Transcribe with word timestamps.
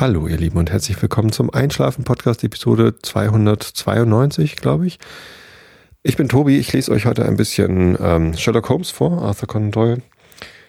Hallo 0.00 0.28
ihr 0.28 0.36
Lieben 0.36 0.58
und 0.58 0.70
herzlich 0.70 1.02
willkommen 1.02 1.32
zum 1.32 1.52
Einschlafen 1.52 2.04
Podcast 2.04 2.44
Episode 2.44 2.94
292, 3.02 4.54
glaube 4.54 4.86
ich. 4.86 5.00
Ich 6.04 6.16
bin 6.16 6.28
Tobi, 6.28 6.56
ich 6.56 6.72
lese 6.72 6.92
euch 6.92 7.04
heute 7.04 7.24
ein 7.24 7.36
bisschen 7.36 7.98
ähm, 8.00 8.36
Sherlock 8.36 8.68
Holmes 8.68 8.92
vor, 8.92 9.20
Arthur 9.20 9.48
Conan 9.48 9.72
Doyle. 9.72 10.02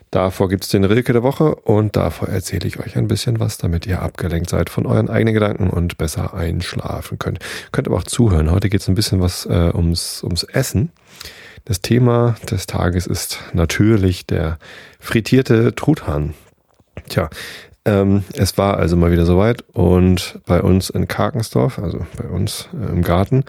Davor 0.09 0.49
gibt 0.49 0.63
es 0.63 0.71
den 0.71 0.83
Rilke 0.83 1.13
der 1.13 1.21
Woche 1.21 1.53
und 1.53 1.95
davor 1.95 2.27
erzähle 2.29 2.67
ich 2.67 2.79
euch 2.79 2.97
ein 2.97 3.07
bisschen 3.07 3.39
was, 3.39 3.59
damit 3.59 3.85
ihr 3.85 4.01
abgelenkt 4.01 4.49
seid 4.49 4.71
von 4.71 4.87
euren 4.87 5.11
eigenen 5.11 5.35
Gedanken 5.35 5.69
und 5.69 5.99
besser 5.99 6.33
einschlafen 6.33 7.19
könnt. 7.19 7.37
Könnt 7.71 7.87
aber 7.87 7.97
auch 7.97 8.05
zuhören. 8.05 8.49
Heute 8.49 8.67
geht 8.69 8.81
es 8.81 8.87
ein 8.87 8.95
bisschen 8.95 9.21
was 9.21 9.45
äh, 9.45 9.71
ums, 9.75 10.23
ums 10.23 10.41
Essen. 10.41 10.91
Das 11.65 11.81
Thema 11.81 12.35
des 12.49 12.65
Tages 12.65 13.05
ist 13.05 13.37
natürlich 13.53 14.25
der 14.25 14.57
frittierte 14.99 15.75
Truthahn. 15.75 16.33
Tja, 17.07 17.29
ähm, 17.85 18.23
es 18.33 18.57
war 18.57 18.77
also 18.77 18.95
mal 18.95 19.11
wieder 19.11 19.25
soweit 19.25 19.63
und 19.73 20.39
bei 20.45 20.61
uns 20.61 20.89
in 20.89 21.07
Karkensdorf, 21.07 21.79
also 21.79 22.05
bei 22.17 22.27
uns 22.27 22.69
äh, 22.73 22.91
im 22.91 23.01
Garten, 23.01 23.43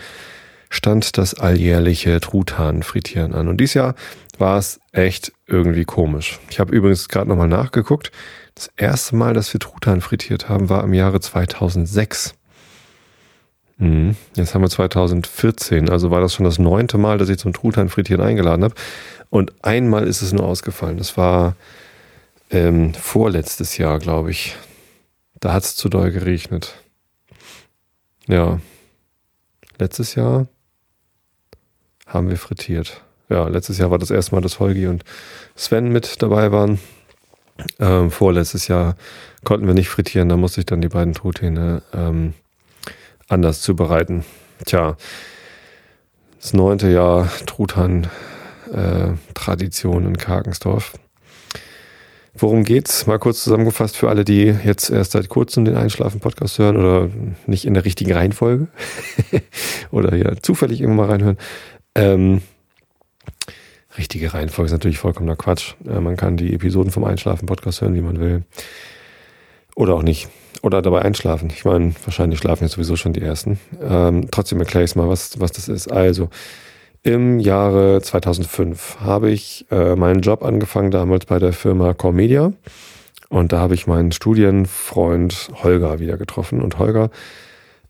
stand 0.70 1.19
das 1.19 1.34
alljährliche 1.34 2.20
Truthahn-Frittieren 2.20 3.34
an. 3.34 3.48
Und 3.48 3.59
dieses 3.59 3.75
Jahr 3.75 3.95
war 4.39 4.56
es 4.56 4.80
echt 4.93 5.33
irgendwie 5.47 5.84
komisch. 5.84 6.39
Ich 6.48 6.61
habe 6.61 6.75
übrigens 6.75 7.09
gerade 7.09 7.29
nochmal 7.29 7.48
nachgeguckt. 7.48 8.12
Das 8.55 8.70
erste 8.77 9.16
Mal, 9.16 9.34
dass 9.34 9.53
wir 9.53 9.61
Truthahn 9.61 10.01
frittiert 10.01 10.48
haben, 10.48 10.69
war 10.69 10.84
im 10.84 10.95
Jahre 10.95 11.20
2006. 11.20 12.34
Mhm. 13.78 14.17
Jetzt 14.37 14.55
haben 14.55 14.62
wir 14.62 14.70
2014, 14.70 15.89
also 15.89 16.11
war 16.11 16.20
das 16.20 16.34
schon 16.34 16.45
das 16.45 16.59
neunte 16.59 16.98
Mal, 16.98 17.19
dass 17.19 17.28
ich 17.28 17.39
zum 17.39 17.53
Truthahn 17.53 17.89
frittieren 17.89 18.23
eingeladen 18.23 18.65
habe. 18.65 18.75
Und 19.28 19.53
einmal 19.62 20.06
ist 20.06 20.23
es 20.23 20.33
nur 20.33 20.45
ausgefallen. 20.45 20.98
Das 20.98 21.17
war 21.17 21.56
ähm, 22.50 22.94
vorletztes 22.94 23.78
Jahr, 23.78 23.98
glaube 23.98 24.30
ich. 24.30 24.56
Da 25.41 25.52
hat 25.52 25.64
es 25.64 25.77
zu 25.77 25.88
doll 25.88 26.11
geregnet. 26.11 26.75
Ja. 28.27 28.61
Letztes 29.78 30.14
Jahr 30.14 30.47
haben 32.06 32.28
wir 32.28 32.36
frittiert. 32.36 33.02
Ja, 33.28 33.48
letztes 33.48 33.78
Jahr 33.78 33.91
war 33.91 33.98
das 33.98 34.10
erste 34.10 34.34
Mal, 34.34 34.41
dass 34.41 34.60
Holgi 34.60 34.88
und 34.88 35.05
Sven 35.55 35.91
mit 35.91 36.20
dabei 36.20 36.52
waren. 36.52 36.78
Ähm, 37.78 38.10
vorletztes 38.10 38.69
Jahr 38.69 38.97
konnten 39.44 39.66
wir 39.66 39.75
nicht 39.75 39.88
frittieren, 39.88 40.28
da 40.28 40.36
musste 40.36 40.60
ich 40.60 40.66
dann 40.66 40.80
die 40.80 40.88
beiden 40.88 41.14
Truthähne 41.14 41.82
ähm, 41.92 42.34
anders 43.28 43.62
zubereiten. 43.62 44.25
Tja, 44.66 44.97
das 46.41 46.53
neunte 46.53 46.91
Jahr 46.91 47.30
Truthahn-Tradition 47.47 50.05
äh, 50.05 50.08
in 50.08 50.19
Karkensdorf. 50.19 50.94
Worum 52.34 52.64
geht's? 52.64 53.06
Mal 53.06 53.19
kurz 53.19 53.42
zusammengefasst 53.42 53.97
für 53.97 54.09
alle, 54.09 54.25
die 54.25 54.55
jetzt 54.64 54.89
erst 54.91 55.12
seit 55.12 55.28
kurzem 55.28 55.64
den 55.64 55.77
Einschlafen-Podcast 55.77 56.59
hören 56.59 56.77
oder 56.77 57.11
nicht 57.47 57.64
in 57.64 57.75
der 57.75 57.84
richtigen 57.84 58.12
Reihenfolge 58.12 58.69
oder 59.91 60.14
ja 60.14 60.37
zufällig 60.41 60.81
irgendwann 60.81 61.06
mal 61.06 61.12
reinhören. 61.12 61.39
Ähm, 61.95 62.42
richtige 63.98 64.33
Reihenfolge 64.33 64.67
ist 64.67 64.72
natürlich 64.72 64.98
vollkommener 64.98 65.37
Quatsch. 65.37 65.75
Äh, 65.87 66.00
man 66.00 66.17
kann 66.17 66.37
die 66.37 66.55
Episoden 66.55 66.92
vom 66.92 67.05
Einschlafen-Podcast 67.05 67.81
hören, 67.81 67.95
wie 67.95 68.00
man 68.00 68.20
will. 68.20 68.44
Oder 69.75 69.94
auch 69.94 70.03
nicht. 70.03 70.28
Oder 70.62 70.83
dabei 70.83 71.03
einschlafen. 71.03 71.50
Ich 71.50 71.65
meine, 71.65 71.94
wahrscheinlich 72.05 72.39
schlafen 72.39 72.65
jetzt 72.65 72.75
sowieso 72.75 72.94
schon 72.94 73.12
die 73.12 73.22
ersten. 73.22 73.59
Ähm, 73.83 74.28
trotzdem 74.31 74.61
erkläre 74.61 74.84
ich 74.84 74.94
mal, 74.94 75.09
was, 75.09 75.41
was 75.41 75.53
das 75.53 75.69
ist. 75.69 75.91
Also, 75.91 76.28
im 77.03 77.39
Jahre 77.39 78.01
2005 78.03 78.98
habe 79.01 79.31
ich 79.31 79.67
äh, 79.70 79.97
meinen 79.97 80.20
Job 80.20 80.43
angefangen, 80.45 80.91
damals 80.91 81.27
bei 81.27 81.39
der 81.39 81.53
Firma 81.53 81.95
Core 81.95 82.12
Media. 82.12 82.53
Und 83.29 83.53
da 83.53 83.61
habe 83.61 83.75
ich 83.75 83.87
meinen 83.87 84.12
Studienfreund 84.12 85.51
Holger 85.62 85.98
wieder 86.01 86.17
getroffen. 86.19 86.60
Und 86.60 86.78
Holger, 86.78 87.10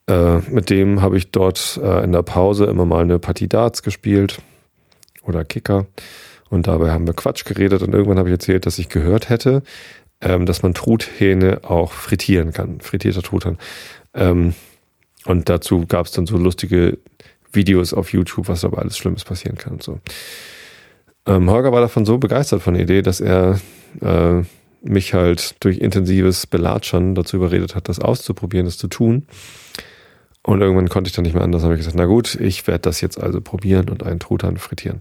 äh, 0.06 0.38
mit 0.50 0.70
dem 0.70 1.03
habe 1.03 1.16
ich 1.16 1.31
dort 1.31 1.81
äh, 1.82 2.04
in 2.04 2.12
der 2.12 2.22
Pause 2.22 2.66
immer 2.66 2.84
mal 2.84 3.03
eine 3.03 3.19
Partie 3.19 3.49
Darts 3.49 3.82
gespielt 3.82 4.43
oder 5.25 5.44
Kicker. 5.44 5.87
Und 6.50 6.66
dabei 6.66 6.91
haben 6.91 7.06
wir 7.06 7.15
Quatsch 7.15 7.44
geredet. 7.44 7.82
Und 7.82 7.94
irgendwann 7.94 8.19
habe 8.19 8.28
ich 8.28 8.34
erzählt, 8.34 8.66
dass 8.66 8.78
ich 8.78 8.88
gehört 8.88 9.28
hätte, 9.28 9.62
ähm, 10.20 10.47
dass 10.47 10.62
man 10.62 10.75
Truthähne 10.75 11.60
auch 11.65 11.93
frittieren 11.93 12.53
kann. 12.53 12.81
Frittierter 12.81 13.22
Truthahn. 13.22 13.59
Ähm, 14.15 14.54
und 15.25 15.49
dazu 15.49 15.87
gab 15.87 16.06
es 16.06 16.12
dann 16.12 16.26
so 16.26 16.37
lustige 16.37 16.99
Videos 17.53 17.93
auf 17.93 18.12
YouTube, 18.12 18.49
was 18.49 18.65
aber 18.65 18.78
alles 18.78 18.97
Schlimmes 18.97 19.25
passieren 19.25 19.56
kann 19.56 19.75
und 19.75 19.83
so. 19.83 20.00
Ähm, 21.27 21.50
Holger 21.50 21.72
war 21.72 21.81
davon 21.81 22.06
so 22.06 22.19
begeistert 22.19 22.62
von 22.62 22.75
der 22.75 22.84
Idee, 22.84 23.03
dass 23.03 23.21
er 23.21 23.61
äh, 24.00 24.43
mich 24.83 25.15
halt 25.15 25.56
durch 25.61 25.78
intensives 25.78 26.47
Belatschern 26.47 27.15
dazu 27.15 27.37
überredet 27.37 27.75
hat, 27.75 27.88
das 27.88 27.99
auszuprobieren, 28.00 28.66
das 28.66 28.78
zu 28.78 28.88
tun. 28.88 29.27
Und 30.43 30.61
irgendwann 30.62 30.88
konnte 30.88 31.09
ich 31.09 31.15
dann 31.15 31.25
nicht 31.25 31.34
mehr 31.34 31.44
anders. 31.44 31.62
habe 31.62 31.75
ich 31.75 31.81
gesagt, 31.81 31.97
na 31.97 32.06
gut, 32.06 32.34
ich 32.37 32.66
werde 32.66 32.81
das 32.81 33.00
jetzt 33.00 33.21
also 33.21 33.41
probieren 33.41 33.91
und 33.91 34.03
einen 34.03 34.21
Truthahn 34.21 34.56
frittieren. 34.56 35.00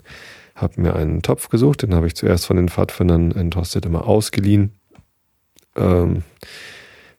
Habe 0.53 0.81
mir 0.81 0.95
einen 0.95 1.21
Topf 1.21 1.47
gesucht, 1.47 1.83
den 1.83 1.95
habe 1.95 2.07
ich 2.07 2.15
zuerst 2.15 2.45
von 2.45 2.57
den 2.57 2.67
Pfadfindern 2.67 3.31
in 3.31 3.51
Tosted 3.51 3.85
immer 3.85 4.05
ausgeliehen. 4.05 4.73
Ähm, 5.77 6.23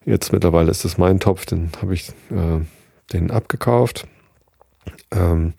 jetzt 0.05 0.33
mittlerweile 0.33 0.71
ist 0.71 0.85
es 0.85 0.99
mein 0.99 1.19
Topf, 1.19 1.47
den 1.47 1.71
habe 1.81 1.95
ich 1.95 2.11
äh, 2.31 2.61
den 3.12 3.31
abgekauft, 3.31 4.07
ähm, 5.12 5.54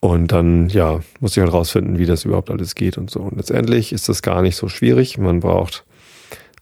und 0.00 0.32
dann, 0.32 0.70
ja, 0.70 1.00
muss 1.20 1.36
ich 1.36 1.42
halt 1.42 1.52
rausfinden, 1.52 1.98
wie 1.98 2.06
das 2.06 2.24
überhaupt 2.24 2.50
alles 2.50 2.74
geht 2.74 2.96
und 2.96 3.10
so. 3.10 3.20
Und 3.20 3.36
letztendlich 3.36 3.92
ist 3.92 4.08
das 4.08 4.22
gar 4.22 4.40
nicht 4.40 4.56
so 4.56 4.68
schwierig. 4.68 5.18
Man 5.18 5.40
braucht 5.40 5.84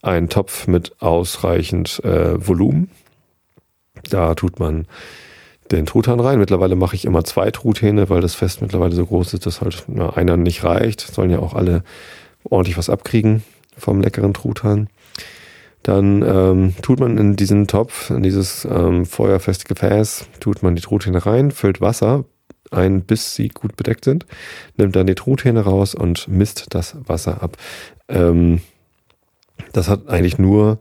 einen 0.02 0.28
Topf 0.28 0.66
mit 0.66 1.00
ausreichend 1.00 2.02
äh, 2.04 2.47
Volumen. 2.47 2.91
Da 4.10 4.34
tut 4.34 4.58
man 4.58 4.86
den 5.70 5.86
Truthahn 5.86 6.18
rein. 6.18 6.38
Mittlerweile 6.38 6.74
mache 6.74 6.97
ich 6.97 7.04
immer 7.04 7.24
zwei 7.24 7.50
Truthähne, 7.50 8.08
weil 8.08 8.20
das 8.20 8.34
Fest 8.34 8.60
mittlerweile 8.60 8.94
so 8.94 9.06
groß 9.06 9.34
ist, 9.34 9.47
dass 9.47 9.60
halt 9.60 9.84
na, 9.86 10.10
einer 10.10 10.36
nicht 10.36 10.64
reicht. 10.64 11.00
Sollen 11.00 11.30
ja 11.30 11.38
auch 11.38 11.54
alle 11.54 11.84
ordentlich 12.44 12.76
was 12.76 12.91
abkriegen 12.91 13.44
vom 13.76 14.00
leckeren 14.00 14.34
Truthahn. 14.34 14.88
Dann 15.88 16.21
ähm, 16.21 16.75
tut 16.82 17.00
man 17.00 17.16
in 17.16 17.34
diesen 17.34 17.66
Topf, 17.66 18.10
in 18.10 18.22
dieses 18.22 18.66
ähm, 18.71 19.06
feuerfeste 19.06 19.65
Gefäß, 19.65 20.26
tut 20.38 20.62
man 20.62 20.76
die 20.76 20.82
Truthähne 20.82 21.25
rein, 21.25 21.50
füllt 21.50 21.81
Wasser 21.81 22.26
ein, 22.71 23.00
bis 23.00 23.34
sie 23.34 23.49
gut 23.49 23.75
bedeckt 23.75 24.04
sind, 24.04 24.27
nimmt 24.77 24.94
dann 24.97 25.06
die 25.06 25.15
Truthähne 25.15 25.60
raus 25.60 25.94
und 25.94 26.28
misst 26.28 26.75
das 26.75 26.94
Wasser 27.06 27.43
ab. 27.43 27.56
Ähm, 28.06 28.60
das 29.72 29.88
hat 29.88 30.09
eigentlich 30.09 30.37
nur 30.37 30.78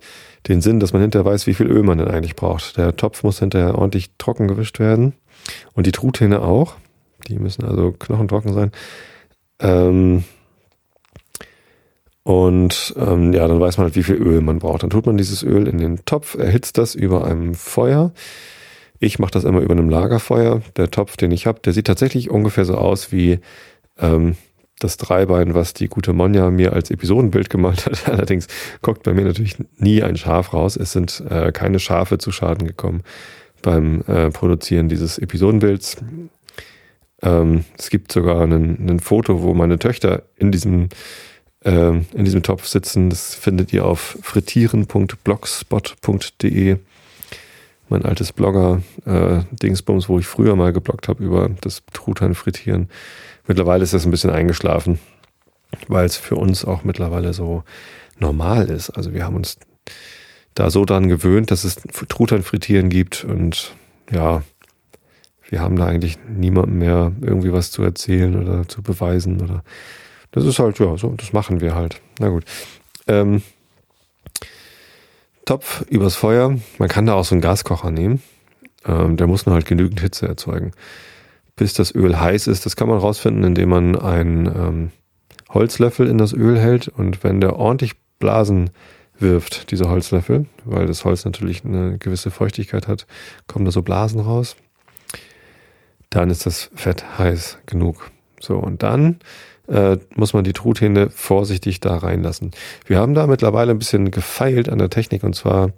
den 0.49 0.59
Sinn, 0.59 0.81
dass 0.81 0.91
man 0.91 1.01
hinterher 1.01 1.23
weiß, 1.23 1.47
wie 1.47 1.53
viel 1.53 1.67
Öl 1.67 1.83
man 1.83 1.99
denn 1.99 2.09
eigentlich 2.09 2.35
braucht. 2.35 2.75
Der 2.75 2.97
Topf 2.97 3.23
muss 3.23 3.39
hinterher 3.39 3.75
ordentlich 3.75 4.09
trocken 4.17 4.49
gewischt 4.49 4.77
werden 4.77 5.13
und 5.71 5.87
die 5.87 5.93
Truthähne 5.93 6.41
auch. 6.41 6.75
Die 7.29 7.39
müssen 7.39 7.63
also 7.63 7.93
knochentrocken 7.93 8.53
sein. 8.53 8.71
Ähm, 9.61 10.25
und 12.27 12.93
ähm, 12.97 13.31
ja, 13.31 13.47
dann 13.47 13.61
weiß 13.61 13.77
man 13.77 13.85
halt, 13.85 13.95
wie 13.95 14.03
viel 14.03 14.15
Öl 14.15 14.41
man 14.41 14.59
braucht. 14.59 14.83
Dann 14.83 14.89
tut 14.89 15.05
man 15.05 15.15
dieses 15.15 15.43
Öl 15.43 15.65
in 15.65 15.77
den 15.77 16.03
Topf, 16.03 16.35
erhitzt 16.35 16.77
das 16.77 16.93
über 16.93 17.23
einem 17.23 17.55
Feuer. 17.55 18.11
Ich 18.99 19.17
mache 19.17 19.31
das 19.31 19.45
immer 19.45 19.61
über 19.61 19.71
einem 19.71 19.89
Lagerfeuer. 19.89 20.61
Der 20.75 20.91
Topf, 20.91 21.15
den 21.15 21.31
ich 21.31 21.47
habe, 21.47 21.61
der 21.61 21.71
sieht 21.71 21.87
tatsächlich 21.87 22.29
ungefähr 22.29 22.65
so 22.65 22.75
aus 22.75 23.13
wie 23.13 23.39
ähm, 23.97 24.35
das 24.79 24.97
Dreibein, 24.97 25.53
was 25.53 25.73
die 25.73 25.87
gute 25.87 26.11
Monja 26.11 26.51
mir 26.51 26.73
als 26.73 26.91
Episodenbild 26.91 27.49
gemalt 27.49 27.85
hat. 27.85 28.09
Allerdings 28.09 28.47
guckt 28.81 29.03
bei 29.03 29.13
mir 29.13 29.23
natürlich 29.23 29.55
nie 29.77 30.03
ein 30.03 30.17
Schaf 30.17 30.51
raus. 30.51 30.75
Es 30.75 30.91
sind 30.91 31.23
äh, 31.29 31.53
keine 31.53 31.79
Schafe 31.79 32.17
zu 32.17 32.33
Schaden 32.33 32.67
gekommen 32.67 33.03
beim 33.61 34.01
äh, 34.01 34.31
Produzieren 34.31 34.89
dieses 34.89 35.17
Episodenbilds. 35.17 35.95
Ähm, 37.21 37.63
es 37.77 37.89
gibt 37.89 38.11
sogar 38.11 38.41
ein 38.41 38.99
Foto, 38.99 39.43
wo 39.43 39.53
meine 39.53 39.79
Töchter 39.79 40.23
in 40.35 40.51
diesem 40.51 40.89
äh, 41.67 42.01
in 42.13 42.25
diesem 42.25 42.41
Topf 42.41 42.65
sitzen. 42.65 43.09
Das 43.09 43.35
findet 43.35 43.73
ihr 43.73 43.85
auf 43.85 44.17
frittieren.blogspot.de. 44.21 46.77
Mein 47.89 48.05
altes 48.05 48.33
Blogger-Dingsbums, 48.33 50.05
äh, 50.05 50.09
wo 50.09 50.19
ich 50.19 50.27
früher 50.27 50.55
mal 50.55 50.71
gebloggt 50.73 51.07
habe 51.07 51.23
über 51.23 51.49
das 51.61 51.83
Truthahn 51.93 52.35
frittieren. 52.35 52.89
Mittlerweile 53.47 53.83
ist 53.83 53.93
das 53.93 54.05
ein 54.05 54.11
bisschen 54.11 54.29
eingeschlafen, 54.29 54.99
weil 55.87 56.05
es 56.05 56.17
für 56.17 56.35
uns 56.35 56.65
auch 56.65 56.83
mittlerweile 56.83 57.33
so 57.33 57.63
normal 58.19 58.69
ist. 58.69 58.89
Also 58.89 59.13
wir 59.13 59.23
haben 59.25 59.35
uns 59.35 59.57
da 60.53 60.69
so 60.69 60.85
dran 60.85 61.07
gewöhnt, 61.07 61.49
dass 61.51 61.63
es 61.63 61.77
Truthahn 62.09 62.43
frittieren 62.43 62.89
gibt 62.89 63.23
und 63.23 63.73
ja, 64.11 64.43
wir 65.49 65.61
haben 65.61 65.77
da 65.77 65.85
eigentlich 65.85 66.17
niemandem 66.27 66.79
mehr 66.79 67.13
irgendwie 67.21 67.53
was 67.53 67.71
zu 67.71 67.81
erzählen 67.83 68.35
oder 68.35 68.67
zu 68.67 68.81
beweisen 68.81 69.39
oder 69.41 69.63
das 70.31 70.45
ist 70.45 70.59
halt, 70.59 70.79
ja, 70.79 70.97
so, 70.97 71.09
das 71.17 71.33
machen 71.33 71.61
wir 71.61 71.75
halt. 71.75 72.01
Na 72.19 72.29
gut. 72.29 72.45
Ähm, 73.07 73.41
Topf 75.45 75.85
übers 75.89 76.15
Feuer. 76.15 76.57
Man 76.77 76.89
kann 76.89 77.05
da 77.05 77.13
auch 77.13 77.25
so 77.25 77.33
einen 77.33 77.41
Gaskocher 77.41 77.91
nehmen. 77.91 78.21
Ähm, 78.85 79.17
der 79.17 79.27
muss 79.27 79.45
nur 79.45 79.55
halt 79.55 79.65
genügend 79.65 80.01
Hitze 80.01 80.27
erzeugen. 80.27 80.71
Bis 81.55 81.73
das 81.73 81.95
Öl 81.95 82.19
heiß 82.19 82.47
ist, 82.47 82.65
das 82.65 82.75
kann 82.75 82.89
man 82.89 82.99
rausfinden, 82.99 83.43
indem 83.43 83.69
man 83.69 83.95
einen 83.97 84.45
ähm, 84.45 84.91
Holzlöffel 85.49 86.07
in 86.07 86.17
das 86.17 86.33
Öl 86.33 86.59
hält 86.59 86.87
und 86.87 87.23
wenn 87.23 87.41
der 87.41 87.55
ordentlich 87.55 87.93
Blasen 88.19 88.69
wirft, 89.19 89.71
diese 89.71 89.89
Holzlöffel, 89.89 90.45
weil 90.65 90.85
das 90.85 91.05
Holz 91.05 91.25
natürlich 91.25 91.65
eine 91.65 91.97
gewisse 91.97 92.29
Feuchtigkeit 92.29 92.87
hat, 92.87 93.07
kommen 93.47 93.65
da 93.65 93.71
so 93.71 93.81
Blasen 93.81 94.19
raus. 94.19 94.55
Dann 96.09 96.29
ist 96.29 96.45
das 96.45 96.69
Fett 96.75 97.17
heiß 97.17 97.59
genug. 97.65 98.11
So, 98.39 98.57
und 98.57 98.83
dann 98.83 99.19
äh, 99.67 99.97
muss 100.15 100.33
man 100.33 100.43
die 100.43 100.53
Truthähne 100.53 101.09
vorsichtig 101.09 101.79
da 101.79 101.97
reinlassen. 101.97 102.51
Wir 102.85 102.99
haben 102.99 103.13
da 103.13 103.27
mittlerweile 103.27 103.71
ein 103.71 103.79
bisschen 103.79 104.11
gefeilt 104.11 104.69
an 104.69 104.79
der 104.79 104.89
Technik 104.89 105.23
und 105.23 105.35
zwar 105.35 105.71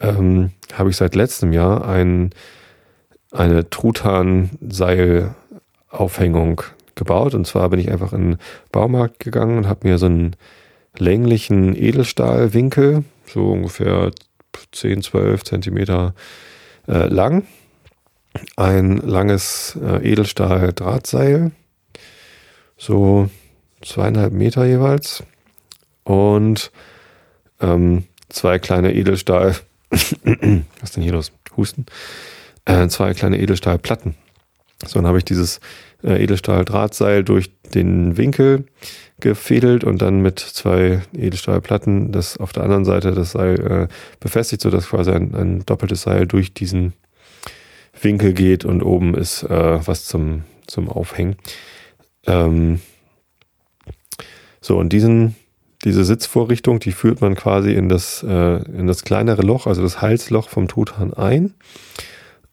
ähm, 0.00 0.50
habe 0.72 0.90
ich 0.90 0.96
seit 0.96 1.14
letztem 1.14 1.52
Jahr 1.52 1.86
ein, 1.86 2.30
eine 3.32 3.68
Truthahn-Seilaufhängung 3.68 6.62
gebaut. 6.94 7.34
Und 7.34 7.46
zwar 7.46 7.68
bin 7.70 7.80
ich 7.80 7.90
einfach 7.90 8.12
in 8.12 8.32
den 8.32 8.38
Baumarkt 8.72 9.20
gegangen 9.20 9.56
und 9.58 9.68
habe 9.68 9.88
mir 9.88 9.98
so 9.98 10.06
einen 10.06 10.36
länglichen 10.98 11.76
Edelstahlwinkel, 11.76 13.04
so 13.26 13.52
ungefähr 13.52 14.10
10, 14.72 15.02
12 15.02 15.44
Zentimeter 15.44 16.14
äh, 16.86 17.06
lang, 17.06 17.44
ein 18.56 18.98
langes 18.98 19.78
äh, 19.82 20.12
Edelstahl-Drahtseil, 20.12 21.52
so 22.78 23.28
zweieinhalb 23.82 24.32
Meter 24.32 24.64
jeweils 24.64 25.22
und 26.04 26.72
ähm, 27.60 28.04
zwei 28.28 28.58
kleine 28.58 28.94
Edelstahl, 28.94 29.56
was 29.90 30.00
ist 30.82 30.96
denn 30.96 31.02
hier 31.02 31.12
los? 31.12 31.32
Husten? 31.56 31.86
Äh, 32.64 32.88
zwei 32.88 33.12
kleine 33.14 33.38
Edelstahlplatten. 33.40 34.14
So, 34.86 34.98
dann 34.98 35.06
habe 35.06 35.18
ich 35.18 35.24
dieses 35.24 35.60
äh, 36.04 36.22
Edelstahl-Drahtseil 36.22 37.24
durch 37.24 37.50
den 37.74 38.16
Winkel 38.16 38.66
gefädelt 39.20 39.82
und 39.82 40.00
dann 40.00 40.20
mit 40.20 40.38
zwei 40.38 41.02
Edelstahlplatten 41.16 42.12
das 42.12 42.36
auf 42.36 42.52
der 42.52 42.62
anderen 42.62 42.84
Seite 42.84 43.12
das 43.12 43.32
Seil 43.32 43.60
äh, 43.60 43.88
befestigt, 44.20 44.62
sodass 44.62 44.88
quasi 44.88 45.10
ein, 45.10 45.34
ein, 45.34 45.66
doppeltes 45.66 46.02
Seil 46.02 46.26
durch 46.26 46.54
diesen 46.54 46.92
Winkel 48.00 48.32
geht 48.32 48.64
und 48.64 48.82
oben 48.82 49.14
ist 49.14 49.42
äh, 49.42 49.86
was 49.86 50.04
zum, 50.04 50.44
zum 50.68 50.88
Aufhängen. 50.88 51.36
Ähm 52.28 52.80
so, 54.60 54.76
und 54.76 54.92
diesen, 54.92 55.34
diese 55.84 56.04
Sitzvorrichtung, 56.04 56.80
die 56.80 56.92
führt 56.92 57.20
man 57.20 57.34
quasi 57.34 57.72
in 57.72 57.88
das, 57.88 58.22
äh, 58.22 58.62
in 58.64 58.86
das 58.86 59.04
kleinere 59.04 59.42
Loch, 59.42 59.66
also 59.66 59.82
das 59.82 60.02
Halsloch 60.02 60.48
vom 60.48 60.68
Truthahn 60.68 61.14
ein. 61.14 61.54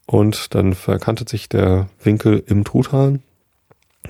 Und 0.06 0.54
dann 0.54 0.74
verkantet 0.74 1.30
sich 1.30 1.50
der 1.50 1.90
Winkel 2.04 2.44
im 2.46 2.64
Truthahn 2.64 3.24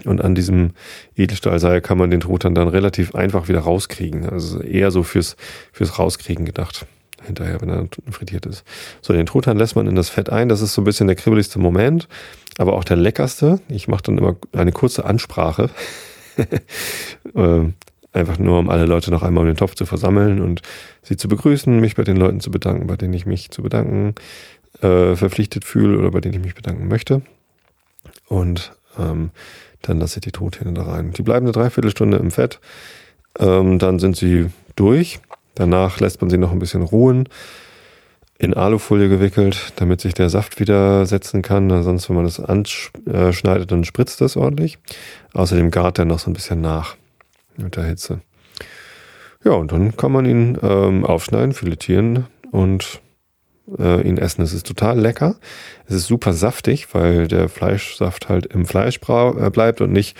und 0.03 0.21
an 0.21 0.35
diesem 0.35 0.71
Edelstahlseil 1.15 1.79
kann 1.81 1.97
man 1.97 2.11
den 2.11 2.19
Truthahn 2.19 2.53
dann 2.53 2.67
relativ 2.67 3.15
einfach 3.15 3.47
wieder 3.47 3.61
rauskriegen. 3.61 4.27
Also 4.27 4.59
eher 4.59 4.91
so 4.91 5.03
fürs, 5.03 5.37
fürs 5.71 5.97
Rauskriegen 5.97 6.45
gedacht. 6.45 6.85
Hinterher, 7.25 7.61
wenn 7.61 7.69
er 7.69 7.87
frittiert 8.09 8.45
ist. 8.45 8.63
So, 9.01 9.13
den 9.13 9.25
Truthahn 9.25 9.57
lässt 9.57 9.75
man 9.75 9.87
in 9.87 9.95
das 9.95 10.09
Fett 10.09 10.29
ein. 10.29 10.49
Das 10.49 10.61
ist 10.61 10.73
so 10.73 10.81
ein 10.81 10.85
bisschen 10.85 11.07
der 11.07 11.15
kribbeligste 11.15 11.59
Moment, 11.59 12.07
aber 12.57 12.73
auch 12.73 12.83
der 12.83 12.97
leckerste. 12.97 13.59
Ich 13.67 13.87
mache 13.87 14.03
dann 14.03 14.17
immer 14.17 14.35
eine 14.53 14.71
kurze 14.71 15.05
Ansprache. 15.05 15.69
Ähm, 17.33 17.73
einfach 18.13 18.37
nur, 18.39 18.59
um 18.59 18.69
alle 18.69 18.85
Leute 18.85 19.11
noch 19.11 19.23
einmal 19.23 19.41
um 19.41 19.47
den 19.47 19.57
Topf 19.57 19.75
zu 19.75 19.85
versammeln 19.85 20.41
und 20.41 20.61
sie 21.01 21.17
zu 21.17 21.27
begrüßen, 21.27 21.79
mich 21.79 21.95
bei 21.95 22.03
den 22.03 22.17
Leuten 22.17 22.39
zu 22.39 22.51
bedanken, 22.51 22.87
bei 22.87 22.95
denen 22.95 23.13
ich 23.13 23.25
mich 23.25 23.51
zu 23.51 23.61
bedanken 23.61 24.15
äh, 24.81 25.15
verpflichtet 25.15 25.65
fühle 25.65 25.97
oder 25.97 26.11
bei 26.11 26.21
denen 26.21 26.35
ich 26.35 26.41
mich 26.41 26.55
bedanken 26.55 26.87
möchte. 26.87 27.21
Und 28.27 28.73
ähm, 28.97 29.31
dann 29.81 29.99
lasse 29.99 30.19
ich 30.19 30.23
die 30.23 30.31
Truthähne 30.31 30.73
da 30.73 30.83
rein. 30.83 31.11
Die 31.11 31.21
bleiben 31.21 31.45
eine 31.45 31.53
Dreiviertelstunde 31.53 32.17
im 32.17 32.31
Fett. 32.31 32.59
Ähm, 33.39 33.79
dann 33.79 33.99
sind 33.99 34.15
sie 34.15 34.47
durch. 34.75 35.19
Danach 35.55 35.99
lässt 35.99 36.21
man 36.21 36.29
sie 36.29 36.37
noch 36.37 36.51
ein 36.51 36.59
bisschen 36.59 36.81
ruhen. 36.81 37.27
In 38.37 38.53
Alufolie 38.53 39.07
gewickelt, 39.07 39.73
damit 39.77 40.01
sich 40.01 40.13
der 40.13 40.29
Saft 40.29 40.59
wieder 40.59 41.05
setzen 41.05 41.41
kann. 41.41 41.83
Sonst, 41.83 42.09
wenn 42.09 42.17
man 42.17 42.25
das 42.25 42.39
anschneidet, 42.39 43.71
dann 43.71 43.85
spritzt 43.85 44.19
das 44.19 44.35
ordentlich. 44.35 44.77
Außerdem 45.33 45.71
gart 45.71 45.99
er 45.99 46.05
noch 46.05 46.19
so 46.19 46.29
ein 46.29 46.33
bisschen 46.33 46.59
nach 46.59 46.97
mit 47.55 47.77
der 47.77 47.85
Hitze. 47.85 48.19
Ja, 49.45 49.53
und 49.53 49.71
dann 49.71 49.95
kann 49.95 50.11
man 50.11 50.25
ihn 50.25 50.57
ähm, 50.61 51.05
aufschneiden, 51.05 51.53
filetieren 51.53 52.25
und 52.51 52.99
äh, 53.77 54.01
ihn 54.01 54.17
essen. 54.17 54.41
Es 54.41 54.53
ist 54.53 54.65
total 54.65 54.99
lecker. 54.99 55.35
Es 55.87 55.95
ist 55.95 56.07
super 56.07 56.33
saftig, 56.33 56.93
weil 56.93 57.27
der 57.27 57.47
Fleischsaft 57.47 58.27
halt 58.27 58.47
im 58.47 58.65
Fleisch 58.65 58.99
äh, 59.07 59.49
bleibt 59.49 59.81
und 59.81 59.91
nicht 59.91 60.17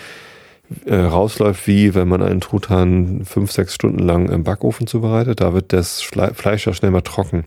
äh, 0.84 0.96
rausläuft, 0.96 1.66
wie 1.66 1.94
wenn 1.94 2.08
man 2.08 2.22
einen 2.22 2.40
Truthahn 2.40 3.24
fünf, 3.24 3.52
sechs 3.52 3.74
Stunden 3.74 4.00
lang 4.00 4.28
im 4.28 4.44
Backofen 4.44 4.86
zubereitet. 4.86 5.40
Da 5.40 5.54
wird 5.54 5.72
das 5.72 6.00
Fleisch 6.02 6.66
ja 6.66 6.72
schnell 6.72 6.90
mal 6.90 7.02
trocken. 7.02 7.44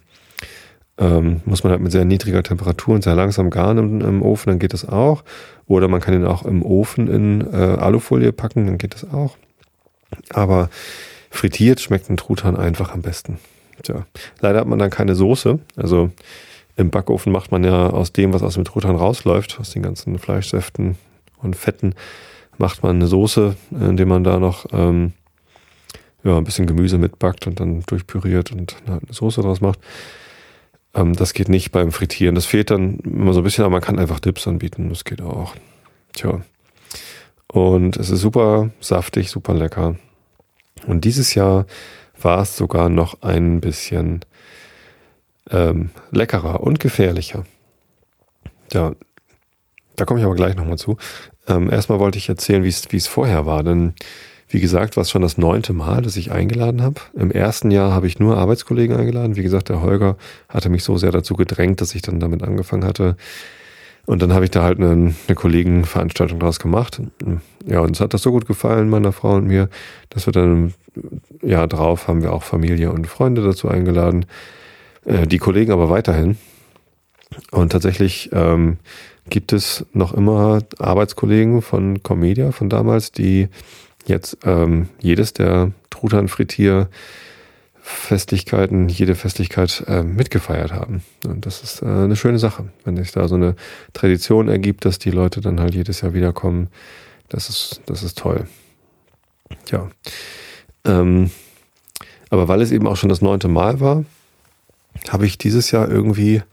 Ähm, 0.97 1.41
muss 1.45 1.63
man 1.63 1.71
halt 1.71 1.81
mit 1.81 1.91
sehr 1.91 2.05
niedriger 2.05 2.43
Temperatur 2.43 2.95
und 2.95 3.03
sehr 3.03 3.15
langsam 3.15 3.49
garen 3.49 3.77
im, 3.77 4.01
im, 4.01 4.21
Ofen, 4.21 4.49
dann 4.49 4.59
geht 4.59 4.73
das 4.73 4.87
auch. 4.87 5.23
Oder 5.65 5.87
man 5.87 6.01
kann 6.01 6.13
ihn 6.13 6.25
auch 6.25 6.43
im 6.43 6.61
Ofen 6.61 7.07
in 7.07 7.53
äh, 7.53 7.55
Alufolie 7.55 8.33
packen, 8.33 8.65
dann 8.65 8.77
geht 8.77 8.95
das 8.95 9.09
auch. 9.09 9.37
Aber 10.29 10.69
frittiert 11.29 11.79
schmeckt 11.79 12.09
ein 12.09 12.17
Truthahn 12.17 12.57
einfach 12.57 12.93
am 12.93 13.01
besten. 13.01 13.39
Tja, 13.83 14.05
leider 14.41 14.59
hat 14.59 14.67
man 14.67 14.79
dann 14.79 14.89
keine 14.89 15.15
Soße. 15.15 15.59
Also 15.77 16.11
im 16.75 16.89
Backofen 16.89 17.31
macht 17.31 17.51
man 17.51 17.63
ja 17.63 17.89
aus 17.89 18.11
dem, 18.11 18.33
was 18.33 18.43
aus 18.43 18.55
dem 18.55 18.65
Truthahn 18.65 18.95
rausläuft, 18.95 19.57
aus 19.59 19.71
den 19.71 19.83
ganzen 19.83 20.19
Fleischsäften 20.19 20.97
und 21.41 21.55
Fetten, 21.55 21.93
macht 22.59 22.83
man 22.83 22.97
eine 22.97 23.07
Soße, 23.07 23.55
indem 23.71 24.09
man 24.09 24.23
da 24.23 24.39
noch 24.39 24.65
ähm, 24.71 25.13
ja, 26.23 26.37
ein 26.37 26.43
bisschen 26.43 26.67
Gemüse 26.67 26.97
mitbackt 26.97 27.47
und 27.47 27.59
dann 27.59 27.81
durchpüriert 27.81 28.51
und 28.51 28.75
eine 28.85 28.99
Soße 29.09 29.41
draus 29.41 29.61
macht. 29.61 29.79
Ähm, 30.93 31.15
das 31.15 31.33
geht 31.33 31.49
nicht 31.49 31.71
beim 31.71 31.91
Frittieren. 31.91 32.35
Das 32.35 32.45
fehlt 32.45 32.71
dann 32.71 32.99
immer 32.99 33.33
so 33.33 33.41
ein 33.41 33.43
bisschen, 33.43 33.63
aber 33.63 33.71
man 33.71 33.81
kann 33.81 33.99
einfach 33.99 34.19
Dips 34.19 34.47
anbieten. 34.47 34.89
Das 34.89 35.05
geht 35.05 35.21
auch. 35.21 35.55
Tja. 36.13 36.41
Und 37.51 37.97
es 37.97 38.09
ist 38.09 38.21
super 38.21 38.69
saftig, 38.79 39.31
super 39.31 39.53
lecker. 39.53 39.95
Und 40.85 41.05
dieses 41.05 41.33
Jahr 41.33 41.65
war 42.21 42.41
es 42.41 42.57
sogar 42.57 42.89
noch 42.89 43.21
ein 43.21 43.61
bisschen 43.61 44.25
ähm, 45.49 45.89
leckerer 46.11 46.61
und 46.61 46.79
gefährlicher. 46.79 47.43
Ja, 48.71 48.93
da 49.95 50.05
komme 50.05 50.19
ich 50.19 50.25
aber 50.25 50.35
gleich 50.35 50.55
nochmal 50.55 50.77
zu. 50.77 50.97
Ähm, 51.49 51.69
erstmal 51.69 51.99
wollte 51.99 52.17
ich 52.17 52.29
erzählen, 52.29 52.63
wie 52.63 52.97
es 52.97 53.07
vorher 53.07 53.45
war, 53.45 53.63
denn 53.63 53.93
wie 54.51 54.59
gesagt, 54.59 54.97
war 54.97 55.01
es 55.01 55.11
schon 55.11 55.21
das 55.21 55.37
neunte 55.37 55.73
Mal, 55.73 56.01
dass 56.01 56.17
ich 56.17 56.31
eingeladen 56.31 56.81
habe. 56.81 57.01
Im 57.13 57.29
ersten 57.29 57.69
Jahr 57.69 57.91
habe 57.91 58.07
ich 58.07 58.19
nur 58.19 58.37
Arbeitskollegen 58.37 58.95
eingeladen. 58.95 59.35
Wie 59.35 59.43
gesagt, 59.43 59.69
der 59.69 59.81
Holger 59.81 60.17
hatte 60.47 60.69
mich 60.69 60.83
so 60.83 60.97
sehr 60.97 61.11
dazu 61.11 61.35
gedrängt, 61.35 61.81
dass 61.81 61.93
ich 61.93 62.01
dann 62.01 62.19
damit 62.19 62.41
angefangen 62.41 62.83
hatte. 62.83 63.15
Und 64.07 64.23
dann 64.23 64.33
habe 64.33 64.45
ich 64.45 64.51
da 64.51 64.63
halt 64.63 64.79
eine, 64.79 65.13
eine 65.27 65.35
Kollegenveranstaltung 65.35 66.39
draus 66.39 66.57
gemacht. 66.57 66.99
Ja, 67.67 67.81
und 67.81 67.95
es 67.95 68.01
hat 68.01 68.15
das 68.15 68.23
so 68.23 68.31
gut 68.31 68.47
gefallen, 68.47 68.89
meiner 68.89 69.11
Frau 69.11 69.35
und 69.35 69.45
mir, 69.45 69.69
dass 70.09 70.25
wir 70.25 70.33
dann 70.33 70.73
Jahr 71.43 71.67
drauf 71.67 72.07
haben 72.07 72.23
wir 72.23 72.33
auch 72.33 72.41
Familie 72.41 72.91
und 72.91 73.05
Freunde 73.05 73.43
dazu 73.43 73.67
eingeladen. 73.67 74.25
Äh, 75.05 75.27
die 75.27 75.37
Kollegen 75.37 75.71
aber 75.71 75.91
weiterhin. 75.91 76.37
Und 77.51 77.71
tatsächlich 77.71 78.31
ähm, 78.33 78.77
gibt 79.29 79.53
es 79.53 79.85
noch 79.93 80.13
immer 80.13 80.61
Arbeitskollegen 80.79 81.61
von 81.61 82.03
Comedia 82.03 82.51
von 82.51 82.69
damals, 82.69 83.11
die 83.11 83.47
jetzt 84.05 84.37
ähm, 84.43 84.89
jedes 84.99 85.33
der 85.33 85.71
Truthahn 85.89 86.27
Frittier 86.27 86.89
Festlichkeiten, 87.81 88.87
jede 88.87 89.15
Festlichkeit 89.15 89.83
äh, 89.87 90.03
mitgefeiert 90.03 90.71
haben. 90.71 91.01
Und 91.25 91.45
das 91.47 91.63
ist 91.63 91.81
äh, 91.81 91.85
eine 91.85 92.15
schöne 92.15 92.37
Sache, 92.37 92.69
wenn 92.83 92.95
sich 92.97 93.11
da 93.11 93.27
so 93.27 93.35
eine 93.35 93.55
Tradition 93.93 94.47
ergibt, 94.47 94.85
dass 94.85 94.99
die 94.99 95.09
Leute 95.09 95.41
dann 95.41 95.59
halt 95.59 95.73
jedes 95.73 96.01
Jahr 96.01 96.13
wiederkommen. 96.13 96.67
Das 97.29 97.49
ist, 97.49 97.81
das 97.87 98.03
ist 98.03 98.17
toll. 98.17 98.47
Ja. 99.71 99.89
Ähm, 100.85 101.31
aber 102.29 102.47
weil 102.47 102.61
es 102.61 102.71
eben 102.71 102.87
auch 102.87 102.95
schon 102.95 103.09
das 103.09 103.21
neunte 103.21 103.47
Mal 103.47 103.79
war, 103.79 104.05
habe 105.09 105.25
ich 105.25 105.39
dieses 105.39 105.71
Jahr 105.71 105.89
irgendwie 105.89 106.43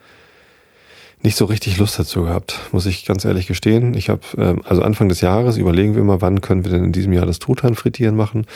nicht 1.23 1.37
so 1.37 1.47
richtig 1.47 1.79
Lust 1.79 1.99
dazu 1.99 2.23
gehabt, 2.23 2.61
muss 2.73 2.87
ich 2.87 3.05
ganz 3.05 3.25
ehrlich 3.25 3.47
gestehen. 3.47 3.95
Ich 3.95 4.09
habe, 4.09 4.21
ähm, 4.39 4.63
also 4.65 4.83
Anfang 4.83 5.09
des 5.09 5.21
Jahres 5.21 5.57
überlegen 5.57 5.97
wir 5.97 6.05
mal, 6.05 6.21
wann 6.21 6.41
können 6.41 6.65
wir 6.65 6.71
denn 6.71 6.85
in 6.85 6.93
diesem 6.93 7.13
Jahr 7.13 7.27
das 7.27 7.39
Truthahn 7.39 7.75
frittieren 7.75 8.17
machen. 8.17 8.47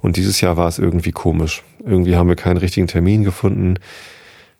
Und 0.00 0.16
dieses 0.16 0.40
Jahr 0.40 0.56
war 0.56 0.68
es 0.68 0.78
irgendwie 0.78 1.12
komisch. 1.12 1.62
Irgendwie 1.84 2.16
haben 2.16 2.28
wir 2.28 2.36
keinen 2.36 2.58
richtigen 2.58 2.86
Termin 2.86 3.24
gefunden. 3.24 3.78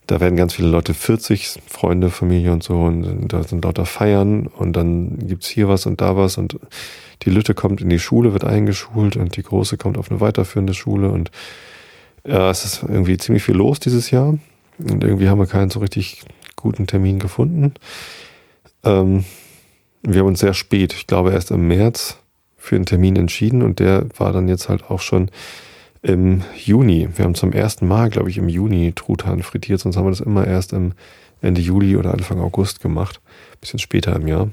Da 0.07 0.19
werden 0.19 0.35
ganz 0.35 0.55
viele 0.55 0.67
Leute 0.67 0.93
40, 0.93 1.61
Freunde, 1.69 2.11
Familie 2.11 2.50
und 2.50 2.64
so, 2.64 2.81
und 2.81 3.29
da 3.29 3.45
sind 3.45 3.64
lauter 3.64 3.87
Feiern 3.87 4.49
und 4.49 4.73
dann 4.73 5.19
gibt's 5.29 5.47
hier 5.47 5.69
was 5.69 5.87
und 5.87 6.00
da 6.00 6.17
was 6.17 6.37
und 6.37 6.59
die 7.23 7.31
Lütte 7.31 7.55
kommt 7.55 7.81
in 7.81 7.88
die 7.90 8.00
Schule, 8.00 8.33
wird 8.33 8.43
eingeschult 8.43 9.17
und 9.17 9.37
die 9.37 9.45
Große 9.45 9.76
kommt 9.76 9.99
auf 9.99 10.11
eine 10.11 10.21
weiterführende 10.21 10.75
Schule 10.75 11.11
und 11.11 11.31
ja, 12.26 12.50
es 12.50 12.64
ist 12.64 12.83
irgendwie 12.83 13.19
ziemlich 13.19 13.45
viel 13.45 13.55
los 13.55 13.79
dieses 13.79 14.11
Jahr 14.11 14.37
und 14.79 15.05
irgendwie 15.05 15.29
haben 15.29 15.38
wir 15.38 15.47
keinen 15.47 15.71
so 15.71 15.79
richtig 15.79 16.25
guten 16.61 16.87
Termin 16.87 17.19
gefunden. 17.19 17.75
Ähm, 18.85 19.25
wir 20.02 20.21
haben 20.21 20.29
uns 20.29 20.40
sehr 20.40 20.55
spät, 20.55 20.93
ich 20.95 21.07
glaube 21.07 21.33
erst 21.33 21.50
im 21.50 21.69
März, 21.69 22.19
für 22.57 22.76
einen 22.76 22.87
Termin 22.87 23.17
entschieden 23.17 23.62
und 23.62 23.79
der 23.79 24.07
war 24.17 24.33
dann 24.33 24.49
jetzt 24.49 24.69
halt 24.69 24.90
auch 24.90 25.00
schon 25.00 25.31
im 26.02 26.43
Juni. 26.57 27.09
Wir 27.14 27.25
haben 27.25 27.35
zum 27.35 27.52
ersten 27.52 27.87
Mal, 27.87 28.11
glaube 28.11 28.31
ich, 28.31 28.38
im 28.38 28.49
Juni 28.49 28.93
Truthahn 28.95 29.43
frittiert, 29.43 29.81
sonst 29.81 29.97
haben 29.97 30.07
wir 30.07 30.11
das 30.11 30.21
immer 30.21 30.47
erst 30.47 30.73
im 30.73 30.93
Ende 31.43 31.61
Juli 31.61 31.97
oder 31.97 32.12
Anfang 32.12 32.40
August 32.40 32.81
gemacht. 32.81 33.21
bisschen 33.61 33.79
später 33.79 34.14
im 34.17 34.26
Jahr. 34.26 34.50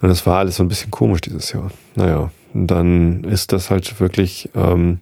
Und 0.00 0.08
das 0.08 0.26
war 0.26 0.38
alles 0.38 0.56
so 0.56 0.64
ein 0.64 0.68
bisschen 0.68 0.90
komisch 0.90 1.20
dieses 1.20 1.52
Jahr. 1.52 1.70
Naja, 1.94 2.30
dann 2.54 3.24
ist 3.24 3.52
das 3.52 3.70
halt 3.70 4.00
wirklich 4.00 4.50
ähm, 4.54 5.00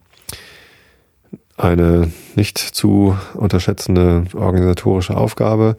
eine 1.60 2.10
nicht 2.36 2.58
zu 2.58 3.16
unterschätzende 3.34 4.24
organisatorische 4.34 5.16
Aufgabe. 5.16 5.76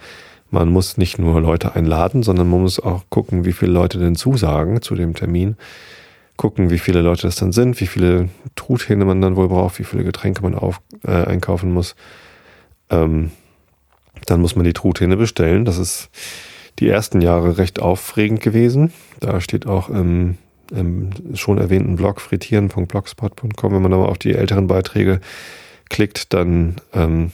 Man 0.50 0.70
muss 0.70 0.98
nicht 0.98 1.18
nur 1.18 1.40
Leute 1.42 1.76
einladen, 1.76 2.24
sondern 2.24 2.50
man 2.50 2.62
muss 2.62 2.80
auch 2.80 3.04
gucken, 3.10 3.46
wie 3.46 3.54
viele 3.54 3.72
Leute 3.72 3.98
denn 3.98 4.16
zusagen 4.16 4.82
zu 4.82 4.96
dem 4.96 5.16
Termin. 5.16 5.56
Gucken, 6.38 6.70
wie 6.70 6.80
viele 6.80 7.02
Leute 7.02 7.24
das 7.24 7.36
dann 7.38 7.52
sind, 7.52 7.80
wie 7.80 7.88
viele 7.88 8.30
Truthähne 8.56 9.06
man 9.06 9.22
dann 9.22 9.36
wohl 9.36 9.48
braucht, 9.48 9.80
wie 9.80 9.84
viele 9.84 10.04
Getränke 10.04 10.42
man 10.42 10.56
auf, 10.56 10.82
äh, 11.06 11.12
einkaufen 11.12 11.72
muss. 11.72 11.96
Ähm, 12.90 13.32
dann 14.26 14.42
muss 14.42 14.56
man 14.56 14.66
die 14.66 14.74
Truthähne 14.74 15.18
bestellen. 15.18 15.66
Das 15.66 15.78
ist 15.78 16.10
die 16.80 16.90
ersten 16.90 17.22
Jahre 17.22 17.58
recht 17.58 17.82
aufregend 17.82 18.42
gewesen. 18.42 18.92
Da 19.20 19.40
steht 19.40 19.68
auch 19.68 19.90
im, 19.90 20.38
im 20.72 21.12
schon 21.34 21.58
erwähnten 21.58 21.96
Blog 21.96 22.20
frittieren.blogspot.com, 22.22 23.74
wenn 23.74 23.82
man 23.82 23.92
da 23.92 23.98
mal 23.98 24.10
auf 24.10 24.18
die 24.18 24.34
älteren 24.34 24.68
Beiträge 24.68 25.22
klickt, 25.92 26.34
dann 26.34 26.78
ähm, 26.94 27.32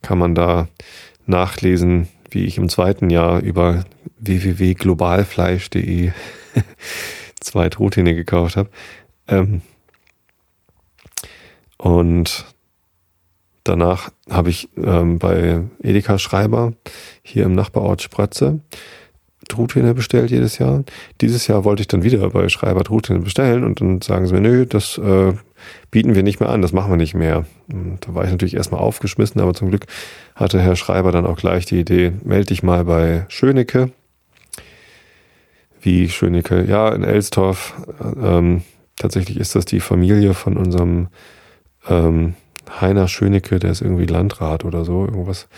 kann 0.00 0.18
man 0.18 0.34
da 0.34 0.68
nachlesen, 1.26 2.08
wie 2.30 2.44
ich 2.44 2.56
im 2.56 2.68
zweiten 2.68 3.10
Jahr 3.10 3.40
über 3.40 3.84
www.globalfleisch.de 4.18 6.12
zwei 7.40 7.68
Truthähne 7.68 8.14
gekauft 8.14 8.56
habe. 8.56 8.70
Ähm, 9.28 9.60
und 11.76 12.46
danach 13.64 14.10
habe 14.30 14.50
ich 14.50 14.68
ähm, 14.76 15.18
bei 15.18 15.62
Edeka 15.82 16.18
Schreiber 16.18 16.72
hier 17.22 17.44
im 17.44 17.54
Nachbarort 17.54 18.02
Spratze 18.02 18.60
Truthähne 19.48 19.94
bestellt 19.94 20.30
jedes 20.30 20.58
Jahr. 20.58 20.84
Dieses 21.20 21.46
Jahr 21.46 21.64
wollte 21.64 21.82
ich 21.82 21.88
dann 21.88 22.02
wieder 22.02 22.30
bei 22.30 22.48
Schreiber 22.48 22.84
Truthähne 22.84 23.20
bestellen 23.20 23.64
und 23.64 23.80
dann 23.80 24.00
sagen 24.00 24.26
sie 24.26 24.34
mir, 24.34 24.40
nö, 24.40 24.66
das 24.66 24.98
äh, 24.98 25.34
bieten 25.90 26.14
wir 26.14 26.22
nicht 26.22 26.40
mehr 26.40 26.48
an, 26.48 26.62
das 26.62 26.72
machen 26.72 26.90
wir 26.90 26.96
nicht 26.96 27.14
mehr. 27.14 27.44
Und 27.72 27.98
da 28.00 28.14
war 28.14 28.24
ich 28.24 28.30
natürlich 28.30 28.56
erstmal 28.56 28.80
aufgeschmissen, 28.80 29.40
aber 29.40 29.54
zum 29.54 29.68
Glück 29.68 29.86
hatte 30.34 30.60
Herr 30.60 30.76
Schreiber 30.76 31.12
dann 31.12 31.26
auch 31.26 31.36
gleich 31.36 31.66
die 31.66 31.80
Idee, 31.80 32.12
melde 32.24 32.46
dich 32.46 32.62
mal 32.62 32.84
bei 32.84 33.26
Schönecke. 33.28 33.90
Wie 35.80 36.08
Schönecke? 36.08 36.64
Ja, 36.64 36.88
in 36.88 37.04
Elstorf. 37.04 37.74
Ähm, 38.20 38.62
tatsächlich 38.96 39.38
ist 39.38 39.54
das 39.54 39.64
die 39.64 39.80
Familie 39.80 40.34
von 40.34 40.56
unserem 40.56 41.08
ähm, 41.88 42.34
Heiner 42.80 43.08
Schönecke, 43.08 43.58
der 43.58 43.70
ist 43.70 43.82
irgendwie 43.82 44.06
Landrat 44.06 44.64
oder 44.64 44.84
so, 44.84 45.04
irgendwas. 45.04 45.48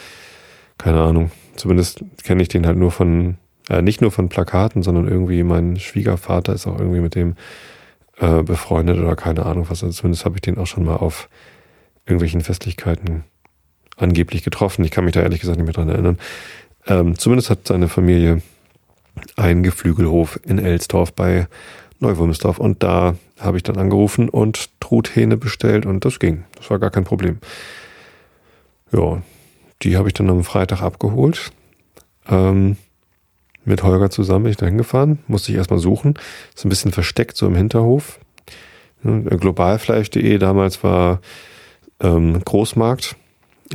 Keine 0.76 1.00
Ahnung. 1.00 1.31
Zumindest 1.57 2.05
kenne 2.23 2.43
ich 2.43 2.49
den 2.49 2.67
halt 2.67 2.76
nur 2.76 2.90
von 2.90 3.38
äh, 3.69 3.83
nicht 3.83 4.00
nur 4.00 4.11
von 4.11 4.28
Plakaten, 4.28 4.83
sondern 4.83 5.09
irgendwie 5.09 5.43
mein 5.43 5.78
Schwiegervater 5.78 6.55
ist 6.55 6.67
auch 6.67 6.78
irgendwie 6.78 7.00
mit 7.00 7.14
dem 7.14 7.37
äh, 8.21 8.43
befreundet 8.43 8.99
oder 8.99 9.17
keine 9.17 9.47
Ahnung 9.47 9.67
was. 9.69 9.83
Also 9.83 10.01
zumindest 10.01 10.25
habe 10.25 10.37
ich 10.37 10.43
den 10.43 10.59
auch 10.59 10.67
schon 10.67 10.85
mal 10.85 10.97
auf 10.97 11.29
irgendwelchen 12.07 12.41
Festlichkeiten 12.41 13.25
angeblich 13.97 14.43
getroffen. 14.43 14.85
Ich 14.85 14.91
kann 14.91 15.05
mich 15.05 15.15
da 15.15 15.21
ehrlich 15.21 15.41
gesagt 15.41 15.59
nicht 15.59 15.67
mehr 15.67 15.75
dran 15.75 15.89
erinnern. 15.89 16.19
Ähm, 16.87 17.19
zumindest 17.19 17.51
hat 17.51 17.67
seine 17.67 17.89
Familie 17.89 18.43
einen 19.37 19.63
Geflügelhof 19.63 20.41
in 20.45 20.59
Elsdorf 20.59 21.13
bei 21.13 21.49
Neuwulmsdorf 22.01 22.59
und 22.59 22.83
da 22.83 23.17
habe 23.39 23.57
ich 23.57 23.63
dann 23.63 23.77
angerufen 23.77 24.29
und 24.29 24.71
Truthähne 24.81 25.37
bestellt 25.37 25.87
und 25.87 26.05
das 26.05 26.19
ging. 26.19 26.45
Das 26.57 26.71
war 26.71 26.79
gar 26.79 26.91
kein 26.91 27.05
Problem. 27.05 27.39
Ja, 28.93 29.23
die 29.83 29.97
habe 29.97 30.09
ich 30.09 30.15
dann 30.15 30.31
am 30.31 30.45
Freitag 30.45 30.81
abgeholt. 30.83 31.53
Ähm, 32.29 32.77
mit 33.69 33.83
Holger 33.83 34.11
zusammen 34.11 34.45
bin 34.45 34.51
ich 34.51 34.57
da 34.57 34.67
hingefahren, 34.67 35.19
musste 35.27 35.53
ich 35.53 35.59
erstmal 35.59 35.79
suchen. 35.79 36.15
Ist 36.55 36.65
ein 36.65 36.71
bisschen 36.71 36.93
versteckt, 36.93 37.37
so 37.37 37.47
im 37.47 37.55
Hinterhof. 37.55 38.19
Globalfleisch.de 39.03 40.39
damals 40.39 40.83
war 40.83 41.21
ähm, 42.01 42.41
Großmarkt, 42.45 43.17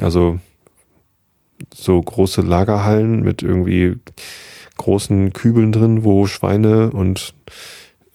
also 0.02 0.40
so 1.74 2.02
große 2.02 2.42
Lagerhallen 2.42 3.22
mit 3.22 3.42
irgendwie 3.42 3.96
großen 4.78 5.32
Kübeln 5.34 5.72
drin, 5.72 6.04
wo 6.04 6.26
Schweine 6.26 6.92
und 6.92 7.34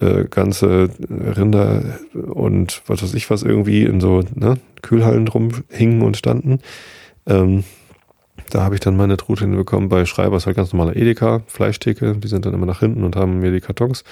äh, 0.00 0.24
ganze 0.24 0.90
Rinder 1.08 1.98
und 2.12 2.82
was 2.86 3.02
weiß 3.02 3.14
ich 3.14 3.30
was 3.30 3.42
irgendwie 3.42 3.84
in 3.84 4.00
so 4.00 4.22
ne, 4.34 4.58
Kühlhallen 4.82 5.26
drum 5.26 5.50
hingen 5.68 6.02
und 6.02 6.16
standen. 6.16 6.60
Ähm, 7.26 7.64
da 8.50 8.62
habe 8.62 8.74
ich 8.74 8.80
dann 8.80 8.96
meine 8.96 9.16
Truthähne 9.16 9.56
bekommen 9.56 9.88
bei 9.88 10.04
Schreibers, 10.04 10.46
halt 10.46 10.56
ganz 10.56 10.72
normaler 10.72 10.96
Edeka, 10.96 11.42
Fleischtheke. 11.46 12.16
Die 12.16 12.28
sind 12.28 12.46
dann 12.46 12.54
immer 12.54 12.66
nach 12.66 12.80
hinten 12.80 13.04
und 13.04 13.16
haben 13.16 13.40
mir 13.40 13.52
die 13.52 13.60
Kartons 13.60 14.04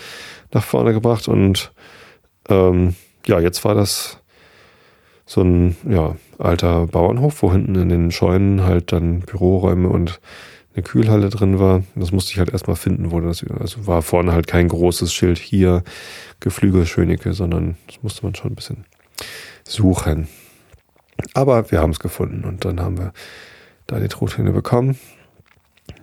nach 0.52 0.64
vorne 0.64 0.92
gebracht. 0.92 1.28
Und 1.28 1.72
ähm, 2.48 2.94
ja, 3.26 3.40
jetzt 3.40 3.64
war 3.64 3.74
das 3.74 4.20
so 5.24 5.42
ein 5.42 5.76
ja, 5.88 6.16
alter 6.38 6.86
Bauernhof, 6.86 7.42
wo 7.42 7.52
hinten 7.52 7.74
in 7.74 7.88
den 7.88 8.10
Scheunen 8.10 8.64
halt 8.64 8.92
dann 8.92 9.20
Büroräume 9.20 9.88
und 9.88 10.20
eine 10.74 10.82
Kühlhalle 10.82 11.30
drin 11.30 11.58
war. 11.58 11.82
Das 11.94 12.12
musste 12.12 12.32
ich 12.32 12.38
halt 12.38 12.50
erstmal 12.50 12.76
finden, 12.76 13.10
wo 13.10 13.20
das, 13.20 13.44
also 13.58 13.86
war 13.86 14.02
vorne 14.02 14.32
halt 14.32 14.46
kein 14.46 14.68
großes 14.68 15.12
Schild 15.12 15.38
hier, 15.38 15.82
Geflügelschönige, 16.40 17.32
sondern 17.32 17.76
das 17.86 18.02
musste 18.02 18.24
man 18.24 18.34
schon 18.34 18.52
ein 18.52 18.56
bisschen 18.56 18.84
suchen. 19.64 20.28
Aber 21.32 21.70
wir 21.70 21.80
haben 21.80 21.90
es 21.90 21.98
gefunden 21.98 22.44
und 22.44 22.64
dann 22.64 22.80
haben 22.80 22.98
wir 22.98 23.12
da 23.86 23.98
die 24.00 24.08
Truthähne 24.08 24.52
bekommen. 24.52 24.98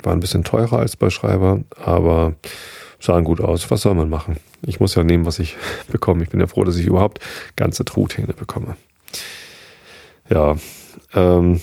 War 0.02 0.14
ein 0.14 0.20
bisschen 0.20 0.44
teurer 0.44 0.80
als 0.80 0.96
bei 0.96 1.10
Schreiber, 1.10 1.62
aber 1.78 2.36
sahen 3.00 3.24
gut 3.24 3.42
aus. 3.42 3.70
Was 3.70 3.82
soll 3.82 3.96
man 3.96 4.10
machen? 4.10 4.38
Ich 4.66 4.80
muss 4.80 4.96
ja 4.96 5.04
nehmen, 5.04 5.26
was 5.26 5.40
ich 5.40 5.58
bekomme. 5.92 6.24
Ich 6.24 6.30
bin 6.30 6.40
ja 6.40 6.48
froh, 6.48 6.64
dass 6.64 6.78
ich 6.78 6.86
überhaupt 6.86 7.20
ganze 7.56 7.86
Truthähne 7.86 8.34
bekomme. 8.34 8.78
Ja, 10.30 10.56
ähm, 11.14 11.60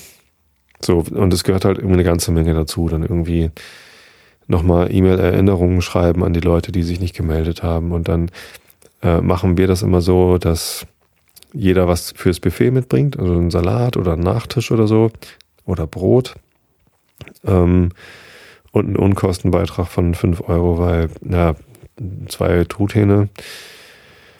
so, 0.82 1.04
und 1.10 1.32
es 1.32 1.44
gehört 1.44 1.64
halt 1.64 1.78
irgendwie 1.78 1.94
eine 1.94 2.04
ganze 2.04 2.32
Menge 2.32 2.54
dazu, 2.54 2.88
dann 2.88 3.02
irgendwie 3.02 3.50
nochmal 4.46 4.92
E-Mail-Erinnerungen 4.92 5.82
schreiben 5.82 6.24
an 6.24 6.32
die 6.32 6.40
Leute, 6.40 6.72
die 6.72 6.82
sich 6.82 7.00
nicht 7.00 7.14
gemeldet 7.14 7.62
haben. 7.62 7.92
Und 7.92 8.08
dann 8.08 8.30
äh, 9.02 9.20
machen 9.20 9.56
wir 9.56 9.66
das 9.66 9.82
immer 9.82 10.00
so, 10.00 10.38
dass 10.38 10.86
jeder 11.52 11.88
was 11.88 12.12
fürs 12.12 12.40
Buffet 12.40 12.70
mitbringt, 12.70 13.18
also 13.18 13.32
einen 13.32 13.50
Salat 13.50 13.96
oder 13.96 14.12
einen 14.12 14.22
Nachtisch 14.22 14.70
oder 14.70 14.86
so 14.86 15.10
oder 15.66 15.86
Brot. 15.86 16.34
Ähm, 17.44 17.90
und 18.72 18.86
einen 18.86 18.96
Unkostenbeitrag 18.96 19.88
von 19.88 20.14
5 20.14 20.48
Euro, 20.48 20.78
weil, 20.78 21.10
ja, 21.28 21.54
zwei 22.28 22.64
Truthähne, 22.64 23.28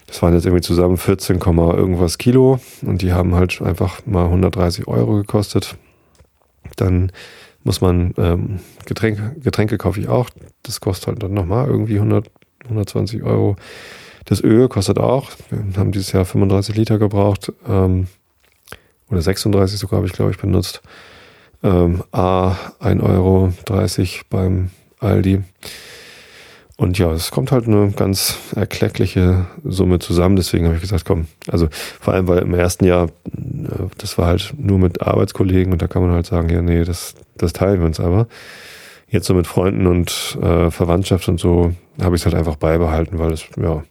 das 0.07 0.23
waren 0.23 0.35
jetzt 0.35 0.47
irgendwie 0.47 0.63
zusammen 0.63 0.97
14, 0.97 1.39
irgendwas 1.41 2.19
Kilo 2.19 2.59
und 2.83 3.03
die 3.03 3.13
haben 3.13 3.35
halt 3.35 3.61
einfach 3.61 4.05
mal 4.07 4.25
130 4.25 4.89
Euro 4.89 5.17
gekostet. 5.17 5.77
Dann 6.77 7.13
muss 7.63 7.81
man, 7.81 8.15
ähm, 8.17 8.61
Getränke, 8.87 9.37
Getränke 9.41 9.79
kaufe 9.79 10.01
ich 10.01 10.09
auch, 10.09 10.31
das 10.63 10.81
kostet 10.81 11.09
halt 11.09 11.23
dann 11.23 11.35
nochmal 11.35 11.67
irgendwie 11.67 11.97
100, 11.97 12.31
120 12.65 13.23
Euro. 13.23 13.57
Das 14.25 14.43
Öl 14.43 14.69
kostet 14.69 14.99
auch, 14.99 15.31
wir 15.51 15.79
haben 15.79 15.93
dieses 15.93 16.13
Jahr 16.13 16.25
35 16.25 16.77
Liter 16.77 16.99
gebraucht, 16.99 17.53
ähm, 17.69 18.07
oder 19.11 19.23
36 19.23 19.79
sogar 19.79 19.99
habe 19.99 20.07
ich 20.07 20.13
glaube 20.13 20.31
ich 20.31 20.39
benutzt 20.39 20.83
ähm, 21.63 22.03
A 22.13 22.57
1,30 22.81 23.03
Euro 23.03 23.53
beim 24.31 24.71
Aldi. 24.99 25.43
Und 26.81 26.99
ja, 26.99 27.13
es 27.13 27.31
kommt 27.31 27.53
halt 27.53 27.67
eine 27.67 27.91
ganz 27.91 28.39
erkleckliche 28.57 29.45
Summe 29.65 29.99
zusammen. 29.99 30.37
Deswegen 30.37 30.65
habe 30.65 30.77
ich 30.77 30.81
gesagt, 30.81 31.05
komm, 31.05 31.27
also 31.47 31.69
vor 32.01 32.15
allem, 32.15 32.27
weil 32.27 32.39
im 32.39 32.55
ersten 32.55 32.87
Jahr, 32.87 33.09
äh, 33.27 33.89
das 33.99 34.17
war 34.17 34.27
halt 34.27 34.55
nur 34.57 34.79
mit 34.79 35.03
Arbeitskollegen 35.03 35.75
und 35.75 35.83
da 35.83 35.89
kann 35.89 36.01
man 36.01 36.13
halt 36.13 36.25
sagen, 36.25 36.49
ja, 36.49 36.63
nee, 36.63 36.85
das, 36.85 37.17
das 37.37 37.53
teilen 37.53 37.81
wir 37.81 37.87
uns 37.87 38.01
aber. 38.01 38.29
Jetzt 39.09 39.27
so 39.27 39.35
mit 39.35 39.47
Freunden 39.47 39.87
und 39.87 40.39
äh, 40.41 40.71
Verwandtschaft 40.71 41.29
und 41.29 41.39
so 41.39 41.75
habe 42.01 42.17
ich 42.17 42.23
es 42.23 42.25
halt 42.25 42.35
einfach 42.35 42.57
beibehalten, 42.57 43.19
weil 43.19 43.33
es 43.33 43.45
ja 43.61 43.83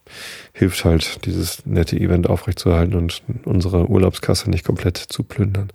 hilft 0.54 0.84
halt, 0.84 1.26
dieses 1.26 1.66
nette 1.68 1.96
Event 1.96 2.28
aufrechtzuerhalten 2.28 2.96
und 2.96 3.22
unsere 3.46 3.88
Urlaubskasse 3.88 4.50
nicht 4.50 4.66
komplett 4.66 4.98
zu 4.98 5.24
plündern. 5.24 5.72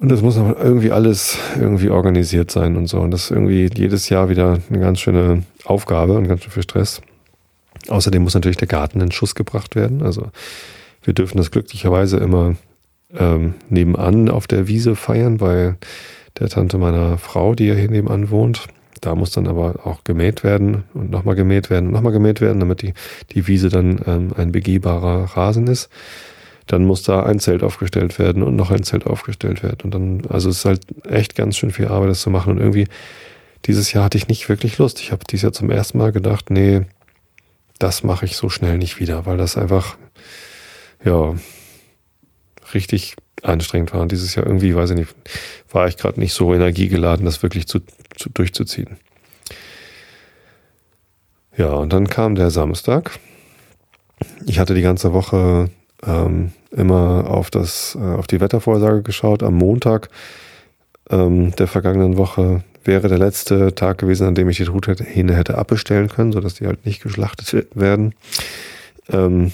Und 0.00 0.08
das 0.08 0.22
muss 0.22 0.38
aber 0.38 0.58
irgendwie 0.58 0.92
alles 0.92 1.36
irgendwie 1.58 1.90
organisiert 1.90 2.50
sein 2.50 2.76
und 2.76 2.86
so. 2.86 3.00
Und 3.00 3.10
das 3.10 3.24
ist 3.24 3.30
irgendwie 3.32 3.68
jedes 3.74 4.08
Jahr 4.08 4.30
wieder 4.30 4.58
eine 4.70 4.80
ganz 4.80 4.98
schöne 4.98 5.42
Aufgabe 5.64 6.14
und 6.14 6.26
ganz 6.26 6.42
schön 6.42 6.52
viel 6.52 6.62
Stress. 6.62 7.02
Außerdem 7.88 8.22
muss 8.22 8.34
natürlich 8.34 8.56
der 8.56 8.66
Garten 8.66 9.02
in 9.02 9.12
Schuss 9.12 9.34
gebracht 9.34 9.76
werden. 9.76 10.02
Also 10.02 10.28
wir 11.02 11.12
dürfen 11.12 11.36
das 11.36 11.50
glücklicherweise 11.50 12.16
immer 12.16 12.56
ähm, 13.14 13.54
nebenan 13.68 14.30
auf 14.30 14.46
der 14.46 14.68
Wiese 14.68 14.96
feiern, 14.96 15.36
bei 15.36 15.74
der 16.38 16.48
Tante 16.48 16.78
meiner 16.78 17.18
Frau, 17.18 17.54
die 17.54 17.66
ja 17.66 17.74
hier 17.74 17.90
nebenan 17.90 18.30
wohnt. 18.30 18.68
Da 19.02 19.14
muss 19.14 19.32
dann 19.32 19.46
aber 19.46 19.86
auch 19.86 20.04
gemäht 20.04 20.44
werden 20.44 20.84
und 20.94 21.10
nochmal 21.10 21.34
gemäht 21.34 21.68
werden 21.68 21.88
und 21.88 21.92
nochmal 21.92 22.12
gemäht 22.12 22.40
werden, 22.40 22.60
damit 22.60 22.80
die, 22.80 22.94
die 23.32 23.46
Wiese 23.46 23.68
dann 23.68 24.00
ähm, 24.06 24.32
ein 24.34 24.50
begehbarer 24.50 25.36
Rasen 25.36 25.66
ist. 25.66 25.90
Dann 26.70 26.84
muss 26.84 27.02
da 27.02 27.24
ein 27.24 27.40
Zelt 27.40 27.64
aufgestellt 27.64 28.20
werden 28.20 28.44
und 28.44 28.54
noch 28.54 28.70
ein 28.70 28.84
Zelt 28.84 29.04
aufgestellt 29.04 29.64
werden. 29.64 29.80
Und 29.82 29.90
dann, 29.92 30.22
also 30.28 30.48
es 30.48 30.58
ist 30.58 30.64
halt 30.66 30.82
echt 31.04 31.34
ganz 31.34 31.56
schön 31.56 31.72
viel 31.72 31.88
Arbeit, 31.88 32.10
das 32.10 32.20
zu 32.20 32.30
machen. 32.30 32.52
Und 32.52 32.58
irgendwie, 32.58 32.86
dieses 33.64 33.92
Jahr 33.92 34.04
hatte 34.04 34.16
ich 34.16 34.28
nicht 34.28 34.48
wirklich 34.48 34.78
Lust. 34.78 35.00
Ich 35.00 35.10
habe 35.10 35.24
dieses 35.28 35.42
Jahr 35.42 35.52
zum 35.52 35.68
ersten 35.68 35.98
Mal 35.98 36.12
gedacht, 36.12 36.48
nee, 36.48 36.82
das 37.80 38.04
mache 38.04 38.24
ich 38.24 38.36
so 38.36 38.48
schnell 38.48 38.78
nicht 38.78 39.00
wieder, 39.00 39.26
weil 39.26 39.36
das 39.36 39.56
einfach, 39.56 39.96
ja, 41.04 41.34
richtig 42.72 43.16
anstrengend 43.42 43.92
war. 43.92 44.02
Und 44.02 44.12
dieses 44.12 44.36
Jahr 44.36 44.46
irgendwie, 44.46 44.76
weiß 44.76 44.90
ich 44.90 44.96
nicht, 44.96 45.14
war 45.72 45.88
ich 45.88 45.96
gerade 45.96 46.20
nicht 46.20 46.34
so 46.34 46.54
energiegeladen, 46.54 47.24
das 47.24 47.42
wirklich 47.42 47.66
zu, 47.66 47.80
zu, 48.16 48.30
durchzuziehen. 48.30 48.96
Ja, 51.56 51.72
und 51.72 51.92
dann 51.92 52.06
kam 52.06 52.36
der 52.36 52.52
Samstag. 52.52 53.18
Ich 54.46 54.60
hatte 54.60 54.76
die 54.76 54.82
ganze 54.82 55.12
Woche 55.12 55.68
ähm, 56.06 56.52
immer 56.70 57.28
auf 57.28 57.50
das, 57.50 57.96
äh, 58.00 58.04
auf 58.04 58.26
die 58.26 58.40
Wettervorhersage 58.40 59.02
geschaut. 59.02 59.42
Am 59.42 59.54
Montag 59.54 60.08
ähm, 61.10 61.54
der 61.56 61.66
vergangenen 61.66 62.16
Woche 62.16 62.62
wäre 62.84 63.08
der 63.08 63.18
letzte 63.18 63.74
Tag 63.74 63.98
gewesen, 63.98 64.26
an 64.26 64.34
dem 64.34 64.48
ich 64.48 64.56
die 64.56 64.64
Truthähne 64.64 65.34
hätte 65.36 65.58
abbestellen 65.58 66.08
können, 66.08 66.32
sodass 66.32 66.54
die 66.54 66.66
halt 66.66 66.86
nicht 66.86 67.02
geschlachtet 67.02 67.66
werden. 67.74 68.14
Ähm, 69.08 69.52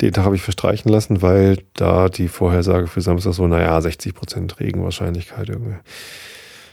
den 0.00 0.12
Tag 0.12 0.24
habe 0.24 0.34
ich 0.34 0.42
verstreichen 0.42 0.90
lassen, 0.90 1.22
weil 1.22 1.58
da 1.74 2.08
die 2.08 2.26
Vorhersage 2.26 2.88
für 2.88 3.00
Samstag 3.00 3.34
so, 3.34 3.46
naja, 3.46 3.78
60% 3.78 4.58
Regenwahrscheinlichkeit 4.58 5.48
irgendwie. 5.48 5.76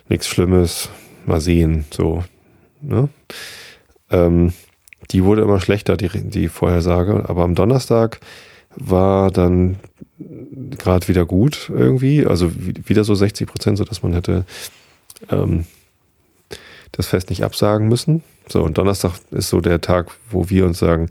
Nichts 0.08 0.28
Schlimmes, 0.28 0.90
mal 1.26 1.40
sehen, 1.40 1.86
so. 1.92 2.24
Ne? 2.82 3.10
Ähm, 4.10 4.54
die 5.12 5.24
wurde 5.24 5.42
immer 5.42 5.60
schlechter, 5.60 5.98
die, 5.98 6.10
die 6.10 6.48
Vorhersage. 6.48 7.26
Aber 7.28 7.44
am 7.44 7.56
Donnerstag 7.56 8.20
war 8.76 9.32
dann 9.32 9.78
gerade 10.20 11.08
wieder 11.08 11.26
gut 11.26 11.72
irgendwie, 11.74 12.26
also 12.26 12.52
wieder 12.56 13.04
so 13.04 13.16
60 13.16 13.48
Prozent, 13.48 13.78
so 13.78 13.84
dass 13.84 14.04
man 14.04 14.14
hätte 14.14 14.46
ähm, 15.30 15.66
das 16.92 17.08
Fest 17.08 17.30
nicht 17.30 17.44
absagen 17.44 17.88
müssen. 17.88 18.24
So, 18.48 18.64
und 18.64 18.78
Donnerstag 18.78 19.14
ist 19.32 19.50
so 19.50 19.62
der 19.62 19.82
Tag, 19.82 20.12
wo 20.30 20.50
wir 20.50 20.66
uns 20.66 20.80
sagen, 20.80 21.10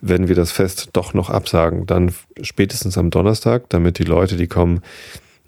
wenn 0.00 0.28
wir 0.28 0.34
das 0.34 0.50
Fest 0.50 0.90
doch 0.94 1.14
noch 1.14 1.28
absagen, 1.28 1.86
dann 1.86 2.14
spätestens 2.40 2.96
am 2.96 3.10
Donnerstag, 3.10 3.68
damit 3.68 3.98
die 3.98 4.04
Leute, 4.04 4.36
die 4.36 4.46
kommen, 4.46 4.80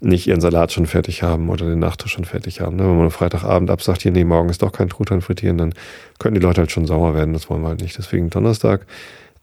nicht 0.03 0.27
ihren 0.27 0.41
Salat 0.41 0.71
schon 0.71 0.85
fertig 0.85 1.23
haben 1.23 1.49
oder 1.49 1.65
den 1.65 1.79
Nachtisch 1.79 2.11
schon 2.11 2.25
fertig 2.25 2.61
haben. 2.61 2.75
Ne? 2.75 2.83
Wenn 2.83 2.97
man 2.97 3.11
Freitagabend 3.11 3.71
absagt, 3.71 4.01
hier, 4.01 4.11
nee, 4.11 4.25
morgen 4.25 4.49
ist 4.49 4.61
doch 4.61 4.71
kein 4.71 4.89
Truthahn 4.89 5.21
frittieren, 5.21 5.57
dann 5.57 5.73
können 6.19 6.35
die 6.35 6.41
Leute 6.41 6.61
halt 6.61 6.71
schon 6.71 6.85
sauer 6.85 7.15
werden. 7.15 7.33
Das 7.33 7.49
wollen 7.49 7.61
wir 7.61 7.69
halt 7.69 7.81
nicht. 7.81 7.97
Deswegen 7.97 8.29
Donnerstag 8.29 8.85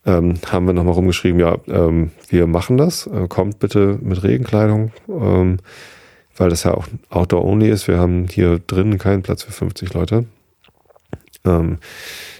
ähm, 0.06 0.34
haben 0.50 0.66
wir 0.66 0.72
nochmal 0.72 0.94
rumgeschrieben, 0.94 1.40
ja, 1.40 1.56
ähm, 1.68 2.10
wir 2.28 2.46
machen 2.46 2.76
das. 2.76 3.06
Äh, 3.06 3.26
kommt 3.28 3.58
bitte 3.58 3.98
mit 4.02 4.22
Regenkleidung, 4.22 4.92
ähm, 5.08 5.58
weil 6.36 6.50
das 6.50 6.64
ja 6.64 6.74
auch 6.74 6.86
Outdoor-only 7.08 7.68
ist. 7.68 7.88
Wir 7.88 7.98
haben 7.98 8.26
hier 8.28 8.58
drinnen 8.58 8.98
keinen 8.98 9.22
Platz 9.22 9.42
für 9.42 9.52
50 9.52 9.94
Leute. 9.94 10.26
Ähm, 11.44 11.78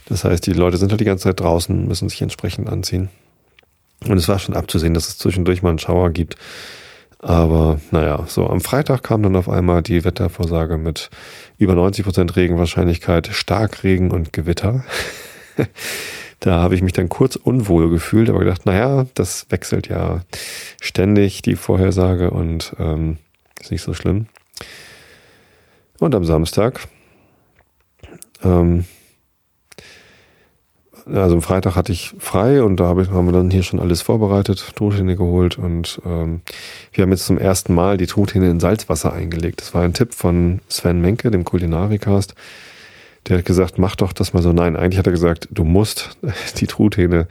das 0.06 0.24
heißt, 0.24 0.46
die 0.46 0.52
Leute 0.52 0.76
sind 0.76 0.90
halt 0.90 1.00
die 1.00 1.06
ganze 1.06 1.24
Zeit 1.24 1.40
draußen, 1.40 1.86
müssen 1.86 2.08
sich 2.08 2.20
entsprechend 2.20 2.68
anziehen. 2.68 3.08
Und 4.06 4.16
es 4.16 4.28
war 4.28 4.38
schon 4.38 4.56
abzusehen, 4.56 4.94
dass 4.94 5.08
es 5.08 5.18
zwischendurch 5.18 5.62
mal 5.62 5.70
einen 5.70 5.78
Schauer 5.78 6.10
gibt. 6.10 6.36
Aber 7.22 7.80
naja, 7.90 8.24
so 8.26 8.46
am 8.46 8.60
Freitag 8.62 9.02
kam 9.02 9.22
dann 9.22 9.36
auf 9.36 9.48
einmal 9.48 9.82
die 9.82 10.04
Wettervorsage 10.04 10.78
mit 10.78 11.10
über 11.58 11.74
90 11.74 12.04
Prozent 12.04 12.36
Regenwahrscheinlichkeit, 12.36 13.28
Starkregen 13.28 14.10
und 14.10 14.32
Gewitter. 14.32 14.84
da 16.40 16.62
habe 16.62 16.74
ich 16.74 16.82
mich 16.82 16.94
dann 16.94 17.10
kurz 17.10 17.36
unwohl 17.36 17.90
gefühlt, 17.90 18.30
aber 18.30 18.38
gedacht, 18.38 18.64
naja, 18.64 19.06
das 19.14 19.46
wechselt 19.50 19.88
ja 19.88 20.22
ständig, 20.80 21.42
die 21.42 21.56
Vorhersage 21.56 22.30
und 22.30 22.74
ähm, 22.78 23.18
ist 23.60 23.70
nicht 23.70 23.82
so 23.82 23.92
schlimm. 23.92 24.26
Und 25.98 26.14
am 26.14 26.24
Samstag 26.24 26.88
ähm, 28.42 28.86
also 31.06 31.36
am 31.36 31.42
Freitag 31.42 31.76
hatte 31.76 31.92
ich 31.92 32.14
frei 32.18 32.62
und 32.62 32.78
da 32.78 32.88
haben 32.88 33.26
wir 33.26 33.32
dann 33.32 33.50
hier 33.50 33.62
schon 33.62 33.80
alles 33.80 34.02
vorbereitet, 34.02 34.72
Truthähne 34.76 35.16
geholt 35.16 35.58
und 35.58 36.00
ähm, 36.04 36.40
wir 36.92 37.02
haben 37.02 37.10
jetzt 37.10 37.26
zum 37.26 37.38
ersten 37.38 37.74
Mal 37.74 37.96
die 37.96 38.06
Truthähne 38.06 38.50
in 38.50 38.60
Salzwasser 38.60 39.12
eingelegt. 39.12 39.60
Das 39.60 39.74
war 39.74 39.82
ein 39.82 39.94
Tipp 39.94 40.14
von 40.14 40.60
Sven 40.68 41.00
Menke, 41.00 41.30
dem 41.30 41.44
Kulinarikast. 41.44 42.34
Der 43.28 43.38
hat 43.38 43.44
gesagt, 43.44 43.78
mach 43.78 43.96
doch 43.96 44.12
das 44.12 44.32
mal 44.32 44.42
so. 44.42 44.52
Nein, 44.52 44.76
eigentlich 44.76 44.98
hat 44.98 45.06
er 45.06 45.12
gesagt, 45.12 45.48
du 45.50 45.64
musst 45.64 46.18
die 46.56 46.66
Truthähne 46.66 47.26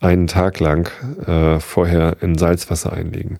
einen 0.00 0.26
Tag 0.26 0.60
lang 0.60 0.90
äh, 1.26 1.60
vorher 1.60 2.16
in 2.20 2.38
Salzwasser 2.38 2.92
einlegen. 2.92 3.38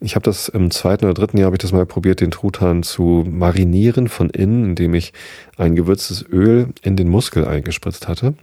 Ich 0.00 0.14
habe 0.14 0.24
das 0.24 0.48
im 0.48 0.70
zweiten 0.70 1.06
oder 1.06 1.14
dritten 1.14 1.38
Jahr 1.38 1.46
habe 1.46 1.56
ich 1.56 1.62
das 1.62 1.72
mal 1.72 1.86
probiert, 1.86 2.20
den 2.20 2.30
Truthahn 2.30 2.82
zu 2.82 3.24
marinieren 3.28 4.08
von 4.08 4.28
innen, 4.28 4.64
indem 4.64 4.94
ich 4.94 5.12
ein 5.56 5.74
gewürztes 5.74 6.24
Öl 6.30 6.68
in 6.82 6.96
den 6.96 7.08
Muskel 7.08 7.46
eingespritzt 7.46 8.06
hatte 8.06 8.34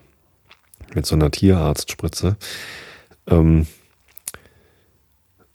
mit 0.95 1.05
so 1.05 1.15
einer 1.15 1.31
Tierarztspritze. 1.31 2.37
Ähm, 3.27 3.67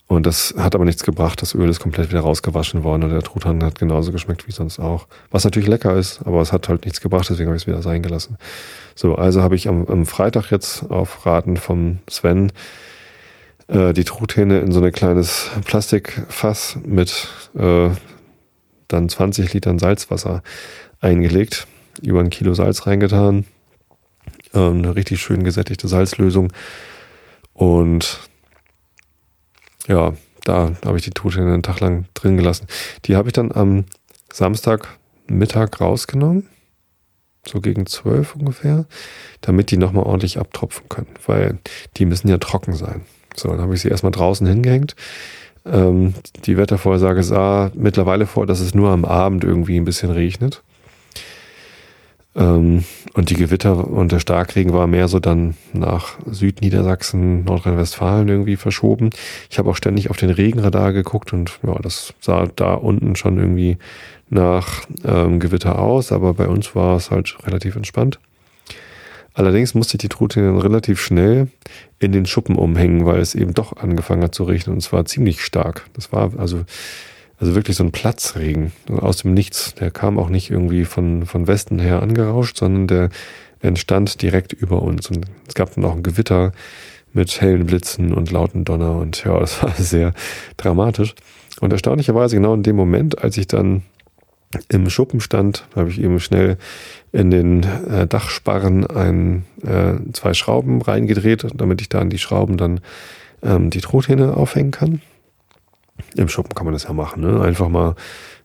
und 0.09 0.25
das 0.25 0.55
hat 0.57 0.73
aber 0.73 0.85
nichts 0.85 1.03
gebracht. 1.03 1.39
Das 1.39 1.53
Öl 1.53 1.69
ist 1.69 1.79
komplett 1.79 2.09
wieder 2.09 2.21
rausgewaschen 2.21 2.83
worden 2.83 3.03
und 3.03 3.11
der 3.11 3.21
Truthahn 3.21 3.63
hat 3.63 3.77
genauso 3.77 4.11
geschmeckt 4.11 4.47
wie 4.47 4.51
sonst 4.51 4.79
auch. 4.79 5.07
Was 5.29 5.43
natürlich 5.43 5.69
lecker 5.69 5.95
ist, 5.95 6.21
aber 6.25 6.41
es 6.41 6.51
hat 6.51 6.67
halt 6.67 6.85
nichts 6.85 6.99
gebracht, 6.99 7.29
deswegen 7.29 7.47
habe 7.47 7.57
ich 7.57 7.63
es 7.63 7.67
wieder 7.67 7.83
sein 7.83 8.01
gelassen. 8.01 8.37
So, 8.95 9.13
also 9.13 9.43
habe 9.43 9.55
ich 9.55 9.67
am, 9.67 9.85
am 9.85 10.07
Freitag 10.07 10.49
jetzt 10.49 10.89
auf 10.89 11.27
Raten 11.27 11.57
vom 11.57 11.99
Sven 12.09 12.51
äh, 13.67 13.93
die 13.93 14.03
Truthähne 14.03 14.61
in 14.61 14.71
so 14.71 14.81
ein 14.81 14.91
kleines 14.91 15.51
Plastikfass 15.65 16.79
mit 16.83 17.27
äh, 17.55 17.89
dann 18.87 19.09
20 19.09 19.53
Litern 19.53 19.77
Salzwasser 19.77 20.41
eingelegt, 20.99 21.67
über 22.01 22.19
ein 22.19 22.31
Kilo 22.31 22.55
Salz 22.55 22.87
reingetan, 22.87 23.45
ähm, 24.53 24.79
eine 24.79 24.95
richtig 24.95 25.21
schön 25.21 25.43
gesättigte 25.43 25.87
Salzlösung. 25.87 26.51
Und 27.53 28.19
ja, 29.87 30.13
da 30.43 30.71
habe 30.85 30.97
ich 30.97 31.03
die 31.03 31.11
Truthähne 31.11 31.53
einen 31.53 31.63
Tag 31.63 31.79
lang 31.79 32.05
drin 32.13 32.37
gelassen. 32.37 32.67
Die 33.05 33.15
habe 33.15 33.29
ich 33.29 33.33
dann 33.33 33.51
am 33.51 33.85
Samstagmittag 34.31 35.81
rausgenommen, 35.81 36.47
so 37.45 37.59
gegen 37.59 37.85
zwölf 37.85 38.35
ungefähr, 38.35 38.85
damit 39.41 39.71
die 39.71 39.77
nochmal 39.77 40.05
ordentlich 40.05 40.39
abtropfen 40.39 40.87
können, 40.89 41.07
weil 41.25 41.59
die 41.97 42.05
müssen 42.05 42.29
ja 42.29 42.37
trocken 42.37 42.73
sein. 42.73 43.01
So, 43.35 43.49
dann 43.49 43.61
habe 43.61 43.75
ich 43.75 43.81
sie 43.81 43.89
erstmal 43.89 44.11
draußen 44.11 44.47
hingehängt. 44.47 44.95
Ähm, 45.65 46.13
die 46.45 46.57
Wettervorhersage 46.57 47.23
sah 47.23 47.71
mittlerweile 47.75 48.25
vor, 48.25 48.45
dass 48.45 48.59
es 48.59 48.73
nur 48.73 48.89
am 48.91 49.05
Abend 49.05 49.43
irgendwie 49.43 49.77
ein 49.77 49.85
bisschen 49.85 50.11
regnet. 50.11 50.63
Ähm, 52.35 52.83
und 53.13 53.29
die 53.29 53.35
Gewitter 53.35 53.87
und 53.87 54.11
der 54.11 54.19
Starkregen 54.19 54.73
war 54.73 54.87
mehr 54.87 55.07
so 55.07 55.19
dann 55.19 55.55
nach 55.73 56.17
Südniedersachsen, 56.25 57.43
Nordrhein-Westfalen 57.43 58.27
irgendwie 58.27 58.55
verschoben. 58.55 59.09
Ich 59.49 59.57
habe 59.57 59.69
auch 59.69 59.75
ständig 59.75 60.09
auf 60.09 60.17
den 60.17 60.29
Regenradar 60.29 60.93
geguckt 60.93 61.33
und 61.33 61.59
ja, 61.65 61.75
das 61.81 62.13
sah 62.19 62.47
da 62.55 62.75
unten 62.75 63.15
schon 63.15 63.37
irgendwie 63.37 63.77
nach 64.29 64.85
ähm, 65.03 65.39
Gewitter 65.39 65.79
aus, 65.79 66.11
aber 66.11 66.35
bei 66.35 66.47
uns 66.47 66.75
war 66.75 66.95
es 66.97 67.09
halt 67.09 67.35
relativ 67.45 67.75
entspannt. 67.75 68.19
Allerdings 69.33 69.73
musste 69.73 69.95
ich 69.95 70.01
die 70.01 70.09
Truthähne 70.09 70.63
relativ 70.63 70.99
schnell 71.01 71.47
in 71.99 72.11
den 72.11 72.25
Schuppen 72.25 72.55
umhängen, 72.55 73.05
weil 73.05 73.21
es 73.21 73.35
eben 73.35 73.53
doch 73.53 73.77
angefangen 73.77 74.23
hat 74.23 74.35
zu 74.35 74.43
regnen 74.43 74.75
und 74.75 74.81
zwar 74.81 75.05
ziemlich 75.05 75.41
stark. 75.41 75.85
Das 75.93 76.11
war 76.11 76.31
also 76.37 76.65
also 77.39 77.55
wirklich 77.55 77.77
so 77.77 77.83
ein 77.83 77.91
Platzregen 77.91 78.73
aus 78.89 79.17
dem 79.17 79.33
Nichts. 79.33 79.73
Der 79.75 79.91
kam 79.91 80.19
auch 80.19 80.29
nicht 80.29 80.49
irgendwie 80.49 80.85
von, 80.85 81.25
von 81.25 81.47
Westen 81.47 81.79
her 81.79 82.01
angerauscht, 82.01 82.57
sondern 82.57 82.87
der 82.87 83.09
entstand 83.61 84.21
direkt 84.21 84.53
über 84.53 84.81
uns. 84.81 85.09
Und 85.09 85.25
es 85.47 85.53
gab 85.53 85.73
dann 85.73 85.85
auch 85.85 85.95
ein 85.95 86.03
Gewitter 86.03 86.51
mit 87.13 87.41
hellen 87.41 87.65
Blitzen 87.65 88.13
und 88.13 88.31
lauten 88.31 88.65
Donner 88.65 88.97
und 88.97 89.23
ja, 89.23 89.39
das 89.39 89.63
war 89.63 89.71
sehr 89.77 90.13
dramatisch. 90.57 91.15
Und 91.59 91.73
erstaunlicherweise 91.73 92.35
genau 92.35 92.53
in 92.53 92.63
dem 92.63 92.75
Moment, 92.75 93.23
als 93.23 93.37
ich 93.37 93.47
dann 93.47 93.83
im 94.69 94.89
Schuppen 94.89 95.19
stand, 95.19 95.65
habe 95.75 95.89
ich 95.89 96.01
eben 96.01 96.19
schnell 96.19 96.57
in 97.11 97.31
den 97.31 97.63
äh, 97.63 98.07
Dachsparren 98.07 98.85
ein, 98.87 99.45
äh, 99.63 99.93
zwei 100.13 100.33
Schrauben 100.33 100.81
reingedreht, 100.81 101.45
damit 101.53 101.81
ich 101.81 101.89
da 101.89 101.99
an 101.99 102.09
die 102.09 102.17
Schrauben 102.17 102.57
dann 102.57 102.79
ähm, 103.43 103.69
die 103.69 103.81
Truthähne 103.81 104.35
aufhängen 104.35 104.71
kann. 104.71 105.01
Im 106.15 106.29
Schuppen 106.29 106.55
kann 106.55 106.65
man 106.65 106.73
das 106.73 106.83
ja 106.83 106.93
machen, 106.93 107.21
ne? 107.21 107.41
Einfach 107.41 107.69
mal 107.69 107.95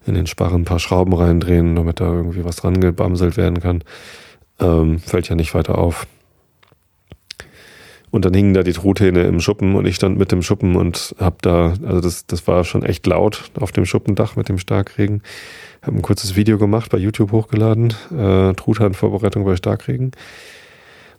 in 0.06 0.14
den 0.14 0.26
Sparren 0.26 0.62
ein 0.62 0.64
paar 0.64 0.78
Schrauben 0.78 1.14
reindrehen, 1.14 1.76
damit 1.76 2.00
da 2.00 2.12
irgendwie 2.12 2.44
was 2.44 2.56
dran 2.56 2.80
gebamselt 2.80 3.36
werden 3.36 3.60
kann. 3.60 3.82
Ähm, 4.60 4.98
fällt 5.00 5.28
ja 5.28 5.34
nicht 5.34 5.54
weiter 5.54 5.78
auf. 5.78 6.06
Und 8.10 8.24
dann 8.24 8.32
hingen 8.32 8.54
da 8.54 8.62
die 8.62 8.72
Truthähne 8.72 9.24
im 9.24 9.40
Schuppen 9.40 9.74
und 9.74 9.86
ich 9.86 9.96
stand 9.96 10.18
mit 10.18 10.30
dem 10.30 10.40
Schuppen 10.40 10.76
und 10.76 11.16
hab 11.18 11.42
da, 11.42 11.74
also 11.84 12.00
das, 12.00 12.26
das 12.26 12.46
war 12.46 12.62
schon 12.62 12.84
echt 12.84 13.04
laut 13.08 13.50
auf 13.58 13.72
dem 13.72 13.86
Schuppendach 13.86 14.36
mit 14.36 14.48
dem 14.48 14.58
Starkregen. 14.58 15.22
Hab 15.82 15.94
ein 15.94 16.02
kurzes 16.02 16.36
Video 16.36 16.56
gemacht, 16.56 16.92
bei 16.92 16.98
YouTube 16.98 17.32
hochgeladen, 17.32 17.92
äh, 18.16 18.54
Truthahnvorbereitung 18.54 19.44
bei 19.44 19.56
Starkregen. 19.56 20.12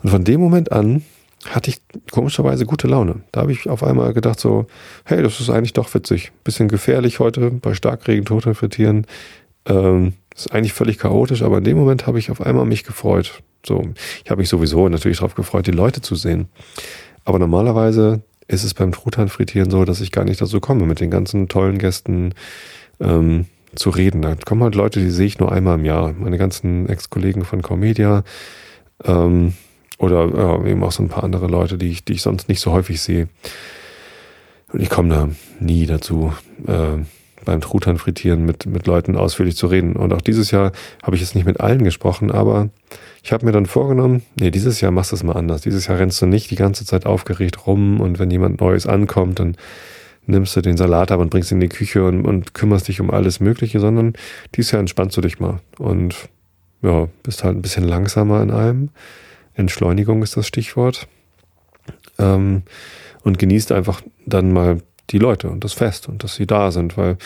Und 0.04 0.10
von 0.10 0.24
dem 0.24 0.40
Moment 0.40 0.72
an 0.72 1.04
hatte 1.50 1.70
ich 1.70 1.82
komischerweise 2.12 2.66
gute 2.66 2.88
Laune. 2.88 3.22
Da 3.32 3.42
habe 3.42 3.52
ich 3.52 3.70
auf 3.70 3.84
einmal 3.84 4.14
gedacht 4.14 4.40
so, 4.40 4.68
hey, 5.04 5.22
das 5.22 5.40
ist 5.40 5.50
eigentlich 5.50 5.74
doch 5.74 5.94
witzig. 5.94 6.32
Bisschen 6.44 6.68
gefährlich 6.68 7.20
heute 7.20 7.52
bei 7.52 7.74
Starkregen 7.74 8.26
Truthahn 8.26 8.56
frittieren. 8.56 9.06
Ähm, 9.68 10.14
ist 10.36 10.52
eigentlich 10.52 10.74
völlig 10.74 10.98
chaotisch, 11.00 11.42
aber 11.42 11.60
in 11.60 11.64
dem 11.64 11.78
Moment 11.78 12.08
habe 12.08 12.20
ich 12.20 12.30
auf 12.32 12.42
einmal 12.42 12.66
mich 12.66 12.84
gefreut. 12.84 13.42
So, 13.66 13.84
ich 14.24 14.30
habe 14.30 14.40
mich 14.40 14.50
sowieso 14.50 14.90
natürlich 14.90 15.18
darauf 15.18 15.36
gefreut, 15.36 15.68
die 15.68 15.72
Leute 15.72 16.02
zu 16.02 16.16
sehen. 16.16 16.50
Aber 17.24 17.40
normalerweise 17.40 18.22
ist 18.48 18.64
es 18.64 18.74
beim 18.74 18.92
Truthahn 18.92 19.30
frittieren 19.30 19.72
so, 19.72 19.86
dass 19.86 20.02
ich 20.02 20.12
gar 20.12 20.26
nicht 20.26 20.42
dazu 20.42 20.60
komme, 20.60 20.86
mit 20.86 21.00
den 21.00 21.10
ganzen 21.10 21.48
tollen 21.48 21.80
Gästen 21.80 22.34
ähm, 23.00 23.46
zu 23.76 23.90
reden. 23.90 24.22
Da 24.22 24.36
kommen 24.36 24.64
halt 24.64 24.76
Leute, 24.76 25.00
die 25.00 25.10
sehe 25.10 25.26
ich 25.26 25.40
nur 25.40 25.52
einmal 25.52 25.80
im 25.80 25.86
Jahr. 25.86 26.14
Meine 26.14 26.38
ganzen 26.38 26.88
Ex-Kollegen 26.88 27.44
von 27.44 27.62
Comedia 27.62 28.24
ähm, 29.04 29.54
oder 29.98 30.28
ja, 30.28 30.66
eben 30.66 30.84
auch 30.84 30.92
so 30.92 31.04
ein 31.04 31.10
paar 31.10 31.24
andere 31.24 31.48
Leute, 31.48 31.78
die 31.78 31.90
ich, 31.90 32.06
die 32.06 32.14
ich 32.14 32.22
sonst 32.22 32.50
nicht 32.50 32.60
so 32.60 32.72
häufig 32.72 33.02
sehe. 33.02 33.28
Und 34.72 34.82
ich 34.82 34.90
komme 34.90 35.10
da 35.10 35.30
nie 35.60 35.86
dazu, 35.86 36.34
äh, 36.68 37.04
beim 37.46 37.62
Truthahn 37.62 37.98
frittieren 37.98 38.46
mit, 38.46 38.66
mit 38.66 38.88
Leuten 38.88 39.16
ausführlich 39.16 39.56
zu 39.56 39.68
reden. 39.68 39.96
Und 39.96 40.12
auch 40.14 40.22
dieses 40.22 40.52
Jahr 40.52 40.72
habe 41.04 41.16
ich 41.16 41.22
jetzt 41.22 41.36
nicht 41.36 41.46
mit 41.46 41.62
allen 41.62 41.84
gesprochen, 41.84 42.32
aber 42.32 42.70
ich 43.24 43.32
habe 43.32 43.46
mir 43.46 43.52
dann 43.52 43.68
vorgenommen, 43.68 44.24
nee, 44.40 44.52
dieses 44.52 44.82
Jahr 44.82 44.92
machst 44.92 45.12
du 45.12 45.16
es 45.16 45.24
mal 45.24 45.36
anders. 45.36 45.62
Dieses 45.62 45.88
Jahr 45.88 46.00
rennst 46.00 46.22
du 46.22 46.26
nicht 46.26 46.52
die 46.52 46.56
ganze 46.56 46.86
Zeit 46.86 47.06
aufgeregt 47.06 47.68
rum 47.68 48.02
und 48.02 48.20
wenn 48.20 48.32
jemand 48.32 48.60
Neues 48.60 48.88
ankommt, 48.88 49.40
dann 49.40 49.56
nimmst 50.28 50.56
du 50.56 50.62
den 50.62 50.78
Salat 50.78 51.12
ab 51.12 51.20
und 51.20 51.30
bringst 51.30 51.52
ihn 51.52 51.62
in 51.62 51.70
die 51.70 51.76
Küche 51.76 52.04
und, 52.04 52.26
und 52.26 52.54
kümmerst 52.54 52.88
dich 52.88 53.00
um 53.00 53.12
alles 53.12 53.40
Mögliche, 53.40 53.80
sondern 53.80 54.14
dieses 54.56 54.72
Jahr 54.72 54.80
entspannst 54.80 55.16
du 55.16 55.22
dich 55.22 55.40
mal 55.40 55.60
und 55.78 56.16
ja, 56.82 57.08
bist 57.24 57.44
halt 57.44 57.56
ein 57.56 57.62
bisschen 57.62 57.84
langsamer 57.84 58.42
in 58.42 58.52
allem. 58.52 58.90
Entschleunigung 59.56 60.24
ist 60.24 60.38
das 60.38 60.48
Stichwort. 60.48 61.08
Ähm, 62.18 62.64
und 63.24 63.40
genießt 63.40 63.72
einfach 63.72 64.02
dann 64.26 64.54
mal 64.54 64.78
die 65.10 65.18
Leute 65.18 65.50
und 65.50 65.64
das 65.64 65.74
Fest 65.74 66.08
und 66.08 66.24
dass 66.24 66.36
sie 66.36 66.48
da 66.48 66.72
sind, 66.72 66.98
weil 66.98 67.18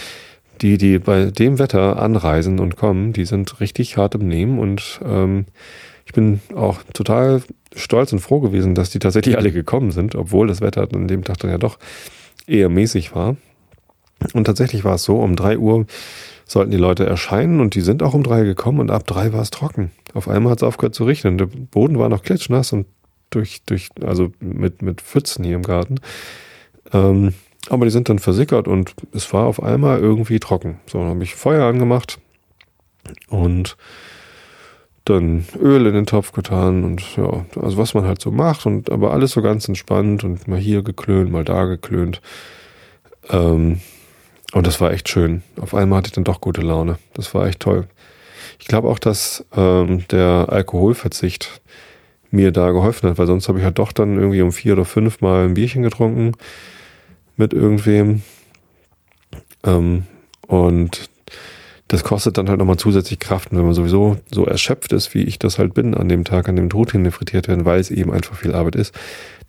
die, 0.62 0.78
die 0.78 1.00
bei 1.00 1.26
dem 1.26 1.60
Wetter 1.60 2.02
anreisen 2.02 2.60
und 2.60 2.76
kommen, 2.76 3.14
die 3.14 3.26
sind 3.26 3.60
richtig 3.60 3.98
hart 3.98 4.16
im 4.16 4.28
Nehmen 4.28 4.60
und 4.60 5.00
ähm, 5.06 5.46
ich 6.06 6.14
bin 6.14 6.42
auch 6.56 6.82
total 6.94 7.44
stolz 7.76 8.12
und 8.12 8.20
froh 8.20 8.40
gewesen, 8.40 8.76
dass 8.76 8.90
die 8.90 9.00
tatsächlich 9.00 9.38
alle 9.38 9.52
gekommen 9.52 9.92
sind, 9.92 10.16
obwohl 10.16 10.48
das 10.48 10.62
Wetter 10.62 10.88
an 10.92 11.08
dem 11.08 11.24
Tag 11.24 11.38
dann 11.40 11.52
ja 11.52 11.58
doch 11.58 11.78
eher 12.48 12.70
mäßig 12.70 13.14
war. 13.14 13.38
Und 14.34 14.46
tatsächlich 14.46 14.84
war 14.84 14.96
es 14.96 15.04
so, 15.04 15.20
um 15.20 15.36
drei 15.36 15.58
Uhr 15.58 15.86
sollten 16.50 16.72
die 16.72 16.78
Leute 16.78 17.06
erscheinen 17.06 17.60
und 17.60 17.76
die 17.76 17.82
sind 17.82 18.02
auch 18.02 18.16
um 18.16 18.24
drei 18.24 18.44
gekommen 18.44 18.80
und 18.80 18.92
ab 18.92 19.06
drei 19.06 19.32
war 19.34 19.42
es 19.42 19.52
trocken. 19.52 19.92
Auf 20.14 20.28
einmal 20.28 20.52
hat 20.52 20.60
es 20.60 20.64
aufgehört 20.64 20.96
zu 20.96 21.06
regnen. 21.06 21.38
Der 21.38 21.46
Boden 21.46 22.00
war 22.00 22.10
noch 22.10 22.24
klitschnass 22.24 22.74
und 22.74 22.88
durch, 23.30 23.62
durch, 23.68 23.90
also 24.04 24.32
mit, 24.40 24.82
mit 24.82 25.02
Pfützen 25.02 25.46
hier 25.46 25.56
im 25.56 25.62
Garten. 25.62 26.00
Ähm, 26.92 27.34
aber 27.70 27.86
die 27.86 27.92
sind 27.92 28.10
dann 28.10 28.18
versickert 28.18 28.68
und 28.68 28.96
es 29.14 29.32
war 29.32 29.46
auf 29.46 29.62
einmal 29.62 30.00
irgendwie 30.00 30.40
trocken. 30.40 30.80
So, 30.88 30.98
dann 30.98 31.10
habe 31.10 31.24
ich 31.24 31.36
Feuer 31.36 31.66
angemacht 31.66 32.20
und 33.28 33.78
dann 35.06 35.46
Öl 35.60 35.86
in 35.86 35.94
den 35.94 36.06
Topf 36.08 36.32
getan 36.32 36.84
und 36.84 37.16
ja, 37.16 37.46
also 37.62 37.78
was 37.78 37.94
man 37.94 38.06
halt 38.06 38.22
so 38.22 38.32
macht 38.32 38.66
und 38.66 38.92
aber 38.92 39.12
alles 39.12 39.32
so 39.32 39.44
ganz 39.44 39.68
entspannt 39.68 40.24
und 40.24 40.48
mal 40.48 40.60
hier 40.60 40.82
geklönt, 40.82 41.32
mal 41.32 41.46
da 41.46 41.66
geklönt. 41.66 42.22
Ähm, 43.30 43.82
und 44.54 44.66
das 44.66 44.82
war 44.82 44.92
echt 44.92 45.10
schön. 45.10 45.44
Auf 45.60 45.74
einmal 45.74 45.98
hatte 45.98 46.08
ich 46.08 46.14
dann 46.14 46.24
doch 46.24 46.42
gute 46.42 46.62
Laune. 46.62 46.98
Das 47.14 47.34
war 47.34 47.48
echt 47.48 47.60
toll. 47.60 47.88
Ich 48.60 48.68
glaube 48.68 48.90
auch, 48.90 49.00
dass 49.00 49.46
ähm, 49.56 50.08
der 50.10 50.48
Alkoholverzicht 50.50 51.62
mir 52.32 52.52
da 52.52 52.72
geholfen 52.72 53.10
hat, 53.10 53.18
weil 53.18 53.28
sonst 53.28 53.48
habe 53.48 53.60
ich 53.60 53.66
halt 53.66 53.80
doch 53.80 53.92
dann 53.92 54.18
irgendwie 54.18 54.42
um 54.42 54.52
vier 54.52 54.74
oder 54.74 54.86
fünf 54.86 55.22
Mal 55.22 55.46
ein 55.46 55.54
Bierchen 55.54 55.84
getrunken 55.84 56.34
mit 57.38 57.54
irgendwem. 57.54 58.22
Ähm, 59.64 60.04
und 60.48 61.10
das 61.88 62.04
kostet 62.04 62.38
dann 62.38 62.50
halt 62.50 62.60
nochmal 62.60 62.78
zusätzlich 62.78 63.20
Kraft. 63.20 63.52
Und 63.52 63.58
wenn 63.58 63.66
man 63.66 63.74
sowieso 63.74 64.18
so 64.32 64.46
erschöpft 64.46 64.94
ist, 64.94 65.14
wie 65.14 65.24
ich 65.24 65.40
das 65.40 65.58
halt 65.58 65.74
bin 65.74 65.96
an 65.96 66.10
dem 66.10 66.24
Tag, 66.24 66.48
an 66.48 66.56
dem 66.56 66.70
Truthähne 66.70 67.12
frittiert 67.12 67.48
werden, 67.48 67.66
weil 67.66 67.80
es 67.80 67.90
eben 67.92 68.12
einfach 68.12 68.36
viel 68.36 68.54
Arbeit 68.54 68.76
ist, 68.76 68.94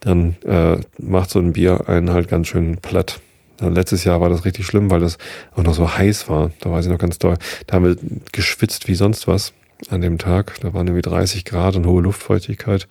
dann 0.00 0.36
äh, 0.46 0.78
macht 0.98 1.30
so 1.30 1.38
ein 1.38 1.52
Bier 1.52 1.88
einen 1.88 2.10
halt 2.10 2.28
ganz 2.28 2.48
schön 2.48 2.78
platt. 2.78 3.20
Letztes 3.60 4.04
Jahr 4.04 4.20
war 4.20 4.28
das 4.28 4.44
richtig 4.44 4.66
schlimm, 4.66 4.90
weil 4.90 5.00
das 5.00 5.18
auch 5.54 5.62
noch 5.62 5.74
so 5.74 5.96
heiß 5.96 6.28
war. 6.28 6.50
Da 6.60 6.70
weiß 6.70 6.86
ich 6.86 6.90
noch 6.90 6.98
ganz 6.98 7.18
doll. 7.18 7.36
Da 7.66 7.74
haben 7.76 7.84
wir 7.84 7.96
geschwitzt 8.32 8.88
wie 8.88 8.94
sonst 8.94 9.28
was 9.28 9.52
an 9.88 10.00
dem 10.00 10.18
Tag. 10.18 10.58
Da 10.60 10.72
waren 10.74 10.86
irgendwie 10.86 11.02
30 11.02 11.44
Grad 11.44 11.76
und 11.76 11.86
hohe 11.86 12.02
Luftfeuchtigkeit. 12.02 12.88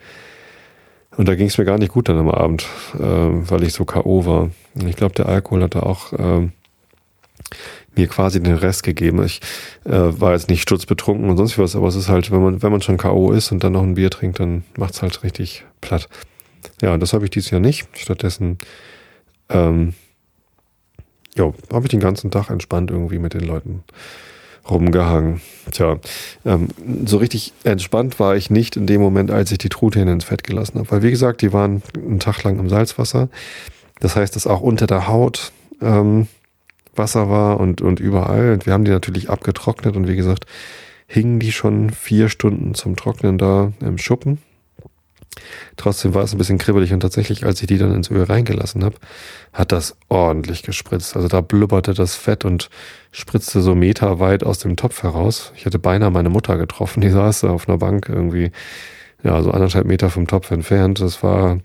Und 1.16 1.28
da 1.28 1.34
ging 1.34 1.48
es 1.48 1.58
mir 1.58 1.64
gar 1.64 1.78
nicht 1.78 1.92
gut 1.92 2.08
dann 2.08 2.18
am 2.18 2.30
Abend, 2.30 2.66
äh, 2.94 3.00
weil 3.00 3.64
ich 3.64 3.72
so 3.72 3.84
K.O. 3.84 4.26
war. 4.26 4.50
Und 4.74 4.88
ich 4.88 4.96
glaube, 4.96 5.14
der 5.14 5.26
Alkohol 5.26 5.62
hat 5.62 5.74
da 5.74 5.80
auch 5.80 6.12
äh, 6.12 6.48
mir 7.96 8.06
quasi 8.06 8.40
den 8.40 8.54
Rest 8.54 8.82
gegeben. 8.82 9.22
Ich 9.24 9.40
äh, 9.84 9.90
war 9.90 10.32
jetzt 10.32 10.48
nicht 10.48 10.62
sturzbetrunken 10.62 11.28
und 11.28 11.36
sonst 11.36 11.58
was, 11.58 11.74
aber 11.74 11.88
es 11.88 11.96
ist 11.96 12.08
halt, 12.08 12.30
wenn 12.30 12.42
man, 12.42 12.62
wenn 12.62 12.70
man 12.70 12.82
schon 12.82 12.96
K.O. 12.96 13.32
ist 13.32 13.50
und 13.50 13.64
dann 13.64 13.72
noch 13.72 13.82
ein 13.82 13.94
Bier 13.94 14.10
trinkt, 14.10 14.40
dann 14.40 14.64
macht's 14.76 15.02
halt 15.02 15.22
richtig 15.24 15.64
platt. 15.80 16.08
Ja, 16.80 16.96
das 16.96 17.12
habe 17.12 17.24
ich 17.24 17.30
dieses 17.30 17.50
Jahr 17.50 17.60
nicht. 17.60 17.88
Stattdessen 17.94 18.58
ähm, 19.48 19.94
ja, 21.36 21.52
habe 21.72 21.86
ich 21.86 21.90
den 21.90 22.00
ganzen 22.00 22.30
Tag 22.30 22.50
entspannt 22.50 22.90
irgendwie 22.90 23.18
mit 23.18 23.34
den 23.34 23.46
Leuten 23.46 23.84
rumgehangen. 24.68 25.40
Tja, 25.70 25.98
ähm, 26.44 26.68
so 27.04 27.16
richtig 27.18 27.52
entspannt 27.64 28.20
war 28.20 28.36
ich 28.36 28.50
nicht 28.50 28.76
in 28.76 28.86
dem 28.86 29.00
Moment, 29.00 29.30
als 29.30 29.52
ich 29.52 29.58
die 29.58 29.68
Truthähne 29.68 30.12
ins 30.12 30.24
Fett 30.24 30.44
gelassen 30.44 30.78
habe. 30.78 30.90
Weil 30.90 31.02
wie 31.02 31.10
gesagt, 31.10 31.42
die 31.42 31.52
waren 31.52 31.82
einen 31.94 32.20
Tag 32.20 32.42
lang 32.42 32.58
im 32.58 32.68
Salzwasser. 32.68 33.28
Das 34.00 34.16
heißt, 34.16 34.36
dass 34.36 34.46
auch 34.46 34.60
unter 34.60 34.86
der 34.86 35.08
Haut 35.08 35.52
ähm, 35.80 36.28
Wasser 36.94 37.30
war 37.30 37.60
und, 37.60 37.82
und 37.82 38.00
überall. 38.00 38.52
Und 38.52 38.66
wir 38.66 38.72
haben 38.72 38.84
die 38.84 38.90
natürlich 38.90 39.30
abgetrocknet 39.30 39.96
und 39.96 40.08
wie 40.08 40.16
gesagt, 40.16 40.46
hingen 41.06 41.40
die 41.40 41.52
schon 41.52 41.90
vier 41.90 42.28
Stunden 42.28 42.74
zum 42.74 42.96
Trocknen 42.96 43.38
da 43.38 43.72
im 43.80 43.98
Schuppen. 43.98 44.38
Trotzdem 45.76 46.14
war 46.14 46.24
es 46.24 46.32
ein 46.32 46.38
bisschen 46.38 46.58
kribbelig 46.58 46.92
und 46.92 47.00
tatsächlich, 47.00 47.44
als 47.44 47.60
ich 47.60 47.68
die 47.68 47.78
dann 47.78 47.94
ins 47.94 48.10
Öl 48.10 48.22
reingelassen 48.24 48.84
habe, 48.84 48.96
hat 49.52 49.72
das 49.72 49.96
ordentlich 50.08 50.62
gespritzt. 50.62 51.16
Also 51.16 51.28
da 51.28 51.40
blubberte 51.40 51.94
das 51.94 52.14
Fett 52.16 52.44
und 52.44 52.68
spritzte 53.12 53.60
so 53.60 53.74
meterweit 53.74 54.44
aus 54.44 54.58
dem 54.58 54.76
Topf 54.76 55.02
heraus. 55.02 55.52
Ich 55.56 55.64
hätte 55.64 55.78
beinahe 55.78 56.10
meine 56.10 56.28
Mutter 56.28 56.56
getroffen, 56.56 57.00
die 57.00 57.10
saß 57.10 57.40
da 57.40 57.50
auf 57.50 57.68
einer 57.68 57.78
Bank 57.78 58.08
irgendwie, 58.08 58.50
ja, 59.22 59.40
so 59.42 59.50
anderthalb 59.50 59.86
Meter 59.86 60.10
vom 60.10 60.26
Topf 60.26 60.50
entfernt. 60.50 61.00
Das 61.00 61.22
war, 61.22 61.60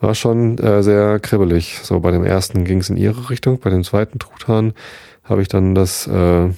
war 0.00 0.14
schon 0.14 0.58
äh, 0.58 0.82
sehr 0.82 1.20
kribbelig. 1.20 1.80
So 1.82 2.00
bei 2.00 2.10
dem 2.10 2.24
ersten 2.24 2.64
ging 2.64 2.78
es 2.78 2.90
in 2.90 2.96
ihre 2.96 3.30
Richtung, 3.30 3.60
bei 3.60 3.70
dem 3.70 3.84
zweiten 3.84 4.18
Truthahn 4.18 4.74
habe 5.22 5.42
ich 5.42 5.48
dann 5.48 5.74
das 5.74 6.06
äh, 6.06 6.48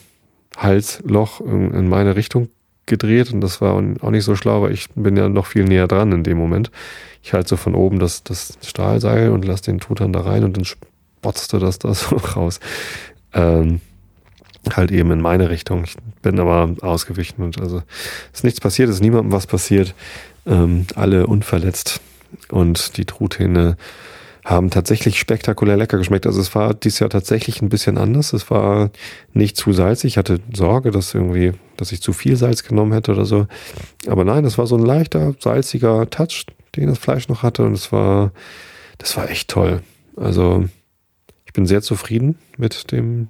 Halsloch 0.56 1.40
in, 1.40 1.72
in 1.72 1.88
meine 1.88 2.16
Richtung 2.16 2.48
gedreht 2.88 3.32
und 3.32 3.40
das 3.40 3.60
war 3.60 3.74
auch 3.74 4.10
nicht 4.10 4.24
so 4.24 4.34
schlau, 4.34 4.62
weil 4.62 4.72
ich 4.72 4.88
bin 4.94 5.16
ja 5.16 5.28
noch 5.28 5.46
viel 5.46 5.64
näher 5.64 5.86
dran 5.86 6.12
in 6.12 6.24
dem 6.24 6.38
Moment. 6.38 6.70
Ich 7.22 7.32
halte 7.32 7.50
so 7.50 7.56
von 7.56 7.74
oben 7.74 7.98
das, 7.98 8.24
das 8.24 8.58
Stahlseil 8.62 9.30
und 9.30 9.44
lasse 9.44 9.64
den 9.64 9.80
Tutan 9.80 10.12
da 10.12 10.20
rein 10.20 10.44
und 10.44 10.56
dann 10.56 10.64
spotzte 10.64 11.58
das 11.58 11.78
da 11.78 11.94
so 11.94 12.16
raus. 12.16 12.60
Ähm, 13.32 13.80
halt 14.74 14.90
eben 14.90 15.10
in 15.12 15.20
meine 15.20 15.50
Richtung. 15.50 15.84
Ich 15.84 15.96
bin 16.22 16.40
aber 16.40 16.74
ausgewichen 16.80 17.42
und 17.42 17.60
also 17.60 17.82
ist 18.32 18.44
nichts 18.44 18.60
passiert, 18.60 18.90
ist 18.90 19.00
niemandem 19.00 19.32
was 19.32 19.46
passiert. 19.46 19.94
Ähm, 20.46 20.86
alle 20.94 21.26
unverletzt 21.26 22.00
und 22.50 22.96
die 22.96 23.04
Truthähne 23.04 23.76
haben 24.48 24.70
tatsächlich 24.70 25.18
spektakulär 25.18 25.76
lecker 25.76 25.98
geschmeckt. 25.98 26.26
Also 26.26 26.40
es 26.40 26.54
war 26.54 26.72
dieses 26.72 27.00
Jahr 27.00 27.10
tatsächlich 27.10 27.60
ein 27.60 27.68
bisschen 27.68 27.98
anders. 27.98 28.32
Es 28.32 28.50
war 28.50 28.90
nicht 29.34 29.58
zu 29.58 29.74
salzig. 29.74 30.12
Ich 30.12 30.16
hatte 30.16 30.40
Sorge, 30.54 30.90
dass 30.90 31.12
irgendwie, 31.12 31.52
dass 31.76 31.92
ich 31.92 32.00
zu 32.00 32.14
viel 32.14 32.34
Salz 32.36 32.62
genommen 32.62 32.92
hätte 32.92 33.12
oder 33.12 33.26
so. 33.26 33.46
Aber 34.06 34.24
nein, 34.24 34.46
es 34.46 34.56
war 34.56 34.66
so 34.66 34.76
ein 34.76 34.86
leichter, 34.86 35.34
salziger 35.38 36.08
Touch, 36.08 36.46
den 36.76 36.88
das 36.88 36.98
Fleisch 36.98 37.28
noch 37.28 37.42
hatte. 37.42 37.62
Und 37.62 37.74
es 37.74 37.92
war, 37.92 38.32
das 38.96 39.18
war 39.18 39.28
echt 39.28 39.50
toll. 39.50 39.82
Also 40.16 40.64
ich 41.44 41.52
bin 41.52 41.66
sehr 41.66 41.82
zufrieden 41.82 42.38
mit 42.56 42.90
dem 42.90 43.28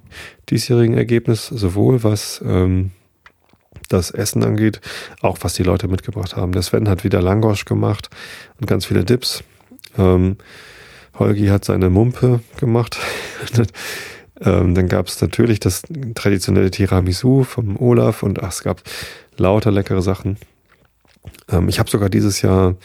diesjährigen 0.49 0.95
Ergebnis, 0.95 1.47
sowohl 1.47 2.01
was 2.05 2.41
ähm, 2.45 2.91
das 3.89 4.11
Essen 4.11 4.41
angeht, 4.45 4.79
auch 5.21 5.39
was 5.41 5.53
die 5.53 5.63
Leute 5.63 5.89
mitgebracht 5.89 6.37
haben. 6.37 6.53
Der 6.53 6.61
Sven 6.61 6.87
hat 6.87 7.03
wieder 7.03 7.21
Langosch 7.21 7.65
gemacht 7.65 8.09
und 8.61 8.67
ganz 8.67 8.85
viele 8.85 9.03
Dips. 9.03 9.43
Ähm, 9.97 10.37
Holgi 11.19 11.47
hat 11.47 11.65
seine 11.65 11.89
Mumpe 11.89 12.41
gemacht. 12.59 12.97
ähm, 14.41 14.73
dann 14.73 14.87
gab 14.87 15.07
es 15.07 15.21
natürlich 15.21 15.59
das 15.59 15.83
traditionelle 16.15 16.71
Tiramisu 16.71 17.43
vom 17.43 17.77
Olaf 17.77 18.23
und 18.23 18.41
ach, 18.41 18.51
es 18.51 18.63
gab 18.63 18.81
lauter 19.37 19.71
leckere 19.71 20.01
Sachen. 20.01 20.37
Ähm, 21.49 21.69
ich 21.69 21.79
habe 21.79 21.89
sogar 21.89 22.09
dieses 22.09 22.41
Jahr 22.41 22.75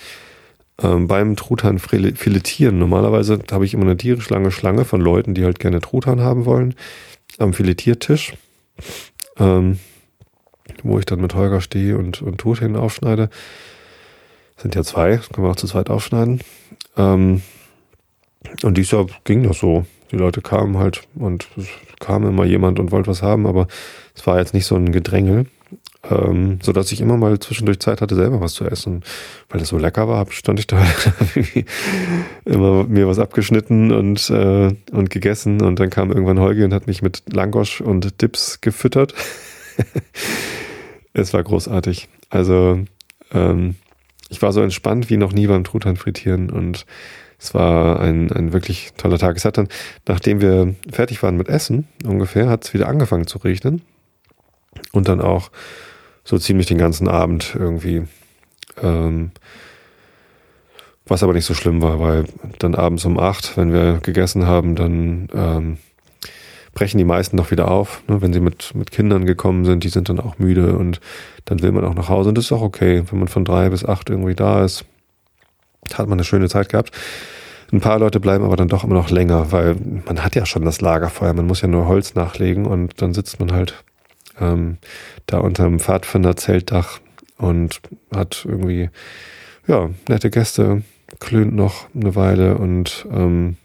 ähm, 0.82 1.06
beim 1.06 1.36
Truthahn 1.36 1.78
filetieren. 1.78 2.78
Normalerweise 2.78 3.38
habe 3.50 3.64
ich 3.64 3.74
immer 3.74 3.84
eine 3.84 3.96
tierisch 3.96 4.28
lange 4.30 4.50
Schlange 4.50 4.84
von 4.84 5.00
Leuten, 5.00 5.34
die 5.34 5.44
halt 5.44 5.58
gerne 5.58 5.80
Truthahn 5.80 6.20
haben 6.20 6.44
wollen, 6.44 6.74
am 7.38 7.52
Filetiertisch, 7.52 8.34
ähm, 9.38 9.78
wo 10.82 10.98
ich 10.98 11.06
dann 11.06 11.20
mit 11.20 11.34
Holger 11.34 11.60
stehe 11.60 11.96
und, 11.96 12.22
und 12.22 12.38
Truthahn 12.38 12.76
aufschneide. 12.76 13.30
Sind 14.56 14.74
ja 14.74 14.82
zwei, 14.82 15.18
können 15.18 15.46
wir 15.46 15.50
auch 15.50 15.56
zu 15.56 15.66
zweit 15.66 15.90
aufschneiden. 15.90 16.40
Ähm, 16.96 17.42
und 18.62 18.76
dieses 18.76 18.92
Jahr 18.92 19.06
ging 19.24 19.42
das 19.42 19.58
so. 19.58 19.86
Die 20.10 20.16
Leute 20.16 20.42
kamen 20.42 20.78
halt 20.78 21.02
und 21.14 21.48
es 21.56 21.66
kam 21.98 22.26
immer 22.26 22.44
jemand 22.44 22.78
und 22.78 22.92
wollte 22.92 23.08
was 23.08 23.22
haben, 23.22 23.46
aber 23.46 23.66
es 24.14 24.26
war 24.26 24.38
jetzt 24.38 24.54
nicht 24.54 24.66
so 24.66 24.76
ein 24.76 24.92
Gedränge 24.92 25.46
ähm, 26.10 26.58
so 26.62 26.72
dass 26.72 26.92
ich 26.92 27.00
immer 27.00 27.16
mal 27.16 27.38
zwischendurch 27.38 27.80
Zeit 27.80 28.00
hatte, 28.00 28.14
selber 28.14 28.40
was 28.40 28.54
zu 28.54 28.64
essen. 28.64 29.02
Weil 29.48 29.60
das 29.60 29.68
so 29.68 29.78
lecker 29.78 30.08
war, 30.08 30.30
stand 30.30 30.58
ich 30.58 30.66
da 30.66 30.84
immer 32.44 32.84
mir 32.84 33.06
was 33.06 33.18
abgeschnitten 33.18 33.92
und, 33.92 34.28
äh, 34.30 34.74
und 34.92 35.10
gegessen. 35.10 35.62
Und 35.62 35.80
dann 35.80 35.90
kam 35.90 36.10
irgendwann 36.10 36.40
Holgi 36.40 36.64
und 36.64 36.74
hat 36.74 36.86
mich 36.86 37.02
mit 37.02 37.22
Langosch 37.32 37.80
und 37.80 38.20
Dips 38.20 38.60
gefüttert. 38.60 39.14
es 41.12 41.32
war 41.32 41.42
großartig. 41.42 42.08
Also 42.30 42.80
ähm, 43.32 43.76
ich 44.28 44.42
war 44.42 44.52
so 44.52 44.62
entspannt 44.62 45.10
wie 45.10 45.16
noch 45.16 45.32
nie 45.32 45.46
beim 45.46 45.64
Truthahn 45.64 45.96
frittieren 45.96 46.50
und 46.50 46.86
es 47.38 47.54
war 47.54 48.00
ein, 48.00 48.32
ein 48.32 48.52
wirklich 48.52 48.92
toller 48.96 49.18
Tag. 49.18 49.36
Es 49.36 49.44
hat 49.44 49.58
dann, 49.58 49.68
nachdem 50.06 50.40
wir 50.40 50.74
fertig 50.90 51.22
waren 51.22 51.36
mit 51.36 51.48
Essen 51.48 51.88
ungefähr, 52.04 52.48
hat 52.48 52.64
es 52.64 52.74
wieder 52.74 52.88
angefangen 52.88 53.26
zu 53.26 53.38
regnen. 53.38 53.82
Und 54.92 55.08
dann 55.08 55.20
auch 55.20 55.50
so 56.24 56.38
ziemlich 56.38 56.66
den 56.66 56.78
ganzen 56.78 57.08
Abend 57.08 57.54
irgendwie. 57.58 58.04
Ähm, 58.82 59.30
was 61.06 61.22
aber 61.22 61.34
nicht 61.34 61.44
so 61.44 61.54
schlimm 61.54 61.82
war, 61.82 62.00
weil 62.00 62.24
dann 62.58 62.74
abends 62.74 63.04
um 63.04 63.18
acht, 63.18 63.56
wenn 63.56 63.72
wir 63.72 64.00
gegessen 64.02 64.46
haben, 64.46 64.74
dann 64.74 65.28
ähm, 65.34 65.76
brechen 66.72 66.98
die 66.98 67.04
meisten 67.04 67.36
noch 67.36 67.50
wieder 67.50 67.70
auf. 67.70 68.02
Ne? 68.08 68.22
Wenn 68.22 68.32
sie 68.32 68.40
mit, 68.40 68.74
mit 68.74 68.90
Kindern 68.90 69.26
gekommen 69.26 69.64
sind, 69.64 69.84
die 69.84 69.88
sind 69.88 70.08
dann 70.08 70.18
auch 70.18 70.38
müde 70.38 70.76
und 70.76 71.00
dann 71.44 71.62
will 71.62 71.72
man 71.72 71.84
auch 71.84 71.94
nach 71.94 72.08
Hause. 72.08 72.30
Und 72.30 72.38
das 72.38 72.46
ist 72.46 72.52
auch 72.52 72.62
okay, 72.62 73.04
wenn 73.10 73.18
man 73.18 73.28
von 73.28 73.44
drei 73.44 73.68
bis 73.68 73.84
acht 73.84 74.08
irgendwie 74.08 74.34
da 74.34 74.64
ist. 74.64 74.84
Hat 75.92 76.08
man 76.08 76.18
eine 76.18 76.24
schöne 76.24 76.48
Zeit 76.48 76.68
gehabt. 76.70 76.92
Ein 77.72 77.80
paar 77.80 77.98
Leute 77.98 78.20
bleiben 78.20 78.44
aber 78.44 78.56
dann 78.56 78.68
doch 78.68 78.84
immer 78.84 78.94
noch 78.94 79.10
länger, 79.10 79.50
weil 79.52 79.76
man 80.06 80.22
hat 80.22 80.36
ja 80.36 80.46
schon 80.46 80.64
das 80.64 80.80
Lagerfeuer, 80.80 81.32
man 81.32 81.46
muss 81.46 81.60
ja 81.60 81.68
nur 81.68 81.88
Holz 81.88 82.14
nachlegen 82.14 82.66
und 82.66 83.02
dann 83.02 83.14
sitzt 83.14 83.40
man 83.40 83.52
halt 83.52 83.82
ähm, 84.38 84.78
da 85.26 85.38
unter 85.38 85.64
dem 85.64 85.80
Pfadfinder-Zeltdach 85.80 87.00
und 87.36 87.80
hat 88.14 88.44
irgendwie, 88.48 88.90
ja, 89.66 89.90
nette 90.08 90.30
Gäste, 90.30 90.82
klönt 91.20 91.54
noch 91.54 91.86
eine 91.94 92.14
Weile 92.14 92.58
und 92.58 93.06
ähm, 93.10 93.56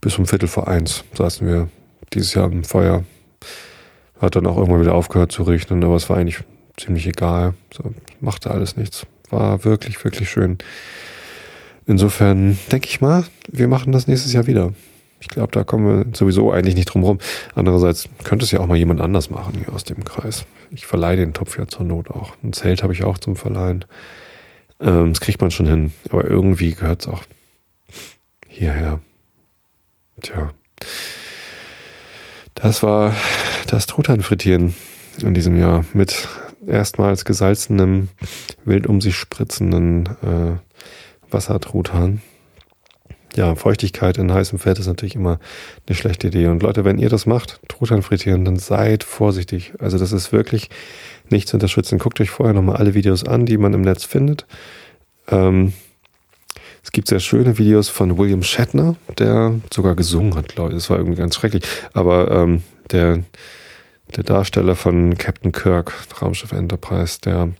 bis 0.00 0.18
um 0.18 0.26
Viertel 0.26 0.48
vor 0.48 0.68
eins 0.68 1.04
saßen 1.14 1.46
wir 1.46 1.68
dieses 2.12 2.34
Jahr 2.34 2.44
am 2.44 2.64
Feuer. 2.64 3.04
Hat 4.20 4.36
dann 4.36 4.46
auch 4.46 4.56
irgendwann 4.56 4.80
wieder 4.80 4.94
aufgehört 4.94 5.32
zu 5.32 5.42
regnen, 5.42 5.82
aber 5.84 5.96
es 5.96 6.08
war 6.08 6.16
eigentlich 6.16 6.44
ziemlich 6.76 7.06
egal. 7.06 7.54
So, 7.74 7.92
machte 8.20 8.50
alles 8.50 8.76
nichts. 8.76 9.06
War 9.30 9.64
wirklich, 9.64 10.02
wirklich 10.04 10.30
schön. 10.30 10.58
Insofern 11.86 12.58
denke 12.72 12.88
ich 12.88 13.00
mal, 13.00 13.24
wir 13.50 13.68
machen 13.68 13.92
das 13.92 14.06
nächstes 14.06 14.32
Jahr 14.32 14.46
wieder. 14.46 14.72
Ich 15.20 15.28
glaube, 15.28 15.52
da 15.52 15.64
kommen 15.64 15.86
wir 15.86 16.16
sowieso 16.16 16.52
eigentlich 16.52 16.74
nicht 16.74 16.86
drum 16.86 17.02
rum. 17.02 17.18
Andererseits 17.54 18.08
könnte 18.24 18.44
es 18.44 18.50
ja 18.50 18.60
auch 18.60 18.66
mal 18.66 18.76
jemand 18.76 19.00
anders 19.00 19.30
machen 19.30 19.54
hier 19.56 19.72
aus 19.72 19.84
dem 19.84 20.04
Kreis. 20.04 20.44
Ich 20.70 20.86
verleihe 20.86 21.16
den 21.16 21.32
Topf 21.32 21.58
ja 21.58 21.66
zur 21.66 21.86
Not 21.86 22.10
auch. 22.10 22.34
Ein 22.42 22.52
Zelt 22.52 22.82
habe 22.82 22.92
ich 22.92 23.04
auch 23.04 23.18
zum 23.18 23.36
Verleihen. 23.36 23.84
Ähm, 24.80 25.12
das 25.12 25.20
kriegt 25.20 25.40
man 25.40 25.50
schon 25.50 25.66
hin. 25.66 25.92
Aber 26.10 26.24
irgendwie 26.24 26.74
gehört 26.74 27.02
es 27.02 27.08
auch 27.08 27.22
hierher. 28.46 29.00
Tja. 30.20 30.52
Das 32.54 32.82
war 32.82 33.14
das 33.68 33.86
Truthahnfrittieren 33.86 34.74
in 35.20 35.34
diesem 35.34 35.58
Jahr 35.58 35.84
mit 35.92 36.28
erstmals 36.66 37.24
gesalzenem, 37.24 38.08
wild 38.64 38.86
um 38.86 39.00
sich 39.00 39.16
spritzenden 39.16 40.06
äh, 40.22 41.32
Wassertruthahn 41.32 42.20
ja, 43.36 43.54
Feuchtigkeit 43.54 44.18
in 44.18 44.32
heißem 44.32 44.58
Fett 44.58 44.78
ist 44.78 44.86
natürlich 44.86 45.14
immer 45.14 45.38
eine 45.86 45.94
schlechte 45.94 46.28
Idee. 46.28 46.46
Und 46.46 46.62
Leute, 46.62 46.84
wenn 46.84 46.98
ihr 46.98 47.08
das 47.08 47.26
macht, 47.26 47.60
Truthahn 47.68 48.02
frittieren, 48.02 48.44
dann 48.44 48.56
seid 48.56 49.04
vorsichtig. 49.04 49.74
Also 49.78 49.98
das 49.98 50.12
ist 50.12 50.32
wirklich 50.32 50.70
nicht 51.28 51.48
zu 51.48 51.56
unterstützen. 51.56 51.98
Guckt 51.98 52.20
euch 52.20 52.30
vorher 52.30 52.54
nochmal 52.54 52.76
alle 52.76 52.94
Videos 52.94 53.24
an, 53.24 53.46
die 53.46 53.58
man 53.58 53.74
im 53.74 53.82
Netz 53.82 54.04
findet. 54.04 54.46
Ähm, 55.28 55.74
es 56.82 56.92
gibt 56.92 57.08
sehr 57.08 57.20
schöne 57.20 57.58
Videos 57.58 57.88
von 57.88 58.16
William 58.16 58.42
Shatner, 58.42 58.96
der 59.18 59.54
sogar 59.72 59.96
gesungen 59.96 60.34
hat, 60.34 60.48
glaube 60.48 60.70
ich. 60.70 60.76
Das 60.76 60.88
war 60.88 60.98
irgendwie 60.98 61.18
ganz 61.18 61.34
schrecklich. 61.34 61.64
Aber 61.92 62.30
ähm, 62.30 62.62
der, 62.90 63.22
der 64.14 64.24
Darsteller 64.24 64.76
von 64.76 65.18
Captain 65.18 65.52
Kirk, 65.52 65.92
Raumschiff 66.20 66.52
Enterprise, 66.52 67.18
der 67.20 67.50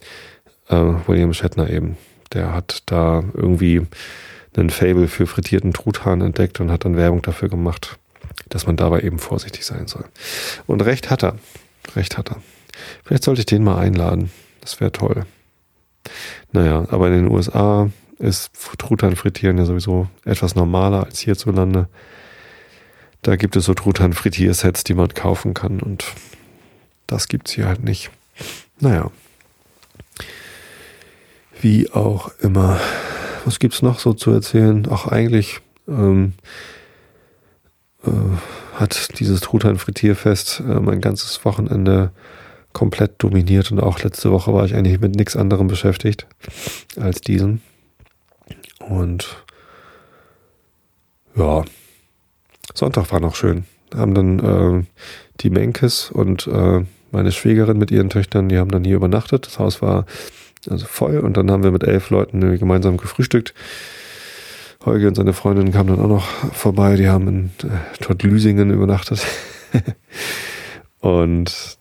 äh, 0.69 0.93
William 1.07 1.33
Shatner 1.33 1.69
eben, 1.71 1.97
der 2.33 2.53
hat 2.53 2.83
da 2.87 3.25
irgendwie 3.35 3.87
einen 4.57 4.71
Fable 4.71 5.09
für 5.09 5.27
frittierten 5.27 5.73
Truthahn 5.73 6.21
entdeckt 6.21 6.61
und 6.61 6.71
hat 6.71 6.85
dann 6.85 6.97
Werbung 6.97 7.23
dafür 7.23 7.49
gemacht, 7.49 7.99
dass 8.49 8.67
man 8.67 8.77
dabei 8.77 9.01
eben 9.01 9.19
vorsichtig 9.19 9.65
sein 9.67 9.87
soll. 9.87 10.05
Und 10.67 10.83
recht 10.83 11.11
hat 11.11 11.23
er. 11.23 11.37
Recht 11.95 12.17
hat 12.17 12.31
er. 12.31 12.41
Vielleicht 13.05 13.25
sollte 13.25 13.41
ich 13.41 13.47
den 13.47 13.65
mal 13.65 13.79
einladen. 13.79 14.31
Das 14.61 14.81
wäre 14.81 14.93
toll. 14.93 15.27
Naja, 16.53 16.87
aber 16.91 17.09
in 17.09 17.15
den 17.15 17.31
USA 17.31 17.91
ist 18.19 18.51
Truthahn 18.79 19.17
frittieren 19.17 19.59
ja 19.59 19.65
sowieso 19.65 20.09
etwas 20.25 20.55
normaler 20.55 21.05
als 21.05 21.21
hierzulande. 21.21 21.89
Da 23.23 23.37
gibt 23.37 23.57
es 23.57 23.65
so 23.65 23.75
Truthahn-Frittiersets, 23.75 24.85
die 24.85 24.95
man 24.95 25.09
kaufen 25.09 25.53
kann 25.53 25.81
und 25.81 26.05
das 27.07 27.29
gibt's 27.29 27.53
hier 27.53 27.67
halt 27.67 27.83
nicht. 27.83 28.11
Naja. 28.81 29.11
Wie 31.61 31.91
auch 31.91 32.31
immer 32.41 32.81
was 33.47 33.61
gibt's 33.61 33.81
noch 33.81 34.01
so 34.01 34.13
zu 34.13 34.33
erzählen? 34.33 34.87
Ach, 34.91 35.07
eigentlich 35.07 35.61
ähm, 35.87 36.33
äh, 38.05 38.11
hat 38.75 39.19
dieses 39.21 39.41
Truthahn-Frittierfest 39.41 40.61
äh, 40.61 40.81
mein 40.81 41.01
ganzes 41.01 41.45
Wochenende 41.45 42.11
komplett 42.73 43.23
dominiert 43.23 43.71
und 43.71 43.79
auch 43.79 44.01
letzte 44.01 44.33
Woche 44.33 44.53
war 44.53 44.65
ich 44.65 44.75
eigentlich 44.75 45.01
mit 45.01 45.15
nichts 45.15 45.37
anderem 45.37 45.69
beschäftigt 45.69 46.27
als 46.97 47.21
diesem. 47.21 47.61
Und 48.81 49.45
ja, 51.37 51.65
Sonntag 52.75 53.13
war 53.13 53.21
noch 53.21 53.37
schön. 53.37 53.65
Haben 53.95 54.15
dann 54.15 54.39
äh, 54.41 54.85
die 55.41 55.51
Menkes 55.51 56.11
und 56.11 56.49
äh, 56.49 56.85
meine 57.13 57.33
Schwägerin 57.33 57.79
mit 57.79 57.91
ihren 57.91 58.11
Töchtern, 58.11 58.49
die 58.49 58.59
haben 58.59 58.71
dann 58.71 58.85
hier 58.85 58.97
übernachtet. 58.97 59.47
Das 59.47 59.59
Haus 59.59 59.83
war 59.83 60.07
also 60.69 60.87
voll. 60.87 61.19
Und 61.19 61.37
dann 61.37 61.51
haben 61.51 61.63
wir 61.63 61.71
mit 61.71 61.85
elf 61.85 62.11
Leuten 62.11 62.59
gemeinsam 62.59 62.97
gefrühstückt. 62.97 63.55
Holger 64.85 65.09
und 65.09 65.15
seine 65.17 65.33
Freundin 65.33 65.73
kamen 65.73 65.91
dann 65.91 66.01
auch 66.01 66.09
noch 66.09 66.27
vorbei. 66.55 66.97
Die 66.97 67.09
haben 67.09 67.29
in 67.29 67.51
äh, 67.69 68.03
Tottlüsingen 68.03 68.71
übernachtet. 68.71 69.25
und 71.01 71.77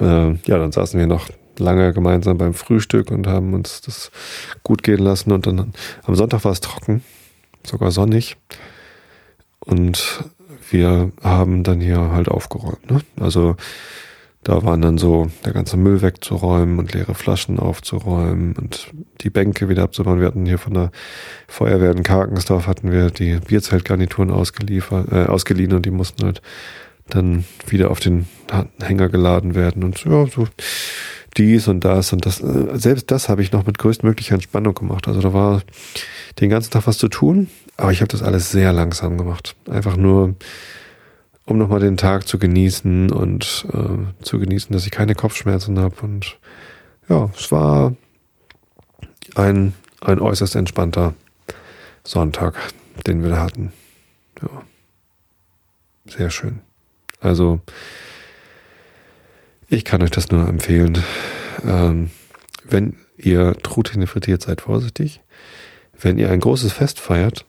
äh, 0.00 0.28
ja, 0.30 0.58
dann 0.58 0.72
saßen 0.72 0.98
wir 0.98 1.06
noch 1.06 1.28
lange 1.58 1.92
gemeinsam 1.92 2.38
beim 2.38 2.54
Frühstück 2.54 3.10
und 3.10 3.26
haben 3.26 3.54
uns 3.54 3.80
das 3.80 4.10
gut 4.62 4.82
gehen 4.82 4.98
lassen. 4.98 5.32
Und 5.32 5.46
dann 5.46 5.72
am 6.04 6.14
Sonntag 6.14 6.44
war 6.44 6.52
es 6.52 6.60
trocken, 6.60 7.02
sogar 7.64 7.90
sonnig. 7.90 8.36
Und 9.60 10.24
wir 10.70 11.12
haben 11.22 11.62
dann 11.62 11.80
hier 11.80 12.12
halt 12.12 12.28
aufgeräumt. 12.28 12.90
Ne? 12.90 13.00
Also 13.20 13.56
da 14.46 14.62
waren 14.62 14.80
dann 14.80 14.96
so 14.96 15.28
der 15.44 15.52
ganze 15.52 15.76
Müll 15.76 16.02
wegzuräumen 16.02 16.78
und 16.78 16.94
leere 16.94 17.16
Flaschen 17.16 17.58
aufzuräumen 17.58 18.54
und 18.54 18.92
die 19.22 19.28
Bänke 19.28 19.68
wieder 19.68 19.82
abzubauen. 19.82 20.20
Wir 20.20 20.28
hatten 20.28 20.46
hier 20.46 20.58
von 20.58 20.72
der 20.72 20.92
Feuerwehr 21.48 21.90
in 21.90 22.04
Karkensdorf 22.04 22.68
hatten 22.68 22.92
wir 22.92 23.10
die 23.10 23.40
Bierzeltgarnituren 23.44 24.30
ausgeliefert, 24.30 25.10
äh, 25.10 25.24
ausgeliehen 25.24 25.72
und 25.72 25.84
die 25.84 25.90
mussten 25.90 26.24
halt 26.24 26.42
dann 27.08 27.44
wieder 27.66 27.90
auf 27.90 27.98
den 27.98 28.26
Hänger 28.80 29.08
geladen 29.08 29.56
werden 29.56 29.82
und 29.82 30.04
ja, 30.04 30.26
so 30.28 30.46
dies 31.36 31.66
und 31.66 31.84
das 31.84 32.12
und 32.12 32.24
das. 32.24 32.40
Äh, 32.40 32.78
selbst 32.78 33.10
das 33.10 33.28
habe 33.28 33.42
ich 33.42 33.50
noch 33.50 33.66
mit 33.66 33.78
größtmöglicher 33.78 34.36
Entspannung 34.36 34.74
gemacht. 34.74 35.08
Also 35.08 35.22
da 35.22 35.32
war 35.32 35.62
den 36.40 36.50
ganzen 36.50 36.70
Tag 36.70 36.86
was 36.86 36.98
zu 36.98 37.08
tun, 37.08 37.48
aber 37.76 37.90
ich 37.90 38.00
habe 38.00 38.12
das 38.12 38.22
alles 38.22 38.52
sehr 38.52 38.72
langsam 38.72 39.18
gemacht. 39.18 39.56
Einfach 39.68 39.96
nur 39.96 40.36
um 41.46 41.58
nochmal 41.58 41.80
den 41.80 41.96
Tag 41.96 42.26
zu 42.26 42.38
genießen 42.38 43.10
und 43.12 43.66
äh, 43.72 44.24
zu 44.24 44.38
genießen, 44.38 44.72
dass 44.72 44.84
ich 44.84 44.90
keine 44.90 45.14
Kopfschmerzen 45.14 45.78
habe. 45.78 45.94
Und 46.02 46.38
ja, 47.08 47.30
es 47.36 47.50
war 47.52 47.94
ein, 49.36 49.72
ein 50.00 50.20
äußerst 50.20 50.56
entspannter 50.56 51.14
Sonntag, 52.04 52.56
den 53.06 53.22
wir 53.22 53.30
da 53.30 53.40
hatten. 53.40 53.72
Ja. 54.42 54.62
Sehr 56.08 56.30
schön. 56.30 56.60
Also, 57.20 57.60
ich 59.68 59.84
kann 59.84 60.02
euch 60.02 60.10
das 60.10 60.30
nur 60.30 60.48
empfehlen. 60.48 60.98
Ähm, 61.64 62.10
wenn 62.64 62.96
ihr 63.16 63.54
Truthähne 63.62 64.06
frittiert, 64.06 64.42
seid 64.42 64.60
vorsichtig. 64.60 65.20
Wenn 65.98 66.18
ihr 66.18 66.30
ein 66.30 66.40
großes 66.40 66.72
Fest 66.72 67.00
feiert, 67.00 67.46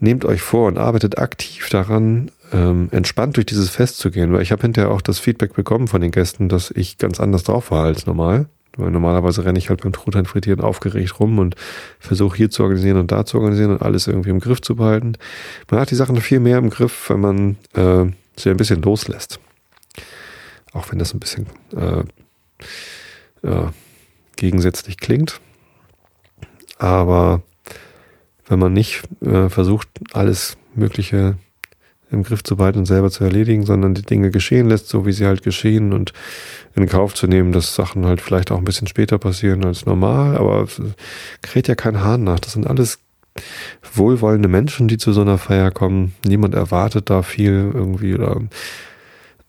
nehmt 0.00 0.24
euch 0.24 0.42
vor 0.42 0.68
und 0.68 0.78
arbeitet 0.78 1.18
aktiv 1.18 1.68
daran, 1.68 2.30
ähm, 2.54 2.88
entspannt 2.92 3.36
durch 3.36 3.46
dieses 3.46 3.68
Fest 3.68 3.98
zu 3.98 4.10
gehen, 4.12 4.32
weil 4.32 4.42
ich 4.42 4.52
habe 4.52 4.62
hinterher 4.62 4.92
auch 4.92 5.02
das 5.02 5.18
Feedback 5.18 5.54
bekommen 5.54 5.88
von 5.88 6.00
den 6.00 6.12
Gästen, 6.12 6.48
dass 6.48 6.70
ich 6.70 6.98
ganz 6.98 7.18
anders 7.18 7.42
drauf 7.42 7.72
war 7.72 7.84
als 7.84 8.06
normal. 8.06 8.46
Weil 8.76 8.90
normalerweise 8.90 9.44
renne 9.44 9.58
ich 9.58 9.70
halt 9.70 9.82
beim 9.82 9.92
Truthahn 9.92 10.24
frittieren 10.24 10.60
aufgeregt 10.60 11.20
rum 11.20 11.38
und 11.38 11.54
versuche 12.00 12.36
hier 12.36 12.50
zu 12.50 12.62
organisieren 12.62 12.96
und 12.96 13.12
da 13.12 13.24
zu 13.24 13.38
organisieren 13.38 13.70
und 13.70 13.82
alles 13.82 14.06
irgendwie 14.06 14.30
im 14.30 14.40
Griff 14.40 14.60
zu 14.62 14.76
behalten. 14.76 15.12
Man 15.70 15.80
hat 15.80 15.90
die 15.90 15.96
Sachen 15.96 16.20
viel 16.20 16.40
mehr 16.40 16.58
im 16.58 16.70
Griff, 16.70 17.08
wenn 17.10 17.20
man 17.20 17.56
äh, 17.74 18.06
sie 18.36 18.50
ein 18.50 18.56
bisschen 18.56 18.82
loslässt. 18.82 19.38
Auch 20.72 20.90
wenn 20.90 20.98
das 20.98 21.14
ein 21.14 21.20
bisschen 21.20 21.46
äh, 21.76 23.48
äh, 23.48 23.68
gegensätzlich 24.36 24.96
klingt. 24.96 25.40
Aber 26.78 27.42
wenn 28.46 28.58
man 28.58 28.72
nicht 28.72 29.02
äh, 29.24 29.48
versucht, 29.48 29.88
alles 30.12 30.56
Mögliche 30.74 31.36
im 32.14 32.22
Griff 32.22 32.42
zu 32.42 32.56
behalten 32.56 32.80
und 32.80 32.86
selber 32.86 33.10
zu 33.10 33.24
erledigen, 33.24 33.64
sondern 33.64 33.94
die 33.94 34.02
Dinge 34.02 34.30
geschehen 34.30 34.68
lässt, 34.68 34.88
so 34.88 35.04
wie 35.04 35.12
sie 35.12 35.26
halt 35.26 35.42
geschehen 35.42 35.92
und 35.92 36.12
in 36.74 36.88
Kauf 36.88 37.14
zu 37.14 37.26
nehmen, 37.26 37.52
dass 37.52 37.74
Sachen 37.74 38.06
halt 38.06 38.20
vielleicht 38.20 38.50
auch 38.50 38.58
ein 38.58 38.64
bisschen 38.64 38.86
später 38.86 39.18
passieren 39.18 39.64
als 39.64 39.86
normal, 39.86 40.36
aber 40.36 40.66
kräht 41.42 41.68
ja 41.68 41.74
kein 41.74 42.00
Hahn 42.00 42.24
nach. 42.24 42.40
Das 42.40 42.52
sind 42.52 42.66
alles 42.66 42.98
wohlwollende 43.92 44.48
Menschen, 44.48 44.88
die 44.88 44.96
zu 44.96 45.12
so 45.12 45.20
einer 45.20 45.38
Feier 45.38 45.70
kommen. 45.70 46.14
Niemand 46.24 46.54
erwartet 46.54 47.10
da 47.10 47.22
viel 47.22 47.70
irgendwie 47.74 48.14
oder 48.14 48.40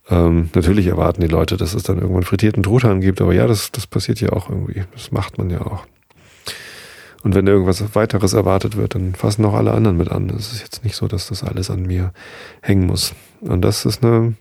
ähm, 0.10 0.50
natürlich 0.54 0.88
erwarten 0.88 1.22
die 1.22 1.28
Leute, 1.28 1.58
dass 1.58 1.74
es 1.74 1.84
dann 1.84 2.00
irgendwann 2.00 2.24
frittierten 2.24 2.64
Truthahn 2.64 3.02
gibt, 3.02 3.22
aber 3.22 3.34
ja, 3.34 3.48
das, 3.48 3.72
das 3.72 3.88
passiert 3.88 4.22
ja 4.22 4.30
auch 4.34 4.50
irgendwie. 4.50 4.84
Das 4.94 5.12
macht 5.12 5.38
man 5.38 5.50
ja 5.50 5.62
auch. 5.62 5.86
Und 7.26 7.34
wenn 7.34 7.48
irgendwas 7.48 7.96
weiteres 7.96 8.34
erwartet 8.34 8.78
wird, 8.78 8.94
dann 8.94 9.16
fassen 9.16 9.44
auch 9.46 9.56
alle 9.56 9.72
anderen 9.72 9.98
mit 9.98 10.12
an. 10.12 10.30
Es 10.30 10.54
ist 10.54 10.62
jetzt 10.62 10.84
nicht 10.84 10.96
so, 10.96 11.08
dass 11.08 11.26
das 11.26 11.44
alles 11.44 11.72
an 11.72 11.82
mir 11.82 12.14
hängen 12.62 12.86
muss. 12.86 13.16
Und 13.42 13.64
das 13.64 13.84
ist 13.84 14.04
eine 14.04 14.36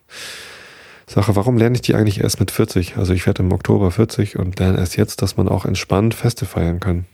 Sache, 1.07 1.35
warum 1.35 1.57
lerne 1.57 1.77
ich 1.77 1.81
die 1.81 1.95
eigentlich 1.95 2.21
erst 2.21 2.41
mit 2.41 2.51
40? 2.51 2.99
Also 2.99 3.15
ich 3.15 3.25
werde 3.25 3.43
im 3.43 3.53
Oktober 3.53 3.91
40 3.91 4.39
und 4.39 4.59
lerne 4.59 4.77
erst 4.77 4.99
jetzt, 4.99 5.23
dass 5.23 5.39
man 5.39 5.49
auch 5.49 5.65
entspannt 5.65 6.13
Feste 6.13 6.45
feiern 6.45 6.79
kann. 6.79 7.07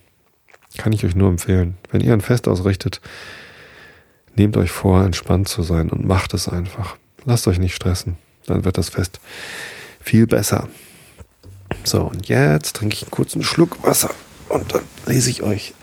Kann 0.77 0.93
ich 0.93 1.05
euch 1.05 1.15
nur 1.15 1.29
empfehlen. 1.29 1.77
Wenn 1.93 2.01
ihr 2.01 2.15
ein 2.15 2.21
Fest 2.21 2.49
ausrichtet, 2.49 3.01
nehmt 4.35 4.57
euch 4.57 4.73
vor, 4.73 5.05
entspannt 5.05 5.47
zu 5.47 5.63
sein 5.63 5.89
und 5.91 6.05
macht 6.05 6.35
es 6.35 6.49
einfach. 6.49 6.97
Lasst 7.27 7.47
euch 7.47 7.61
nicht 7.61 7.77
stressen. 7.77 8.17
Dann 8.47 8.65
wird 8.65 8.77
das 8.77 8.89
Fest 8.89 9.21
viel 10.01 10.27
besser. 10.27 10.69
So, 11.85 12.01
und 12.07 12.27
jetzt 12.27 12.75
trinke 12.75 12.97
ich 12.97 13.03
einen 13.05 13.13
kurzen 13.13 13.45
Schluck 13.45 13.85
Wasser. 13.85 14.11
Und 14.51 14.75
dann 14.75 14.83
lese 15.07 15.31
ich 15.31 15.43
euch 15.43 15.75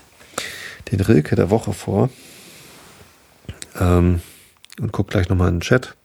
den 0.92 1.00
Rilke 1.00 1.36
der 1.36 1.50
Woche 1.50 1.72
vor. 1.72 2.10
Ähm, 3.78 4.20
und 4.78 4.92
gucke 4.92 5.10
gleich 5.10 5.28
nochmal 5.28 5.48
in 5.48 5.56
den 5.56 5.60
Chat. 5.62 5.96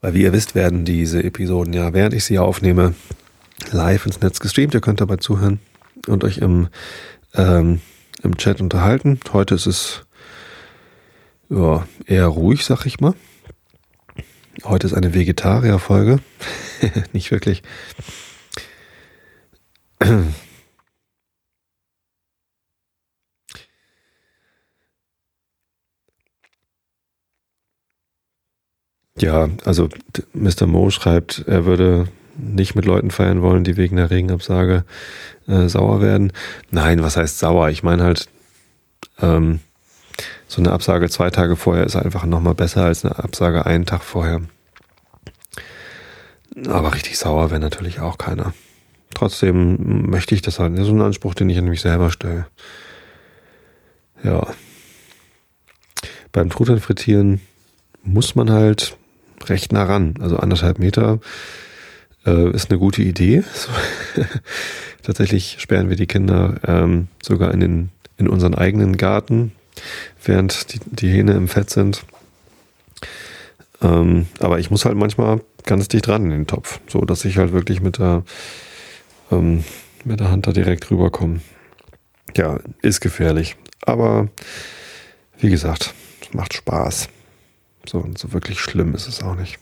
Weil 0.00 0.12
wie 0.12 0.22
ihr 0.22 0.34
wisst, 0.34 0.54
werden 0.54 0.84
diese 0.84 1.24
Episoden 1.24 1.72
ja, 1.72 1.94
während 1.94 2.12
ich 2.12 2.24
sie 2.24 2.38
aufnehme, 2.38 2.94
live 3.72 4.04
ins 4.04 4.20
Netz 4.20 4.38
gestreamt. 4.38 4.74
Ihr 4.74 4.82
könnt 4.82 5.00
dabei 5.00 5.16
zuhören 5.16 5.60
und 6.06 6.24
euch 6.24 6.38
im, 6.38 6.68
ähm, 7.32 7.80
im 8.22 8.36
Chat 8.36 8.60
unterhalten. 8.60 9.18
Heute 9.32 9.54
ist 9.54 9.66
es 9.66 10.02
ja, 11.48 11.88
eher 12.04 12.26
ruhig, 12.26 12.66
sag 12.66 12.84
ich 12.84 13.00
mal. 13.00 13.14
Heute 14.64 14.86
ist 14.86 14.94
eine 14.94 15.12
Vegetarier-Folge. 15.12 16.20
Nicht 17.12 17.30
wirklich. 17.30 17.62
Ja, 29.18 29.48
also 29.64 29.88
Mr. 30.32 30.66
Mo 30.66 30.90
schreibt, 30.90 31.44
er 31.46 31.64
würde 31.66 32.08
nicht 32.36 32.74
mit 32.74 32.84
Leuten 32.84 33.10
feiern 33.10 33.42
wollen, 33.42 33.62
die 33.64 33.76
wegen 33.76 33.96
der 33.96 34.10
Regenabsage 34.10 34.84
äh, 35.46 35.68
sauer 35.68 36.00
werden. 36.00 36.32
Nein, 36.70 37.02
was 37.02 37.16
heißt 37.16 37.38
sauer? 37.38 37.70
Ich 37.70 37.82
meine 37.84 38.02
halt, 38.02 38.28
ähm, 39.20 39.60
so 40.48 40.60
eine 40.60 40.72
Absage 40.72 41.08
zwei 41.10 41.30
Tage 41.30 41.56
vorher 41.56 41.84
ist 41.84 41.96
einfach 41.96 42.24
nochmal 42.26 42.54
besser 42.54 42.84
als 42.84 43.04
eine 43.04 43.18
Absage 43.18 43.66
einen 43.66 43.86
Tag 43.86 44.02
vorher. 44.02 44.42
Aber 46.66 46.94
richtig 46.94 47.18
sauer 47.18 47.50
wäre 47.50 47.60
natürlich 47.60 48.00
auch 48.00 48.18
keiner. 48.18 48.54
Trotzdem 49.12 50.08
möchte 50.10 50.34
ich 50.34 50.42
das 50.42 50.58
halt. 50.58 50.76
Das 50.76 50.86
ist 50.86 50.92
ein 50.92 51.00
Anspruch, 51.00 51.34
den 51.34 51.48
ich 51.50 51.58
an 51.58 51.66
mich 51.66 51.80
selber 51.80 52.10
stelle. 52.10 52.46
Ja. 54.22 54.46
Beim 56.32 56.50
Truthahn 56.50 56.80
frittieren 56.80 57.40
muss 58.02 58.34
man 58.34 58.50
halt 58.50 58.96
recht 59.46 59.72
nah 59.72 59.84
ran. 59.84 60.14
Also 60.20 60.36
anderthalb 60.36 60.78
Meter 60.78 61.20
äh, 62.26 62.50
ist 62.50 62.70
eine 62.70 62.78
gute 62.78 63.02
Idee. 63.02 63.44
Tatsächlich 65.02 65.56
sperren 65.58 65.90
wir 65.90 65.96
die 65.96 66.06
Kinder 66.06 66.60
ähm, 66.66 67.08
sogar 67.22 67.52
in, 67.52 67.60
den, 67.60 67.90
in 68.16 68.28
unseren 68.28 68.54
eigenen 68.54 68.96
Garten, 68.96 69.52
während 70.24 70.72
die, 70.72 70.80
die 70.84 71.08
Hähne 71.08 71.32
im 71.32 71.48
Fett 71.48 71.70
sind. 71.70 72.04
Ähm, 73.84 74.26
aber 74.40 74.58
ich 74.58 74.70
muss 74.70 74.86
halt 74.86 74.96
manchmal 74.96 75.42
ganz 75.64 75.88
dicht 75.88 76.06
dran 76.06 76.24
in 76.24 76.30
den 76.30 76.46
Topf, 76.46 76.80
so 76.88 77.02
dass 77.02 77.24
ich 77.26 77.36
halt 77.36 77.52
wirklich 77.52 77.82
mit 77.82 77.98
der, 77.98 78.24
ähm, 79.30 79.62
mit 80.04 80.20
der 80.20 80.30
Hand 80.30 80.46
da 80.46 80.52
direkt 80.52 80.90
rüberkomme. 80.90 81.40
Ja, 82.34 82.58
ist 82.80 83.00
gefährlich. 83.00 83.56
Aber 83.82 84.28
wie 85.38 85.50
gesagt, 85.50 85.92
macht 86.32 86.54
Spaß. 86.54 87.10
So, 87.86 88.08
so 88.16 88.32
wirklich 88.32 88.58
schlimm 88.58 88.94
ist 88.94 89.06
es 89.06 89.22
auch 89.22 89.34
nicht. 89.34 89.58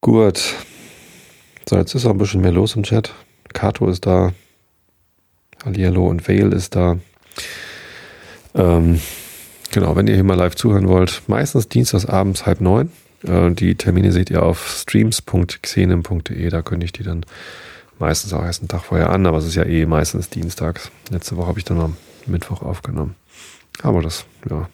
Gut. 0.00 0.54
So, 1.68 1.76
jetzt 1.76 1.94
ist 1.94 2.06
auch 2.06 2.10
ein 2.10 2.18
bisschen 2.18 2.40
mehr 2.40 2.52
los 2.52 2.76
im 2.76 2.84
Chat. 2.84 3.12
Kato 3.52 3.88
ist 3.88 4.06
da. 4.06 4.32
Aliello 5.64 6.08
und 6.08 6.28
Vale 6.28 6.54
ist 6.54 6.76
da. 6.76 6.98
Ähm, 8.54 9.00
genau, 9.72 9.96
wenn 9.96 10.06
ihr 10.06 10.14
hier 10.14 10.24
mal 10.24 10.36
live 10.36 10.54
zuhören 10.54 10.86
wollt, 10.86 11.22
meistens 11.26 11.68
dienstags 11.68 12.06
abends 12.06 12.46
halb 12.46 12.60
neun. 12.60 12.92
Äh, 13.26 13.50
die 13.50 13.74
Termine 13.74 14.12
seht 14.12 14.30
ihr 14.30 14.42
auf 14.42 14.68
streams.xenem.de, 14.68 16.48
da 16.48 16.62
könnte 16.62 16.84
ich 16.84 16.92
die 16.92 17.02
dann 17.02 17.26
meistens 17.98 18.32
auch 18.32 18.44
erst 18.44 18.62
einen 18.62 18.68
Tag 18.68 18.84
vorher 18.84 19.10
an, 19.10 19.26
aber 19.26 19.38
es 19.38 19.46
ist 19.46 19.54
ja 19.54 19.64
eh 19.64 19.86
meistens 19.86 20.28
dienstags. 20.28 20.90
Letzte 21.10 21.36
Woche 21.36 21.48
habe 21.48 21.58
ich 21.58 21.64
dann 21.64 21.80
am 21.80 21.96
Mittwoch 22.26 22.62
aufgenommen. 22.62 23.16
Aber 23.82 24.02
das, 24.02 24.24
ja, 24.48 24.68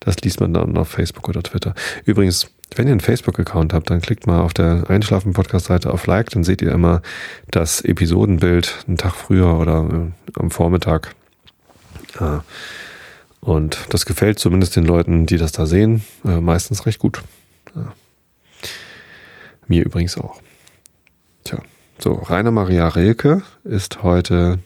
das 0.00 0.18
liest 0.20 0.40
man 0.40 0.54
dann 0.54 0.76
auf 0.76 0.88
Facebook 0.88 1.28
oder 1.28 1.42
Twitter. 1.42 1.74
Übrigens, 2.04 2.50
wenn 2.76 2.86
ihr 2.86 2.92
einen 2.92 3.00
Facebook-Account 3.00 3.72
habt, 3.72 3.90
dann 3.90 4.00
klickt 4.00 4.26
mal 4.26 4.40
auf 4.40 4.52
der 4.52 4.84
Einschlafen-Podcast-Seite 4.88 5.90
auf 5.90 6.06
Like, 6.06 6.30
dann 6.30 6.44
seht 6.44 6.60
ihr 6.62 6.72
immer 6.72 7.02
das 7.50 7.80
Episodenbild 7.80 8.84
einen 8.86 8.98
Tag 8.98 9.14
früher 9.14 9.58
oder 9.58 9.88
äh, 9.90 10.40
am 10.40 10.50
Vormittag. 10.50 11.14
Äh, 12.20 12.38
und 13.40 13.86
das 13.90 14.06
gefällt 14.06 14.38
zumindest 14.38 14.76
den 14.76 14.84
Leuten, 14.84 15.26
die 15.26 15.36
das 15.36 15.52
da 15.52 15.66
sehen, 15.66 16.04
äh, 16.24 16.40
meistens 16.40 16.86
recht 16.86 16.98
gut. 16.98 17.22
Ja. 17.74 17.92
Mir 19.66 19.84
übrigens 19.84 20.16
auch. 20.16 20.40
Tja, 21.44 21.58
so, 21.98 22.12
Rainer 22.12 22.50
Maria 22.50 22.88
Rilke 22.88 23.42
ist 23.64 24.02
heute 24.02 24.58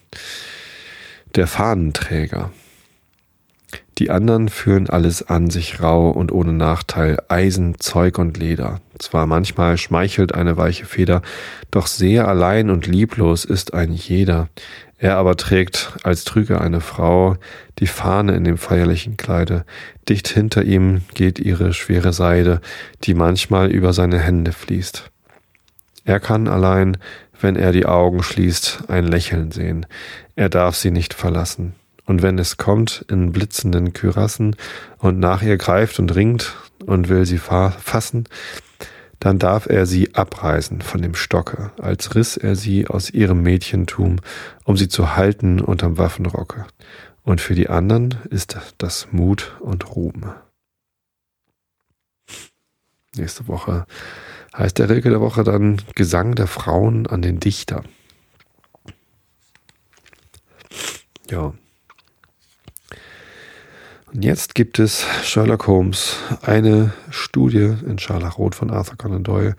der 1.34 1.46
Fahnenträger. 1.46 2.50
Die 3.98 4.10
anderen 4.10 4.48
führen 4.48 4.88
alles 4.88 5.28
an 5.28 5.50
sich 5.50 5.82
rau 5.82 6.10
und 6.10 6.32
ohne 6.32 6.52
Nachteil, 6.52 7.18
Eisen, 7.28 7.78
Zeug 7.78 8.18
und 8.18 8.38
Leder. 8.38 8.80
Zwar 8.98 9.26
manchmal 9.26 9.76
schmeichelt 9.76 10.34
eine 10.34 10.56
weiche 10.56 10.86
Feder, 10.86 11.20
doch 11.70 11.86
sehr 11.86 12.26
allein 12.26 12.70
und 12.70 12.86
lieblos 12.86 13.44
ist 13.44 13.74
ein 13.74 13.92
jeder. 13.92 14.48
Er 14.96 15.16
aber 15.16 15.36
trägt, 15.36 15.92
als 16.04 16.24
trüge 16.24 16.60
eine 16.60 16.80
Frau, 16.80 17.36
die 17.80 17.86
Fahne 17.86 18.34
in 18.34 18.44
dem 18.44 18.56
feierlichen 18.56 19.16
Kleide. 19.16 19.64
Dicht 20.08 20.28
hinter 20.28 20.62
ihm 20.62 21.02
geht 21.12 21.38
ihre 21.38 21.74
schwere 21.74 22.12
Seide, 22.12 22.60
die 23.04 23.14
manchmal 23.14 23.70
über 23.70 23.92
seine 23.92 24.18
Hände 24.18 24.52
fließt. 24.52 25.10
Er 26.04 26.18
kann 26.18 26.48
allein, 26.48 26.96
wenn 27.40 27.56
er 27.56 27.72
die 27.72 27.86
Augen 27.86 28.22
schließt, 28.22 28.84
ein 28.88 29.06
Lächeln 29.06 29.50
sehen. 29.50 29.86
Er 30.34 30.48
darf 30.48 30.76
sie 30.76 30.90
nicht 30.90 31.14
verlassen 31.14 31.74
und 32.04 32.22
wenn 32.22 32.38
es 32.38 32.56
kommt 32.56 33.04
in 33.08 33.32
blitzenden 33.32 33.92
Kürassen 33.92 34.56
und 34.98 35.18
nach 35.18 35.42
ihr 35.42 35.56
greift 35.56 35.98
und 35.98 36.14
ringt 36.14 36.54
und 36.84 37.08
will 37.08 37.26
sie 37.26 37.38
fassen, 37.38 38.28
dann 39.20 39.38
darf 39.38 39.66
er 39.66 39.86
sie 39.86 40.14
abreißen 40.16 40.82
von 40.82 41.00
dem 41.00 41.14
Stocke, 41.14 41.70
als 41.80 42.16
riss 42.16 42.36
er 42.36 42.56
sie 42.56 42.88
aus 42.88 43.10
ihrem 43.10 43.42
Mädchentum, 43.42 44.16
um 44.64 44.76
sie 44.76 44.88
zu 44.88 45.14
halten 45.14 45.60
unterm 45.60 45.96
Waffenrocke. 45.96 46.66
Und 47.22 47.40
für 47.40 47.54
die 47.54 47.68
anderen 47.68 48.16
ist 48.30 48.56
das 48.78 49.12
Mut 49.12 49.56
und 49.60 49.94
Ruhm. 49.94 50.32
Nächste 53.16 53.46
Woche 53.46 53.86
heißt 54.56 54.78
der 54.78 54.88
Rilke 54.88 55.10
der 55.10 55.20
Woche 55.20 55.44
dann 55.44 55.80
Gesang 55.94 56.34
der 56.34 56.48
Frauen 56.48 57.06
an 57.06 57.22
den 57.22 57.38
Dichter. 57.38 57.84
Ja. 61.30 61.54
Und 64.14 64.24
jetzt 64.24 64.54
gibt 64.54 64.78
es 64.78 65.06
Sherlock 65.24 65.66
Holmes, 65.66 66.16
eine 66.42 66.92
Studie 67.08 67.76
in 67.86 67.98
Scharlachrot 67.98 68.54
von 68.54 68.70
Arthur 68.70 68.98
Conan 68.98 69.24
Doyle. 69.24 69.56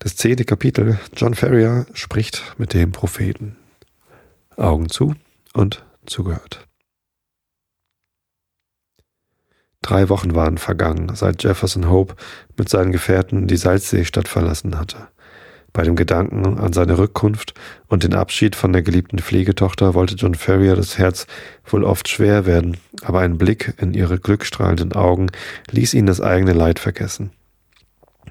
Das 0.00 0.16
zehnte 0.16 0.44
Kapitel. 0.44 0.98
John 1.16 1.34
Ferrier 1.34 1.86
spricht 1.94 2.42
mit 2.58 2.74
dem 2.74 2.92
Propheten. 2.92 3.56
Augen 4.56 4.90
zu 4.90 5.14
und 5.54 5.82
zugehört. 6.04 6.66
Drei 9.80 10.10
Wochen 10.10 10.34
waren 10.34 10.58
vergangen, 10.58 11.14
seit 11.14 11.42
Jefferson 11.42 11.88
Hope 11.88 12.16
mit 12.58 12.68
seinen 12.68 12.92
Gefährten 12.92 13.46
die 13.46 13.56
Salzseestadt 13.56 14.28
verlassen 14.28 14.78
hatte. 14.78 15.08
Bei 15.76 15.82
dem 15.82 15.94
Gedanken 15.94 16.58
an 16.58 16.72
seine 16.72 16.96
Rückkunft 16.96 17.52
und 17.86 18.02
den 18.02 18.14
Abschied 18.14 18.56
von 18.56 18.72
der 18.72 18.80
geliebten 18.80 19.18
Pflegetochter 19.18 19.92
wollte 19.92 20.14
John 20.14 20.34
Ferrier 20.34 20.74
das 20.74 20.96
Herz 20.96 21.26
wohl 21.66 21.84
oft 21.84 22.08
schwer 22.08 22.46
werden, 22.46 22.78
aber 23.02 23.20
ein 23.20 23.36
Blick 23.36 23.74
in 23.76 23.92
ihre 23.92 24.18
glückstrahlenden 24.18 24.94
Augen 24.94 25.26
ließ 25.70 25.92
ihn 25.92 26.06
das 26.06 26.22
eigene 26.22 26.54
Leid 26.54 26.78
vergessen. 26.78 27.30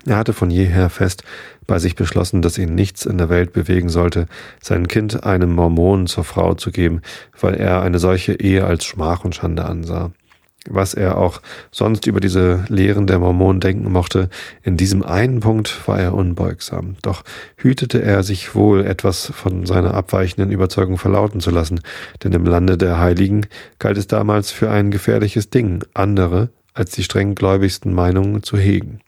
Er 0.07 0.17
hatte 0.17 0.33
von 0.33 0.49
jeher 0.49 0.89
fest 0.89 1.23
bei 1.67 1.77
sich 1.77 1.93
beschlossen, 1.95 2.41
dass 2.41 2.57
ihn 2.57 2.73
nichts 2.73 3.05
in 3.05 3.19
der 3.19 3.29
Welt 3.29 3.53
bewegen 3.53 3.89
sollte, 3.89 4.25
sein 4.59 4.87
Kind 4.87 5.23
einem 5.23 5.53
Mormonen 5.53 6.07
zur 6.07 6.23
Frau 6.23 6.55
zu 6.55 6.71
geben, 6.71 7.03
weil 7.39 7.53
er 7.53 7.83
eine 7.83 7.99
solche 7.99 8.33
Ehe 8.33 8.65
als 8.65 8.85
Schmach 8.85 9.23
und 9.23 9.35
Schande 9.35 9.65
ansah 9.65 10.11
was 10.69 10.93
er 10.93 11.17
auch 11.17 11.41
sonst 11.71 12.07
über 12.07 12.19
diese 12.19 12.65
Lehren 12.69 13.07
der 13.07 13.19
Mormonen 13.19 13.59
denken 13.59 13.91
mochte, 13.91 14.29
in 14.63 14.77
diesem 14.77 15.03
einen 15.03 15.39
Punkt 15.39 15.87
war 15.87 15.99
er 15.99 16.13
unbeugsam. 16.13 16.95
Doch 17.01 17.23
hütete 17.57 18.01
er 18.01 18.23
sich 18.23 18.55
wohl, 18.55 18.85
etwas 18.85 19.31
von 19.33 19.65
seiner 19.65 19.93
abweichenden 19.93 20.51
Überzeugung 20.51 20.97
verlauten 20.97 21.39
zu 21.39 21.51
lassen, 21.51 21.81
denn 22.23 22.33
im 22.33 22.45
Lande 22.45 22.77
der 22.77 22.99
Heiligen 22.99 23.47
galt 23.79 23.97
es 23.97 24.07
damals 24.07 24.51
für 24.51 24.69
ein 24.69 24.91
gefährliches 24.91 25.49
Ding, 25.49 25.83
andere 25.93 26.49
als 26.73 26.91
die 26.91 27.03
strenggläubigsten 27.03 27.93
Meinungen 27.93 28.43
zu 28.43 28.57
hegen. 28.57 28.99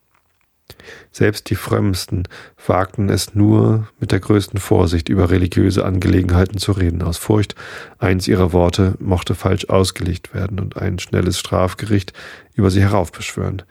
Selbst 1.11 1.49
die 1.49 1.55
Frömmsten 1.55 2.27
wagten 2.65 3.09
es 3.09 3.33
nur 3.33 3.87
mit 3.99 4.11
der 4.11 4.19
größten 4.19 4.59
Vorsicht 4.59 5.09
über 5.09 5.29
religiöse 5.29 5.83
Angelegenheiten 5.85 6.57
zu 6.57 6.73
reden, 6.73 7.01
aus 7.01 7.17
Furcht, 7.17 7.55
eins 7.97 8.27
ihrer 8.27 8.53
Worte 8.53 8.95
mochte 8.99 9.33
falsch 9.33 9.69
ausgelegt 9.69 10.33
werden 10.33 10.59
und 10.59 10.77
ein 10.77 10.99
schnelles 10.99 11.39
Strafgericht 11.39 12.13
über 12.53 12.69
sie 12.69 12.81
heraufbeschwören. 12.81 13.63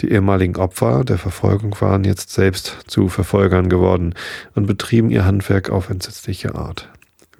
Die 0.00 0.10
ehemaligen 0.10 0.56
Opfer 0.56 1.04
der 1.04 1.18
Verfolgung 1.18 1.74
waren 1.80 2.04
jetzt 2.04 2.30
selbst 2.30 2.78
zu 2.86 3.08
Verfolgern 3.08 3.68
geworden 3.68 4.14
und 4.54 4.66
betrieben 4.66 5.10
ihr 5.10 5.24
Handwerk 5.24 5.70
auf 5.70 5.90
entsetzliche 5.90 6.54
Art. 6.54 6.91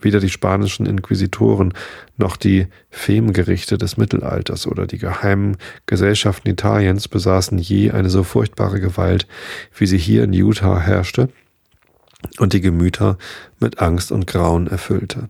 Weder 0.02 0.20
die 0.20 0.28
spanischen 0.28 0.86
Inquisitoren 0.86 1.72
noch 2.16 2.36
die 2.36 2.66
Femgerichte 2.90 3.78
des 3.78 3.96
Mittelalters 3.96 4.66
oder 4.66 4.86
die 4.86 4.98
geheimen 4.98 5.56
Gesellschaften 5.86 6.48
Italiens 6.48 7.08
besaßen 7.08 7.58
je 7.58 7.92
eine 7.92 8.10
so 8.10 8.24
furchtbare 8.24 8.80
Gewalt, 8.80 9.26
wie 9.76 9.86
sie 9.86 9.98
hier 9.98 10.24
in 10.24 10.32
Utah 10.32 10.80
herrschte 10.80 11.28
und 12.38 12.52
die 12.52 12.60
Gemüter 12.60 13.18
mit 13.60 13.80
Angst 13.80 14.12
und 14.12 14.26
Grauen 14.26 14.66
erfüllte. 14.66 15.28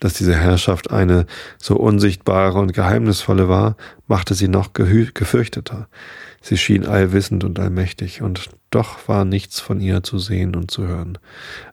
Dass 0.00 0.14
diese 0.14 0.34
Herrschaft 0.34 0.90
eine 0.90 1.26
so 1.58 1.76
unsichtbare 1.76 2.58
und 2.58 2.72
geheimnisvolle 2.72 3.48
war, 3.48 3.76
machte 4.06 4.34
sie 4.34 4.48
noch 4.48 4.72
gefürchteter. 4.72 5.88
Sie 6.42 6.56
schien 6.56 6.86
allwissend 6.86 7.44
und 7.44 7.58
allmächtig, 7.58 8.22
und 8.22 8.48
doch 8.70 9.08
war 9.08 9.24
nichts 9.24 9.60
von 9.60 9.80
ihr 9.80 10.02
zu 10.02 10.18
sehen 10.18 10.56
und 10.56 10.70
zu 10.70 10.86
hören. 10.86 11.18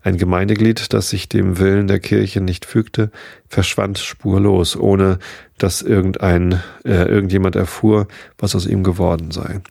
Ein 0.02 0.18
Gemeindeglied, 0.18 0.92
das 0.94 1.10
sich 1.10 1.30
dem 1.30 1.58
Willen 1.58 1.88
der 1.88 2.00
Kirche 2.00 2.42
nicht 2.42 2.66
fügte, 2.66 3.12
verschwand 3.48 3.98
spurlos, 3.98 4.76
ohne 4.76 5.20
dass 5.58 5.82
irgendein, 5.82 6.62
äh, 6.84 7.06
irgendjemand 7.06 7.56
erfuhr, 7.56 8.08
was 8.38 8.56
aus 8.56 8.66
ihm 8.66 8.84
geworden 8.84 9.32
sei. 9.32 9.62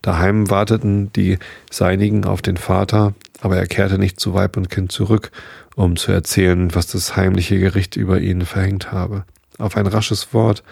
Daheim 0.00 0.48
warteten 0.48 1.12
die 1.12 1.38
Seinigen 1.70 2.24
auf 2.24 2.40
den 2.40 2.56
Vater, 2.56 3.14
aber 3.42 3.58
er 3.58 3.66
kehrte 3.66 3.98
nicht 3.98 4.18
zu 4.18 4.32
Weib 4.32 4.56
und 4.56 4.70
Kind 4.70 4.90
zurück, 4.90 5.30
um 5.76 5.96
zu 5.96 6.12
erzählen, 6.12 6.74
was 6.74 6.86
das 6.86 7.16
heimliche 7.16 7.58
Gericht 7.58 7.96
über 7.96 8.20
ihn 8.20 8.46
verhängt 8.46 8.92
habe. 8.92 9.24
Auf 9.58 9.76
ein 9.76 9.86
rasches 9.86 10.32
Wort 10.32 10.62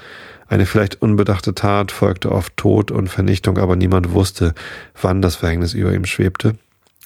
eine 0.49 0.67
vielleicht 0.67 1.03
unbedachte 1.03 1.55
Tat 1.55 1.93
folgte 1.93 2.33
oft 2.33 2.57
Tod 2.57 2.91
und 2.91 3.09
Vernichtung, 3.09 3.59
aber 3.59 3.77
niemand 3.77 4.13
wusste, 4.13 4.55
wann 5.01 5.23
das 5.23 5.37
Verhängnis 5.37 5.75
über 5.75 5.93
ihm 5.93 6.07
schwebte 6.07 6.55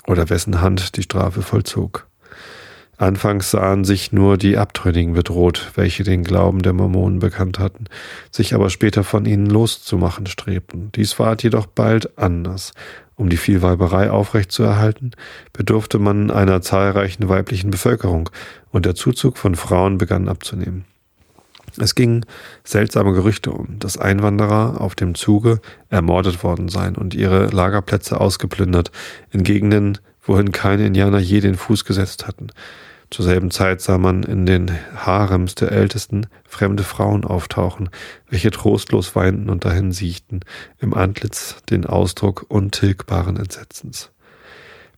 oder 0.07 0.30
wessen 0.30 0.61
Hand 0.61 0.97
die 0.97 1.03
Strafe 1.03 1.43
vollzog. 1.43 2.07
Anfangs 2.99 3.51
sahen 3.51 3.84
sich 3.84 4.12
nur 4.12 4.36
die 4.36 4.57
Abtrünnigen 4.57 5.14
bedroht, 5.14 5.72
welche 5.74 6.05
den 6.05 6.22
Glauben 6.22 6.62
der 6.62 6.72
Mormonen 6.72 7.18
bekannt 7.18 7.59
hatten, 7.59 7.86
sich 8.30 8.55
aber 8.55 8.70
später 8.70 9.03
von 9.03 9.26
ihnen 9.26 9.47
loszumachen 9.47 10.26
strebten. 10.26 10.93
Dies 10.95 11.18
ward 11.18 11.43
jedoch 11.43 11.66
bald 11.66 12.16
anders. 12.16 12.72
Um 13.16 13.28
die 13.28 13.36
Vielweiberei 13.36 14.11
aufrechtzuerhalten, 14.11 15.12
bedurfte 15.53 15.99
man 15.99 16.30
einer 16.30 16.62
zahlreichen 16.62 17.28
weiblichen 17.28 17.72
Bevölkerung, 17.72 18.30
und 18.70 18.86
der 18.86 18.95
Zuzug 18.95 19.36
von 19.36 19.57
Frauen 19.57 19.99
begann 19.99 20.28
abzunehmen. 20.28 20.84
Es 21.79 21.95
gingen 21.95 22.27
seltsame 22.64 23.12
Gerüchte 23.12 23.51
um, 23.51 23.79
dass 23.79 23.99
Einwanderer 23.99 24.81
auf 24.81 24.95
dem 24.95 25.14
Zuge 25.14 25.61
ermordet 25.89 26.45
worden 26.45 26.68
seien 26.68 26.97
und 26.97 27.14
ihre 27.14 27.47
Lagerplätze 27.47 28.20
ausgeplündert 28.20 28.91
in 29.31 29.43
Gegenden, 29.43 29.99
wohin 30.23 30.53
keine 30.53 30.87
Indianer 30.87 31.18
je 31.18 31.41
den 31.41 31.57
Fuß 31.57 31.85
gesetzt 31.85 32.27
hatten. 32.27 32.49
Zur 33.11 33.27
selben 33.27 33.51
Zeit 33.51 33.83
sah 33.83 33.99
man 33.99 34.23
in 34.23 34.47
den 34.47 34.70
Harems 34.97 35.55
der 35.55 35.70
Ältesten 35.70 36.29
fremde 36.49 36.83
Frauen 36.83 37.27
auftauchen, 37.27 37.91
welche 38.31 38.51
trostlos 38.51 39.14
weinten 39.14 39.51
und 39.51 39.66
dahin 39.66 39.93
siechten, 39.93 40.41
im 40.79 40.95
Antlitz 40.95 41.57
den 41.68 41.85
Ausdruck 41.85 42.47
untilgbaren 42.49 43.37
Entsetzens. 43.37 44.11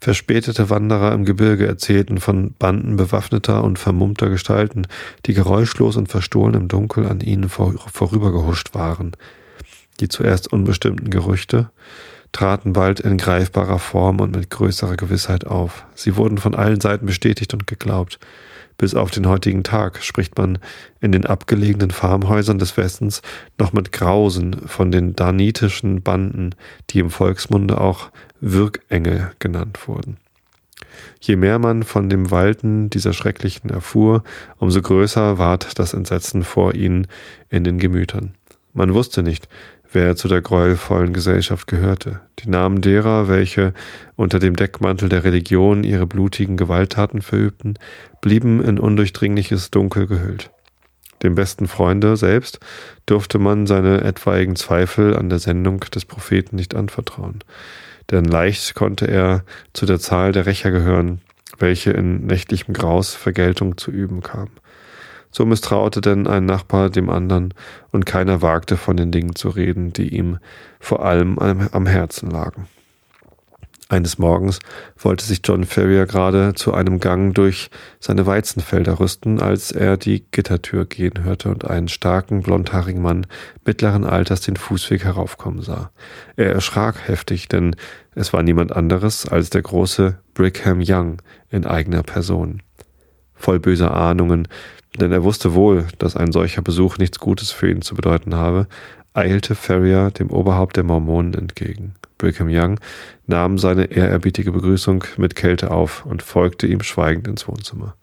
Verspätete 0.04 0.68
Wanderer 0.68 1.12
im 1.12 1.24
Gebirge 1.24 1.66
erzählten 1.66 2.18
von 2.18 2.52
Banden 2.58 2.96
bewaffneter 2.96 3.64
und 3.64 3.78
vermummter 3.78 4.28
Gestalten, 4.28 4.86
die 5.24 5.32
geräuschlos 5.32 5.96
und 5.96 6.10
verstohlen 6.10 6.52
im 6.52 6.68
Dunkel 6.68 7.06
an 7.06 7.22
ihnen 7.22 7.48
vor, 7.48 7.72
vorübergehuscht 7.90 8.74
waren. 8.74 9.12
Die 10.00 10.10
zuerst 10.10 10.52
unbestimmten 10.52 11.08
Gerüchte 11.08 11.70
traten 12.32 12.74
bald 12.74 13.00
in 13.00 13.16
greifbarer 13.16 13.78
Form 13.78 14.20
und 14.20 14.36
mit 14.36 14.50
größerer 14.50 14.96
Gewissheit 14.96 15.46
auf. 15.46 15.86
Sie 15.94 16.16
wurden 16.16 16.36
von 16.36 16.54
allen 16.54 16.82
Seiten 16.82 17.06
bestätigt 17.06 17.54
und 17.54 17.66
geglaubt. 17.66 18.18
Bis 18.76 18.94
auf 18.94 19.10
den 19.10 19.28
heutigen 19.28 19.62
Tag 19.62 20.02
spricht 20.02 20.36
man 20.36 20.58
in 21.00 21.12
den 21.12 21.26
abgelegenen 21.26 21.90
Farmhäusern 21.90 22.58
des 22.58 22.76
Westens 22.76 23.22
noch 23.58 23.72
mit 23.72 23.92
Grausen 23.92 24.66
von 24.66 24.90
den 24.90 25.14
danitischen 25.14 26.02
Banden, 26.02 26.54
die 26.90 26.98
im 26.98 27.10
Volksmunde 27.10 27.80
auch 27.80 28.10
Wirkengel 28.40 29.30
genannt 29.38 29.86
wurden. 29.86 30.16
Je 31.20 31.36
mehr 31.36 31.58
man 31.58 31.82
von 31.82 32.08
dem 32.08 32.30
Walten 32.30 32.90
dieser 32.90 33.12
Schrecklichen 33.12 33.70
erfuhr, 33.70 34.22
umso 34.58 34.82
größer 34.82 35.38
ward 35.38 35.78
das 35.78 35.94
Entsetzen 35.94 36.42
vor 36.42 36.74
ihnen 36.74 37.06
in 37.50 37.64
den 37.64 37.78
Gemütern. 37.78 38.34
Man 38.72 38.92
wusste 38.92 39.22
nicht, 39.22 39.48
wer 39.94 40.16
zu 40.16 40.28
der 40.28 40.42
gräuelvollen 40.42 41.12
Gesellschaft 41.12 41.66
gehörte. 41.66 42.20
Die 42.40 42.50
Namen 42.50 42.80
derer, 42.80 43.28
welche 43.28 43.72
unter 44.16 44.38
dem 44.38 44.56
Deckmantel 44.56 45.08
der 45.08 45.24
Religion 45.24 45.84
ihre 45.84 46.06
blutigen 46.06 46.56
Gewalttaten 46.56 47.22
verübten, 47.22 47.78
blieben 48.20 48.62
in 48.62 48.78
undurchdringliches 48.78 49.70
Dunkel 49.70 50.06
gehüllt. 50.06 50.50
Dem 51.22 51.36
besten 51.36 51.68
Freunde 51.68 52.16
selbst 52.16 52.60
durfte 53.06 53.38
man 53.38 53.66
seine 53.66 54.02
etwaigen 54.02 54.56
Zweifel 54.56 55.16
an 55.16 55.30
der 55.30 55.38
Sendung 55.38 55.80
des 55.80 56.04
Propheten 56.04 56.56
nicht 56.56 56.74
anvertrauen, 56.74 57.38
denn 58.10 58.24
leicht 58.24 58.74
konnte 58.74 59.06
er 59.06 59.44
zu 59.72 59.86
der 59.86 60.00
Zahl 60.00 60.32
der 60.32 60.46
Rächer 60.46 60.70
gehören, 60.70 61.20
welche 61.58 61.92
in 61.92 62.26
nächtlichem 62.26 62.74
Graus 62.74 63.14
Vergeltung 63.14 63.78
zu 63.78 63.90
üben 63.90 64.22
kam. 64.22 64.48
So 65.36 65.44
misstraute 65.44 66.00
denn 66.00 66.28
ein 66.28 66.46
Nachbar 66.46 66.90
dem 66.90 67.10
anderen, 67.10 67.54
und 67.90 68.06
keiner 68.06 68.40
wagte 68.40 68.76
von 68.76 68.96
den 68.96 69.10
Dingen 69.10 69.34
zu 69.34 69.48
reden, 69.48 69.92
die 69.92 70.14
ihm 70.16 70.38
vor 70.78 71.04
allem 71.04 71.40
am 71.40 71.86
Herzen 71.86 72.30
lagen. 72.30 72.68
Eines 73.88 74.16
Morgens 74.16 74.60
wollte 74.96 75.24
sich 75.24 75.40
John 75.42 75.64
Ferrier 75.64 76.06
gerade 76.06 76.54
zu 76.54 76.72
einem 76.72 77.00
Gang 77.00 77.34
durch 77.34 77.68
seine 77.98 78.26
Weizenfelder 78.26 79.00
rüsten, 79.00 79.40
als 79.40 79.72
er 79.72 79.96
die 79.96 80.24
Gittertür 80.30 80.86
gehen 80.86 81.24
hörte 81.24 81.48
und 81.48 81.68
einen 81.68 81.88
starken, 81.88 82.42
blondhaarigen 82.42 83.02
Mann 83.02 83.26
mittleren 83.64 84.04
Alters 84.04 84.40
den 84.40 84.56
Fußweg 84.56 85.02
heraufkommen 85.02 85.62
sah. 85.62 85.90
Er 86.36 86.52
erschrak 86.52 87.08
heftig, 87.08 87.48
denn 87.48 87.74
es 88.14 88.32
war 88.32 88.44
niemand 88.44 88.70
anderes 88.70 89.26
als 89.26 89.50
der 89.50 89.62
große 89.62 90.16
Brigham 90.32 90.80
Young 90.80 91.20
in 91.50 91.66
eigener 91.66 92.04
Person. 92.04 92.62
Voll 93.34 93.58
böser 93.58 93.92
Ahnungen 93.92 94.48
denn 94.98 95.12
er 95.12 95.24
wusste 95.24 95.54
wohl, 95.54 95.86
dass 95.98 96.16
ein 96.16 96.32
solcher 96.32 96.62
Besuch 96.62 96.98
nichts 96.98 97.18
Gutes 97.18 97.50
für 97.50 97.70
ihn 97.70 97.82
zu 97.82 97.94
bedeuten 97.94 98.34
habe, 98.34 98.68
eilte 99.12 99.54
Ferrier 99.54 100.10
dem 100.10 100.30
Oberhaupt 100.30 100.76
der 100.76 100.84
Mormonen 100.84 101.34
entgegen. 101.34 101.94
Brigham 102.18 102.48
Young 102.50 102.80
nahm 103.26 103.58
seine 103.58 103.84
ehrerbietige 103.84 104.52
Begrüßung 104.52 105.04
mit 105.16 105.34
Kälte 105.34 105.70
auf 105.70 106.04
und 106.06 106.22
folgte 106.22 106.66
ihm 106.66 106.82
schweigend 106.82 107.28
ins 107.28 107.48
Wohnzimmer. 107.48 107.94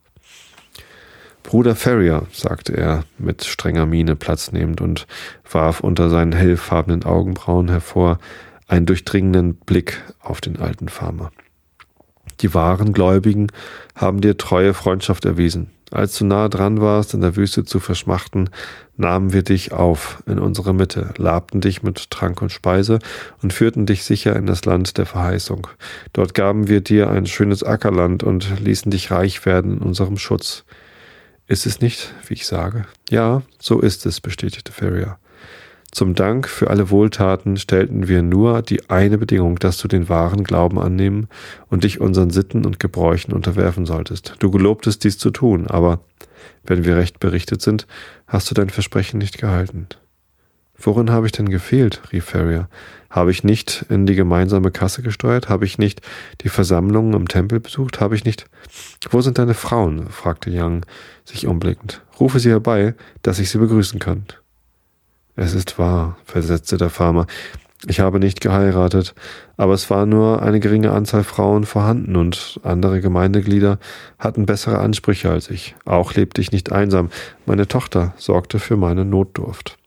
Bruder 1.43 1.75
Ferrier, 1.75 2.27
sagte 2.31 2.77
er 2.77 3.03
mit 3.17 3.43
strenger 3.43 3.85
Miene 3.85 4.15
Platz 4.15 4.51
nehmend 4.51 4.79
und 4.79 5.07
warf 5.49 5.79
unter 5.79 6.09
seinen 6.09 6.33
hellfarbenen 6.33 7.03
Augenbrauen 7.03 7.67
hervor 7.67 8.19
einen 8.67 8.85
durchdringenden 8.85 9.55
Blick 9.55 10.01
auf 10.21 10.39
den 10.39 10.59
alten 10.59 10.87
Farmer. 10.87 11.31
Die 12.41 12.53
wahren 12.53 12.93
Gläubigen 12.93 13.47
haben 13.95 14.21
dir 14.21 14.37
treue 14.37 14.73
Freundschaft 14.73 15.25
erwiesen. 15.25 15.71
Als 15.91 16.17
du 16.17 16.25
nahe 16.25 16.49
dran 16.49 16.79
warst, 16.79 17.13
in 17.13 17.19
der 17.19 17.35
Wüste 17.35 17.65
zu 17.65 17.81
verschmachten, 17.81 18.49
nahmen 18.95 19.33
wir 19.33 19.43
dich 19.43 19.73
auf 19.73 20.23
in 20.25 20.39
unsere 20.39 20.73
Mitte, 20.73 21.13
labten 21.17 21.59
dich 21.59 21.83
mit 21.83 22.09
Trank 22.09 22.41
und 22.41 22.51
Speise 22.51 22.99
und 23.43 23.51
führten 23.51 23.85
dich 23.85 24.05
sicher 24.05 24.35
in 24.37 24.45
das 24.45 24.63
Land 24.63 24.97
der 24.97 25.05
Verheißung. 25.05 25.67
Dort 26.13 26.33
gaben 26.33 26.69
wir 26.69 26.79
dir 26.79 27.09
ein 27.09 27.25
schönes 27.25 27.61
Ackerland 27.61 28.23
und 28.23 28.61
ließen 28.61 28.89
dich 28.89 29.11
reich 29.11 29.45
werden 29.45 29.73
in 29.73 29.79
unserem 29.79 30.17
Schutz. 30.17 30.63
Ist 31.47 31.65
es 31.65 31.81
nicht, 31.81 32.13
wie 32.27 32.35
ich 32.35 32.47
sage? 32.47 32.85
Ja, 33.09 33.41
so 33.59 33.81
ist 33.81 34.05
es, 34.05 34.21
bestätigte 34.21 34.71
Ferrier. 34.71 35.17
Zum 35.91 36.15
Dank 36.15 36.47
für 36.47 36.69
alle 36.69 36.89
Wohltaten 36.89 37.57
stellten 37.57 38.07
wir 38.07 38.23
nur 38.23 38.61
die 38.61 38.89
eine 38.89 39.17
Bedingung, 39.17 39.59
dass 39.59 39.77
du 39.77 39.89
den 39.89 40.07
wahren 40.07 40.45
Glauben 40.45 40.79
annehmen 40.79 41.27
und 41.67 41.83
dich 41.83 41.99
unseren 41.99 42.29
Sitten 42.29 42.65
und 42.65 42.79
Gebräuchen 42.79 43.33
unterwerfen 43.33 43.85
solltest. 43.85 44.35
Du 44.39 44.49
gelobtest 44.51 45.03
dies 45.03 45.17
zu 45.17 45.31
tun, 45.31 45.67
aber 45.67 45.99
wenn 46.63 46.85
wir 46.85 46.95
recht 46.95 47.19
berichtet 47.19 47.61
sind, 47.61 47.87
hast 48.25 48.49
du 48.49 48.55
dein 48.55 48.69
Versprechen 48.69 49.17
nicht 49.17 49.37
gehalten. 49.37 49.87
Worin 50.77 51.11
habe 51.11 51.25
ich 51.25 51.33
denn 51.33 51.49
gefehlt? 51.49 52.01
rief 52.11 52.25
Ferrier. 52.25 52.69
Habe 53.09 53.31
ich 53.31 53.43
nicht 53.43 53.85
in 53.89 54.05
die 54.05 54.15
gemeinsame 54.15 54.71
Kasse 54.71 55.01
gesteuert? 55.01 55.49
Habe 55.49 55.65
ich 55.65 55.77
nicht 55.77 56.01
die 56.41 56.49
Versammlungen 56.49 57.13
im 57.13 57.27
Tempel 57.27 57.59
besucht? 57.59 57.99
Habe 57.99 58.15
ich 58.15 58.23
nicht. 58.23 58.45
Wo 59.09 59.21
sind 59.21 59.37
deine 59.37 59.53
Frauen? 59.53 60.09
fragte 60.09 60.49
Young, 60.51 60.85
sich 61.25 61.45
umblickend. 61.45 62.01
Rufe 62.19 62.39
sie 62.39 62.49
herbei, 62.49 62.95
dass 63.21 63.39
ich 63.39 63.49
sie 63.49 63.59
begrüßen 63.59 63.99
kann. 63.99 64.25
Es 65.35 65.53
ist 65.53 65.79
wahr, 65.79 66.17
versetzte 66.25 66.77
der 66.77 66.89
Farmer. 66.89 67.25
Ich 67.87 67.99
habe 67.99 68.19
nicht 68.19 68.41
geheiratet, 68.41 69.15
aber 69.57 69.73
es 69.73 69.89
war 69.89 70.05
nur 70.05 70.43
eine 70.43 70.59
geringe 70.59 70.91
Anzahl 70.91 71.23
Frauen 71.23 71.65
vorhanden 71.65 72.15
und 72.15 72.59
andere 72.63 73.01
Gemeindeglieder 73.01 73.79
hatten 74.19 74.45
bessere 74.45 74.77
Ansprüche 74.77 75.31
als 75.31 75.49
ich. 75.49 75.75
Auch 75.85 76.13
lebte 76.13 76.41
ich 76.41 76.51
nicht 76.51 76.71
einsam. 76.71 77.09
Meine 77.47 77.67
Tochter 77.67 78.13
sorgte 78.17 78.59
für 78.59 78.77
meine 78.77 79.03
Notdurft. 79.03 79.79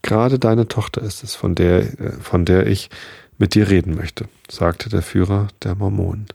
Gerade 0.00 0.38
deine 0.38 0.68
Tochter 0.68 1.02
ist 1.02 1.24
es, 1.24 1.34
von 1.34 1.54
der, 1.54 1.80
äh, 2.00 2.12
von 2.20 2.44
der 2.44 2.66
ich 2.66 2.88
mit 3.38 3.54
dir 3.54 3.68
reden 3.68 3.94
möchte, 3.94 4.28
sagte 4.48 4.88
der 4.88 5.02
Führer 5.02 5.48
der 5.62 5.74
Mormonen. 5.74 6.26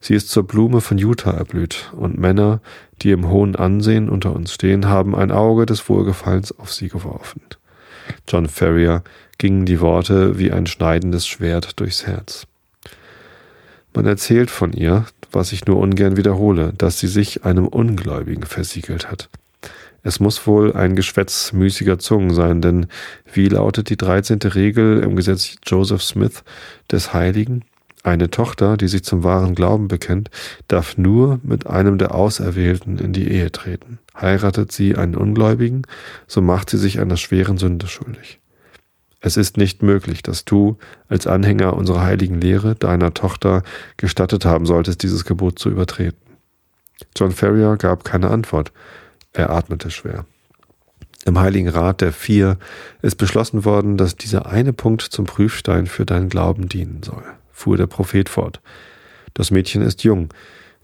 Sie 0.00 0.14
ist 0.14 0.30
zur 0.30 0.46
Blume 0.46 0.80
von 0.80 0.98
Utah 0.98 1.32
erblüht, 1.32 1.92
und 1.92 2.18
Männer, 2.18 2.60
die 3.02 3.12
im 3.12 3.28
hohen 3.28 3.56
Ansehen 3.56 4.08
unter 4.08 4.34
uns 4.34 4.52
stehen, 4.52 4.88
haben 4.88 5.14
ein 5.14 5.30
Auge 5.30 5.66
des 5.66 5.88
Wohlgefallens 5.88 6.58
auf 6.58 6.72
sie 6.72 6.88
geworfen. 6.88 7.40
John 8.28 8.48
Ferrier 8.48 9.02
gingen 9.38 9.64
die 9.64 9.80
Worte 9.80 10.38
wie 10.38 10.52
ein 10.52 10.66
schneidendes 10.66 11.26
Schwert 11.26 11.78
durchs 11.80 12.06
Herz. 12.06 12.46
Man 13.94 14.06
erzählt 14.06 14.50
von 14.50 14.72
ihr, 14.72 15.04
was 15.30 15.52
ich 15.52 15.66
nur 15.66 15.78
ungern 15.78 16.16
wiederhole, 16.16 16.72
dass 16.76 16.98
sie 16.98 17.08
sich 17.08 17.44
einem 17.44 17.66
Ungläubigen 17.66 18.44
versiegelt 18.44 19.10
hat. 19.10 19.28
Es 20.02 20.18
muss 20.18 20.46
wohl 20.46 20.72
ein 20.72 20.96
Geschwätz 20.96 21.52
müßiger 21.52 21.98
Zungen 21.98 22.34
sein, 22.34 22.60
denn 22.60 22.86
wie 23.32 23.48
lautet 23.48 23.88
die 23.88 23.96
dreizehnte 23.96 24.54
Regel 24.54 25.00
im 25.00 25.14
Gesetz 25.14 25.56
Joseph 25.64 26.02
Smith 26.02 26.42
des 26.90 27.12
Heiligen? 27.12 27.64
Eine 28.04 28.30
Tochter, 28.30 28.76
die 28.76 28.88
sich 28.88 29.04
zum 29.04 29.22
wahren 29.22 29.54
Glauben 29.54 29.86
bekennt, 29.86 30.28
darf 30.66 30.98
nur 30.98 31.38
mit 31.44 31.68
einem 31.68 31.98
der 31.98 32.14
Auserwählten 32.16 32.98
in 32.98 33.12
die 33.12 33.30
Ehe 33.30 33.52
treten. 33.52 34.00
Heiratet 34.20 34.72
sie 34.72 34.96
einen 34.96 35.14
Ungläubigen, 35.14 35.82
so 36.26 36.40
macht 36.42 36.68
sie 36.70 36.78
sich 36.78 36.98
einer 36.98 37.16
schweren 37.16 37.58
Sünde 37.58 37.86
schuldig. 37.86 38.40
Es 39.20 39.36
ist 39.36 39.56
nicht 39.56 39.84
möglich, 39.84 40.24
dass 40.24 40.44
du 40.44 40.78
als 41.08 41.28
Anhänger 41.28 41.74
unserer 41.74 42.02
heiligen 42.02 42.40
Lehre 42.40 42.74
deiner 42.74 43.14
Tochter 43.14 43.62
gestattet 43.96 44.44
haben 44.44 44.66
solltest, 44.66 45.04
dieses 45.04 45.24
Gebot 45.24 45.60
zu 45.60 45.70
übertreten. 45.70 46.18
John 47.16 47.30
Ferrier 47.30 47.76
gab 47.76 48.02
keine 48.04 48.30
Antwort. 48.30 48.72
Er 49.32 49.50
atmete 49.50 49.90
schwer. 49.90 50.26
Im 51.24 51.38
Heiligen 51.38 51.68
Rat 51.68 52.00
der 52.00 52.12
Vier 52.12 52.58
ist 53.00 53.16
beschlossen 53.16 53.64
worden, 53.64 53.96
dass 53.96 54.16
dieser 54.16 54.46
eine 54.46 54.72
Punkt 54.72 55.02
zum 55.02 55.24
Prüfstein 55.24 55.86
für 55.86 56.04
deinen 56.04 56.28
Glauben 56.28 56.68
dienen 56.68 57.02
soll 57.02 57.22
fuhr 57.62 57.76
der 57.76 57.86
Prophet 57.86 58.28
fort. 58.28 58.60
Das 59.34 59.50
Mädchen 59.50 59.82
ist 59.82 60.02
jung. 60.02 60.28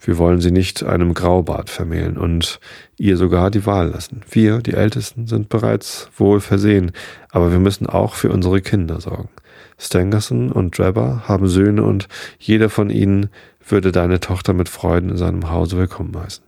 Wir 0.01 0.17
wollen 0.17 0.41
sie 0.41 0.53
nicht 0.53 0.85
einem 0.85 1.13
Graubart 1.13 1.71
vermählen 1.71 2.17
und 2.17 2.61
ihr 2.97 3.17
sogar 3.17 3.51
die 3.51 3.67
Wahl 3.67 3.89
lassen. 3.89 4.23
Wir, 4.31 4.59
die 4.59 4.75
Ältesten, 4.75 5.27
sind 5.27 5.49
bereits 5.49 6.09
wohl 6.17 6.41
versehen, 6.41 6.93
aber 7.31 7.51
wir 7.51 7.59
müssen 7.59 7.89
auch 7.89 8.15
für 8.15 8.31
unsere 8.31 8.61
Kinder 8.61 9.01
sorgen. 9.01 9.31
Stangerson 9.77 10.53
und 10.53 10.79
Drebber 10.79 11.25
haben 11.27 11.49
Söhne 11.49 11.83
und 11.83 12.07
jeder 12.39 12.71
von 12.71 12.91
ihnen 12.91 13.29
würde 13.67 13.91
deine 13.91 14.21
Tochter 14.21 14.53
mit 14.53 14.69
Freuden 14.69 15.11
in 15.11 15.17
seinem 15.17 15.51
Hause 15.51 15.77
willkommen 15.77 16.17
heißen. 16.17 16.48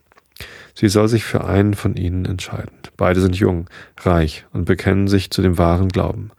Sie 0.73 0.89
soll 0.89 1.07
sich 1.07 1.23
für 1.23 1.43
einen 1.43 1.73
von 1.73 1.95
ihnen 1.95 2.25
entscheiden. 2.25 2.71
Beide 2.97 3.21
sind 3.21 3.35
jung, 3.35 3.69
reich 3.97 4.45
und 4.53 4.65
bekennen 4.65 5.07
sich 5.07 5.31
zu 5.31 5.41
dem 5.41 5.57
wahren 5.57 5.89
Glauben. 5.89 6.31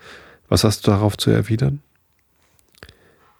Was 0.49 0.65
hast 0.65 0.87
du 0.87 0.91
darauf 0.91 1.17
zu 1.17 1.31
erwidern? 1.31 1.81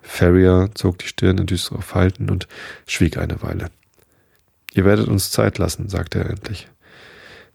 Ferrier 0.01 0.71
zog 0.75 0.99
die 0.99 1.07
Stirn 1.07 1.39
in 1.39 1.47
düstere 1.47 1.83
Falten 1.83 2.29
und 2.29 2.49
schwieg 2.87 3.17
eine 3.17 3.43
Weile. 3.43 3.71
Ihr 4.75 4.85
werdet 4.85 5.09
uns 5.09 5.31
Zeit 5.31 5.59
lassen, 5.59 5.89
sagte 5.89 6.19
er 6.19 6.31
endlich. 6.31 6.69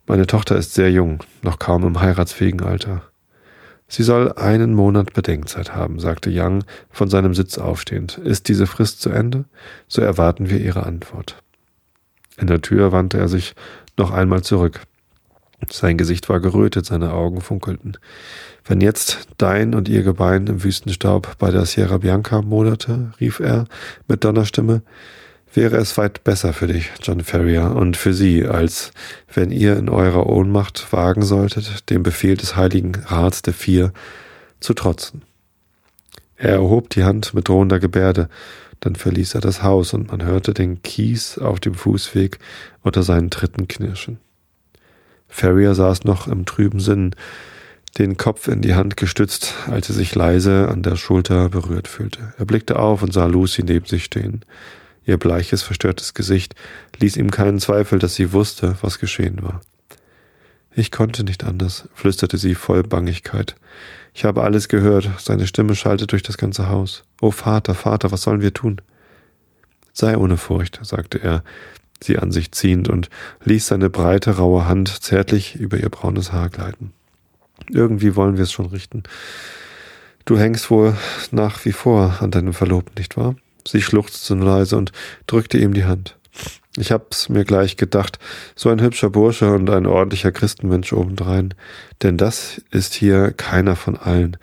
Meine 0.06 0.28
Tochter 0.28 0.56
ist 0.56 0.74
sehr 0.74 0.92
jung, 0.92 1.24
noch 1.42 1.60
kaum 1.60 1.86
im 1.86 2.00
heiratsfähigen 2.00 2.62
Alter. 2.62 3.04
Sie 3.90 4.04
soll 4.04 4.34
einen 4.34 4.74
Monat 4.74 5.14
Bedenkzeit 5.14 5.74
haben, 5.74 6.00
sagte 6.00 6.30
Young 6.34 6.64
von 6.90 7.10
seinem 7.10 7.34
Sitz 7.34 7.58
aufstehend. 7.58 8.18
Ist 8.18 8.48
diese 8.48 8.68
Frist 8.68 9.02
zu 9.02 9.10
Ende? 9.10 9.46
So 9.88 10.02
erwarten 10.02 10.50
wir 10.50 10.60
Ihre 10.60 10.86
Antwort. 10.86 11.42
In 12.38 12.48
der 12.48 12.62
Tür 12.62 12.92
wandte 12.92 13.18
er 13.18 13.28
sich 13.28 13.56
noch 13.98 14.12
einmal 14.12 14.44
zurück. 14.44 14.82
Sein 15.72 15.98
Gesicht 15.98 16.30
war 16.30 16.40
gerötet, 16.40 16.86
seine 16.86 17.14
Augen 17.14 17.42
funkelten. 17.42 17.98
Wenn 18.64 18.80
jetzt 18.80 19.28
dein 19.38 19.74
und 19.74 19.90
ihr 19.90 20.04
Gebein 20.04 20.46
im 20.48 20.64
Wüstenstaub 20.64 21.38
bei 21.40 21.50
der 21.50 21.66
Sierra 21.66 21.98
Bianca 21.98 22.42
moderte, 22.42 23.12
rief 23.20 23.40
er 23.40 23.66
mit 24.08 24.24
Donnerstimme, 24.24 24.84
wäre 25.54 25.78
es 25.78 25.98
weit 25.98 26.24
besser 26.24 26.54
für 26.54 26.68
dich, 26.68 26.92
John 27.02 27.22
Ferrier, 27.22 27.76
und 27.76 27.98
für 27.98 28.14
sie, 28.14 28.46
als 28.46 28.92
wenn 29.34 29.50
ihr 29.50 29.78
in 29.78 29.90
eurer 29.90 30.28
Ohnmacht 30.28 30.94
wagen 30.94 31.24
solltet, 31.24 31.90
dem 31.90 32.04
Befehl 32.04 32.38
des 32.38 32.56
Heiligen 32.56 32.94
Rats 33.08 33.42
der 33.42 33.54
Vier 33.54 33.94
zu 34.60 34.76
trotzen. 34.76 35.24
Er 36.36 36.54
erhob 36.54 36.92
die 36.92 37.04
Hand 37.04 37.34
mit 37.34 37.48
drohender 37.48 37.80
Gebärde, 37.80 38.30
dann 38.80 38.96
verließ 38.96 39.36
er 39.36 39.42
das 39.42 39.64
Haus 39.64 39.94
und 39.94 40.12
man 40.12 40.24
hörte 40.24 40.54
den 40.54 40.82
Kies 40.82 41.38
auf 41.38 41.60
dem 41.60 41.74
Fußweg 41.74 42.40
unter 42.82 43.04
seinen 43.04 43.30
Tritten 43.30 43.68
knirschen. 43.68 44.20
Ferrier 45.28 45.76
saß 45.76 46.04
noch 46.04 46.28
im 46.28 46.46
trüben 46.46 46.80
Sinn, 46.80 47.16
den 47.98 48.18
Kopf 48.18 48.48
in 48.48 48.62
die 48.62 48.76
Hand 48.76 48.98
gestützt, 48.98 49.54
als 49.68 49.90
er 49.90 49.96
sich 49.96 50.14
leise 50.14 50.70
an 50.70 50.84
der 50.84 50.96
Schulter 50.96 51.50
berührt 51.50 51.88
fühlte. 51.88 52.34
Er 52.38 52.46
blickte 52.46 52.78
auf 52.78 53.02
und 53.02 53.12
sah 53.12 53.26
Lucy 53.26 53.64
neben 53.64 53.86
sich 53.86 54.04
stehen. 54.04 54.42
Ihr 55.06 55.18
bleiches, 55.18 55.64
verstörtes 55.64 56.14
Gesicht 56.14 56.54
ließ 57.00 57.18
ihm 57.18 57.32
keinen 57.32 57.60
Zweifel, 57.60 57.98
dass 57.98 58.16
sie 58.16 58.34
wusste, 58.34 58.78
was 58.82 59.00
geschehen 59.00 59.42
war. 59.42 59.62
Ich 60.76 60.92
konnte 60.92 61.24
nicht 61.24 61.44
anders, 61.44 61.90
flüsterte 61.96 62.38
sie 62.38 62.54
voll 62.54 62.84
Bangigkeit. 62.84 63.56
Ich 64.18 64.26
habe 64.26 64.42
alles 64.42 64.68
gehört, 64.68 65.08
seine 65.20 65.46
Stimme 65.46 65.76
schallte 65.76 66.08
durch 66.08 66.24
das 66.24 66.40
ganze 66.40 66.70
Haus. 66.70 67.04
Oh 67.22 67.30
Vater, 67.30 67.76
Vater, 67.76 68.12
was 68.12 68.24
sollen 68.24 68.42
wir 68.42 68.52
tun? 68.52 68.82
Sei 69.94 70.18
ohne 70.18 70.38
Furcht, 70.38 70.80
sagte 70.82 71.20
er, 71.22 71.44
sie 72.02 72.18
an 72.18 72.32
sich 72.32 72.52
ziehend 72.52 72.90
und 72.90 73.12
ließ 73.44 73.68
seine 73.68 73.92
breite, 73.92 74.38
raue 74.38 74.68
Hand 74.68 74.90
zärtlich 75.04 75.54
über 75.54 75.78
ihr 75.78 75.90
braunes 75.90 76.32
Haar 76.32 76.50
gleiten. 76.50 76.94
Irgendwie 77.70 78.16
wollen 78.16 78.38
wir 78.38 78.44
es 78.46 78.52
schon 78.52 78.66
richten. 78.66 79.04
Du 80.26 80.40
hängst 80.40 80.72
wohl 80.72 80.98
nach 81.30 81.64
wie 81.66 81.72
vor 81.72 82.18
an 82.20 82.32
deinem 82.32 82.54
Verlobten, 82.54 82.96
nicht 82.98 83.18
wahr? 83.18 83.36
Sie 83.68 83.84
schluchzte 83.84 84.34
leise 84.34 84.78
und 84.78 84.94
drückte 85.28 85.60
ihm 85.60 85.76
die 85.76 85.86
Hand. 85.86 86.18
Ich 86.78 86.92
hab's 86.92 87.28
mir 87.28 87.44
gleich 87.44 87.76
gedacht, 87.76 88.20
so 88.56 88.70
ein 88.70 88.82
hübscher 88.82 89.10
Bursche 89.10 89.52
und 89.52 89.70
ein 89.70 89.86
ordentlicher 89.86 90.32
Christenmensch 90.32 90.94
obendrein. 90.94 91.54
Denn 92.04 92.18
das 92.18 92.62
ist 92.72 92.94
hier 92.94 93.32
keiner 93.32 93.76
von 93.76 93.98
allen, 93.98 94.38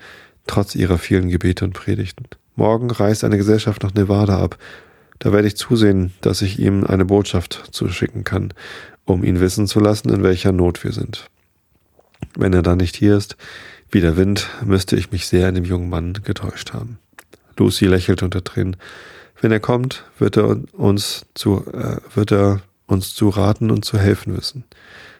trotz 0.45 0.75
ihrer 0.75 0.97
vielen 0.97 1.29
Gebete 1.29 1.65
und 1.65 1.73
Predigten. 1.73 2.25
Morgen 2.55 2.91
reist 2.91 3.23
eine 3.23 3.37
Gesellschaft 3.37 3.83
nach 3.83 3.93
Nevada 3.93 4.37
ab, 4.39 4.57
da 5.19 5.31
werde 5.31 5.47
ich 5.47 5.55
zusehen, 5.55 6.13
dass 6.21 6.41
ich 6.41 6.59
ihm 6.59 6.83
eine 6.83 7.05
Botschaft 7.05 7.69
zuschicken 7.71 8.23
kann, 8.25 8.53
um 9.05 9.23
ihn 9.23 9.39
wissen 9.39 9.65
zu 9.65 9.79
lassen, 9.79 10.09
in 10.09 10.23
welcher 10.23 10.51
Not 10.51 10.83
wir 10.83 10.91
sind. 10.91 11.29
Wenn 12.37 12.53
er 12.53 12.61
dann 12.61 12.77
nicht 12.77 12.97
hier 12.97 13.15
ist, 13.15 13.37
Wie 13.91 14.01
der 14.01 14.17
Wind 14.17 14.49
müsste 14.65 14.95
ich 14.97 15.11
mich 15.11 15.27
sehr 15.27 15.47
in 15.47 15.55
dem 15.55 15.63
jungen 15.63 15.89
Mann 15.89 16.13
getäuscht 16.23 16.73
haben. 16.73 16.97
Lucy 17.57 17.85
lächelte 17.85 18.25
unter 18.25 18.43
Tränen. 18.43 18.75
Wenn 19.45 19.51
er 19.51 19.59
kommt, 19.59 20.05
wird 20.17 20.37
er 20.37 20.57
uns 20.73 21.27
zu, 21.35 21.63
äh, 21.71 21.97
wird 22.15 22.31
er 22.31 22.63
uns 22.87 23.13
zu 23.13 23.29
raten 23.29 23.69
und 23.69 23.85
zu 23.85 23.99
helfen 23.99 24.35
wissen, 24.35 24.63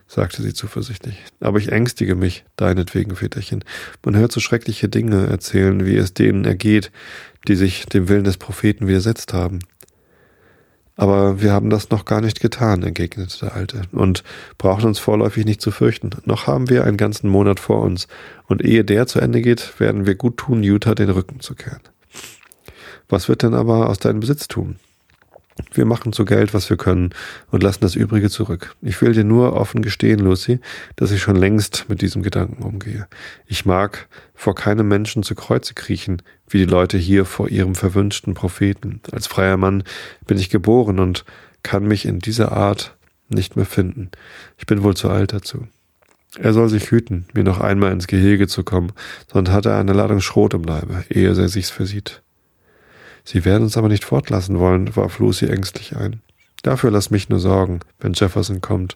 sagte 0.07 0.41
sie 0.41 0.55
zuversichtlich. 0.55 1.23
Aber 1.41 1.59
ich 1.59 1.71
ängstige 1.71 2.15
mich, 2.15 2.43
deinetwegen, 2.55 3.15
Väterchen. 3.15 3.63
Man 4.03 4.17
hört 4.17 4.31
so 4.31 4.39
schreckliche 4.39 4.89
Dinge 4.89 5.27
erzählen, 5.27 5.85
wie 5.85 5.95
es 5.95 6.15
denen 6.15 6.43
ergeht, 6.43 6.91
die 7.47 7.53
sich 7.53 7.85
dem 7.85 8.09
Willen 8.09 8.23
des 8.23 8.37
Propheten 8.37 8.87
widersetzt 8.87 9.31
haben. 9.31 9.59
Aber 10.95 11.39
wir 11.39 11.51
haben 11.51 11.69
das 11.69 11.91
noch 11.91 12.05
gar 12.05 12.21
nicht 12.21 12.39
getan, 12.39 12.81
entgegnete 12.81 13.37
der 13.41 13.53
Alte, 13.53 13.83
und 13.91 14.23
brauchen 14.57 14.87
uns 14.87 14.97
vorläufig 14.97 15.45
nicht 15.45 15.61
zu 15.61 15.69
fürchten. 15.69 16.09
Noch 16.25 16.47
haben 16.47 16.67
wir 16.67 16.85
einen 16.85 16.97
ganzen 16.97 17.29
Monat 17.29 17.59
vor 17.59 17.81
uns, 17.81 18.07
und 18.47 18.65
ehe 18.65 18.83
der 18.83 19.05
zu 19.05 19.19
Ende 19.19 19.41
geht, 19.41 19.79
werden 19.79 20.07
wir 20.07 20.15
gut 20.15 20.37
tun, 20.37 20.63
Utah 20.63 20.95
den 20.95 21.11
Rücken 21.11 21.41
zu 21.41 21.53
kehren. 21.53 21.81
Was 23.09 23.29
wird 23.29 23.43
denn 23.43 23.53
aber 23.53 23.89
aus 23.89 23.99
deinem 23.99 24.19
Besitztum? 24.19 24.75
Wir 25.73 25.85
machen 25.85 26.11
zu 26.11 26.25
Geld, 26.25 26.53
was 26.53 26.69
wir 26.69 26.75
können 26.75 27.11
und 27.49 27.63
lassen 27.63 27.79
das 27.81 27.95
Übrige 27.95 28.29
zurück. 28.29 28.75
Ich 28.81 29.01
will 29.01 29.13
dir 29.13 29.23
nur 29.23 29.53
offen 29.53 29.81
gestehen, 29.81 30.19
Lucy, 30.19 30.59
dass 30.97 31.11
ich 31.11 31.21
schon 31.21 31.37
längst 31.37 31.85
mit 31.87 32.01
diesem 32.01 32.23
Gedanken 32.23 32.63
umgehe. 32.63 33.07
Ich 33.45 33.65
mag 33.65 34.09
vor 34.33 34.53
keinem 34.53 34.89
Menschen 34.89 35.23
zu 35.23 35.33
Kreuze 35.33 35.73
kriechen, 35.73 36.21
wie 36.49 36.57
die 36.57 36.65
Leute 36.65 36.97
hier 36.97 37.23
vor 37.23 37.47
ihrem 37.47 37.73
verwünschten 37.73 38.33
Propheten. 38.33 38.99
Als 39.11 39.27
freier 39.27 39.55
Mann 39.55 39.83
bin 40.27 40.37
ich 40.37 40.49
geboren 40.49 40.99
und 40.99 41.23
kann 41.63 41.85
mich 41.87 42.05
in 42.05 42.19
dieser 42.19 42.51
Art 42.51 42.97
nicht 43.29 43.55
mehr 43.55 43.65
finden. 43.65 44.11
Ich 44.57 44.65
bin 44.65 44.83
wohl 44.83 44.95
zu 44.95 45.09
alt 45.09 45.31
dazu. 45.31 45.67
Er 46.37 46.51
soll 46.51 46.67
sich 46.67 46.91
hüten, 46.91 47.27
mir 47.33 47.45
noch 47.45 47.61
einmal 47.61 47.93
ins 47.93 48.07
Gehege 48.07 48.47
zu 48.47 48.63
kommen, 48.63 48.91
sonst 49.31 49.51
hat 49.51 49.65
er 49.65 49.77
eine 49.77 49.93
Ladung 49.93 50.19
Schrot 50.19 50.53
im 50.53 50.63
Leibe, 50.63 51.05
ehe 51.09 51.29
er 51.29 51.47
sich's 51.47 51.69
versieht. 51.69 52.21
Sie 53.25 53.43
werden 53.43 53.63
uns 53.63 53.75
aber 53.75 53.89
nicht 53.89 54.05
fortlassen 54.05 54.59
wollen, 54.59 54.95
warf 54.95 55.19
Lucy 55.19 55.47
ängstlich 55.47 55.97
ein. 55.97 56.21
Dafür 56.61 56.91
lass 56.91 57.11
mich 57.11 57.29
nur 57.29 57.39
sorgen, 57.39 57.81
wenn 57.99 58.13
Jefferson 58.13 58.61
kommt. 58.61 58.95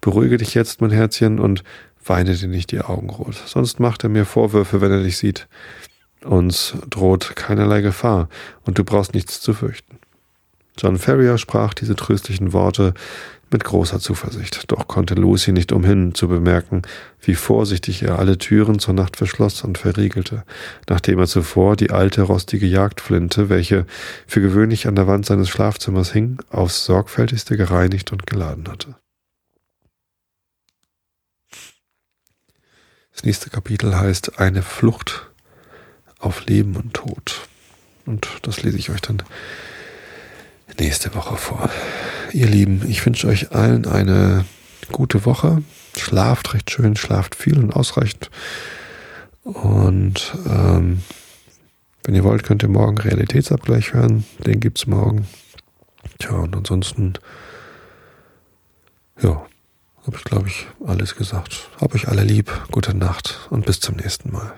Beruhige 0.00 0.36
dich 0.36 0.54
jetzt, 0.54 0.80
mein 0.80 0.90
Herzchen, 0.90 1.38
und 1.40 1.64
weine 2.04 2.34
dir 2.34 2.48
nicht 2.48 2.70
die 2.70 2.80
Augen 2.80 3.10
rot. 3.10 3.34
Sonst 3.46 3.80
macht 3.80 4.04
er 4.04 4.10
mir 4.10 4.24
Vorwürfe, 4.24 4.80
wenn 4.80 4.92
er 4.92 5.02
dich 5.02 5.18
sieht. 5.18 5.48
Uns 6.24 6.74
droht 6.88 7.34
keinerlei 7.36 7.80
Gefahr, 7.80 8.28
und 8.64 8.78
du 8.78 8.84
brauchst 8.84 9.14
nichts 9.14 9.40
zu 9.40 9.54
fürchten. 9.54 9.98
John 10.78 10.98
Ferrier 10.98 11.36
sprach 11.36 11.74
diese 11.74 11.96
tröstlichen 11.96 12.52
Worte 12.52 12.94
mit 13.50 13.64
großer 13.64 14.00
Zuversicht, 14.00 14.70
doch 14.70 14.86
konnte 14.86 15.14
Lucy 15.14 15.52
nicht 15.52 15.72
umhin 15.72 16.14
zu 16.14 16.28
bemerken, 16.28 16.82
wie 17.20 17.34
vorsichtig 17.34 18.02
er 18.02 18.18
alle 18.18 18.38
Türen 18.38 18.78
zur 18.78 18.94
Nacht 18.94 19.16
verschloss 19.16 19.62
und 19.62 19.78
verriegelte, 19.78 20.44
nachdem 20.88 21.18
er 21.18 21.26
zuvor 21.26 21.76
die 21.76 21.90
alte 21.90 22.22
rostige 22.22 22.66
Jagdflinte, 22.66 23.48
welche 23.48 23.86
für 24.26 24.40
gewöhnlich 24.40 24.86
an 24.86 24.94
der 24.94 25.06
Wand 25.06 25.26
seines 25.26 25.48
Schlafzimmers 25.48 26.12
hing, 26.12 26.38
aufs 26.50 26.84
sorgfältigste 26.84 27.56
gereinigt 27.56 28.12
und 28.12 28.26
geladen 28.26 28.68
hatte. 28.68 28.96
Das 33.12 33.24
nächste 33.24 33.50
Kapitel 33.50 33.96
heißt 33.96 34.38
Eine 34.38 34.62
Flucht 34.62 35.30
auf 36.18 36.46
Leben 36.46 36.76
und 36.76 36.94
Tod. 36.94 37.48
Und 38.06 38.28
das 38.42 38.62
lese 38.62 38.78
ich 38.78 38.90
euch 38.90 39.00
dann 39.00 39.22
nächste 40.78 41.14
Woche 41.14 41.36
vor. 41.36 41.68
Ihr 42.32 42.46
Lieben, 42.46 42.84
ich 42.88 43.04
wünsche 43.04 43.26
euch 43.26 43.52
allen 43.52 43.86
eine 43.86 44.44
gute 44.92 45.24
Woche. 45.24 45.62
Schlaft 45.96 46.54
recht 46.54 46.70
schön, 46.70 46.96
schlaft 46.96 47.34
viel 47.34 47.58
und 47.58 47.74
ausreichend. 47.74 48.30
Und 49.42 50.34
ähm, 50.46 51.02
wenn 52.04 52.14
ihr 52.14 52.24
wollt, 52.24 52.44
könnt 52.44 52.62
ihr 52.62 52.68
morgen 52.68 52.98
Realitätsabgleich 52.98 53.92
hören. 53.92 54.24
Den 54.38 54.60
gibt's 54.60 54.86
morgen. 54.86 55.26
Tja, 56.18 56.32
und 56.32 56.56
ansonsten, 56.56 57.14
ja, 59.20 59.46
habe 60.06 60.16
ich, 60.16 60.24
glaube 60.24 60.48
ich, 60.48 60.66
alles 60.86 61.14
gesagt. 61.14 61.68
Hab 61.80 61.94
euch 61.94 62.08
alle 62.08 62.24
lieb. 62.24 62.50
Gute 62.70 62.96
Nacht 62.96 63.48
und 63.50 63.66
bis 63.66 63.80
zum 63.80 63.96
nächsten 63.96 64.32
Mal. 64.32 64.52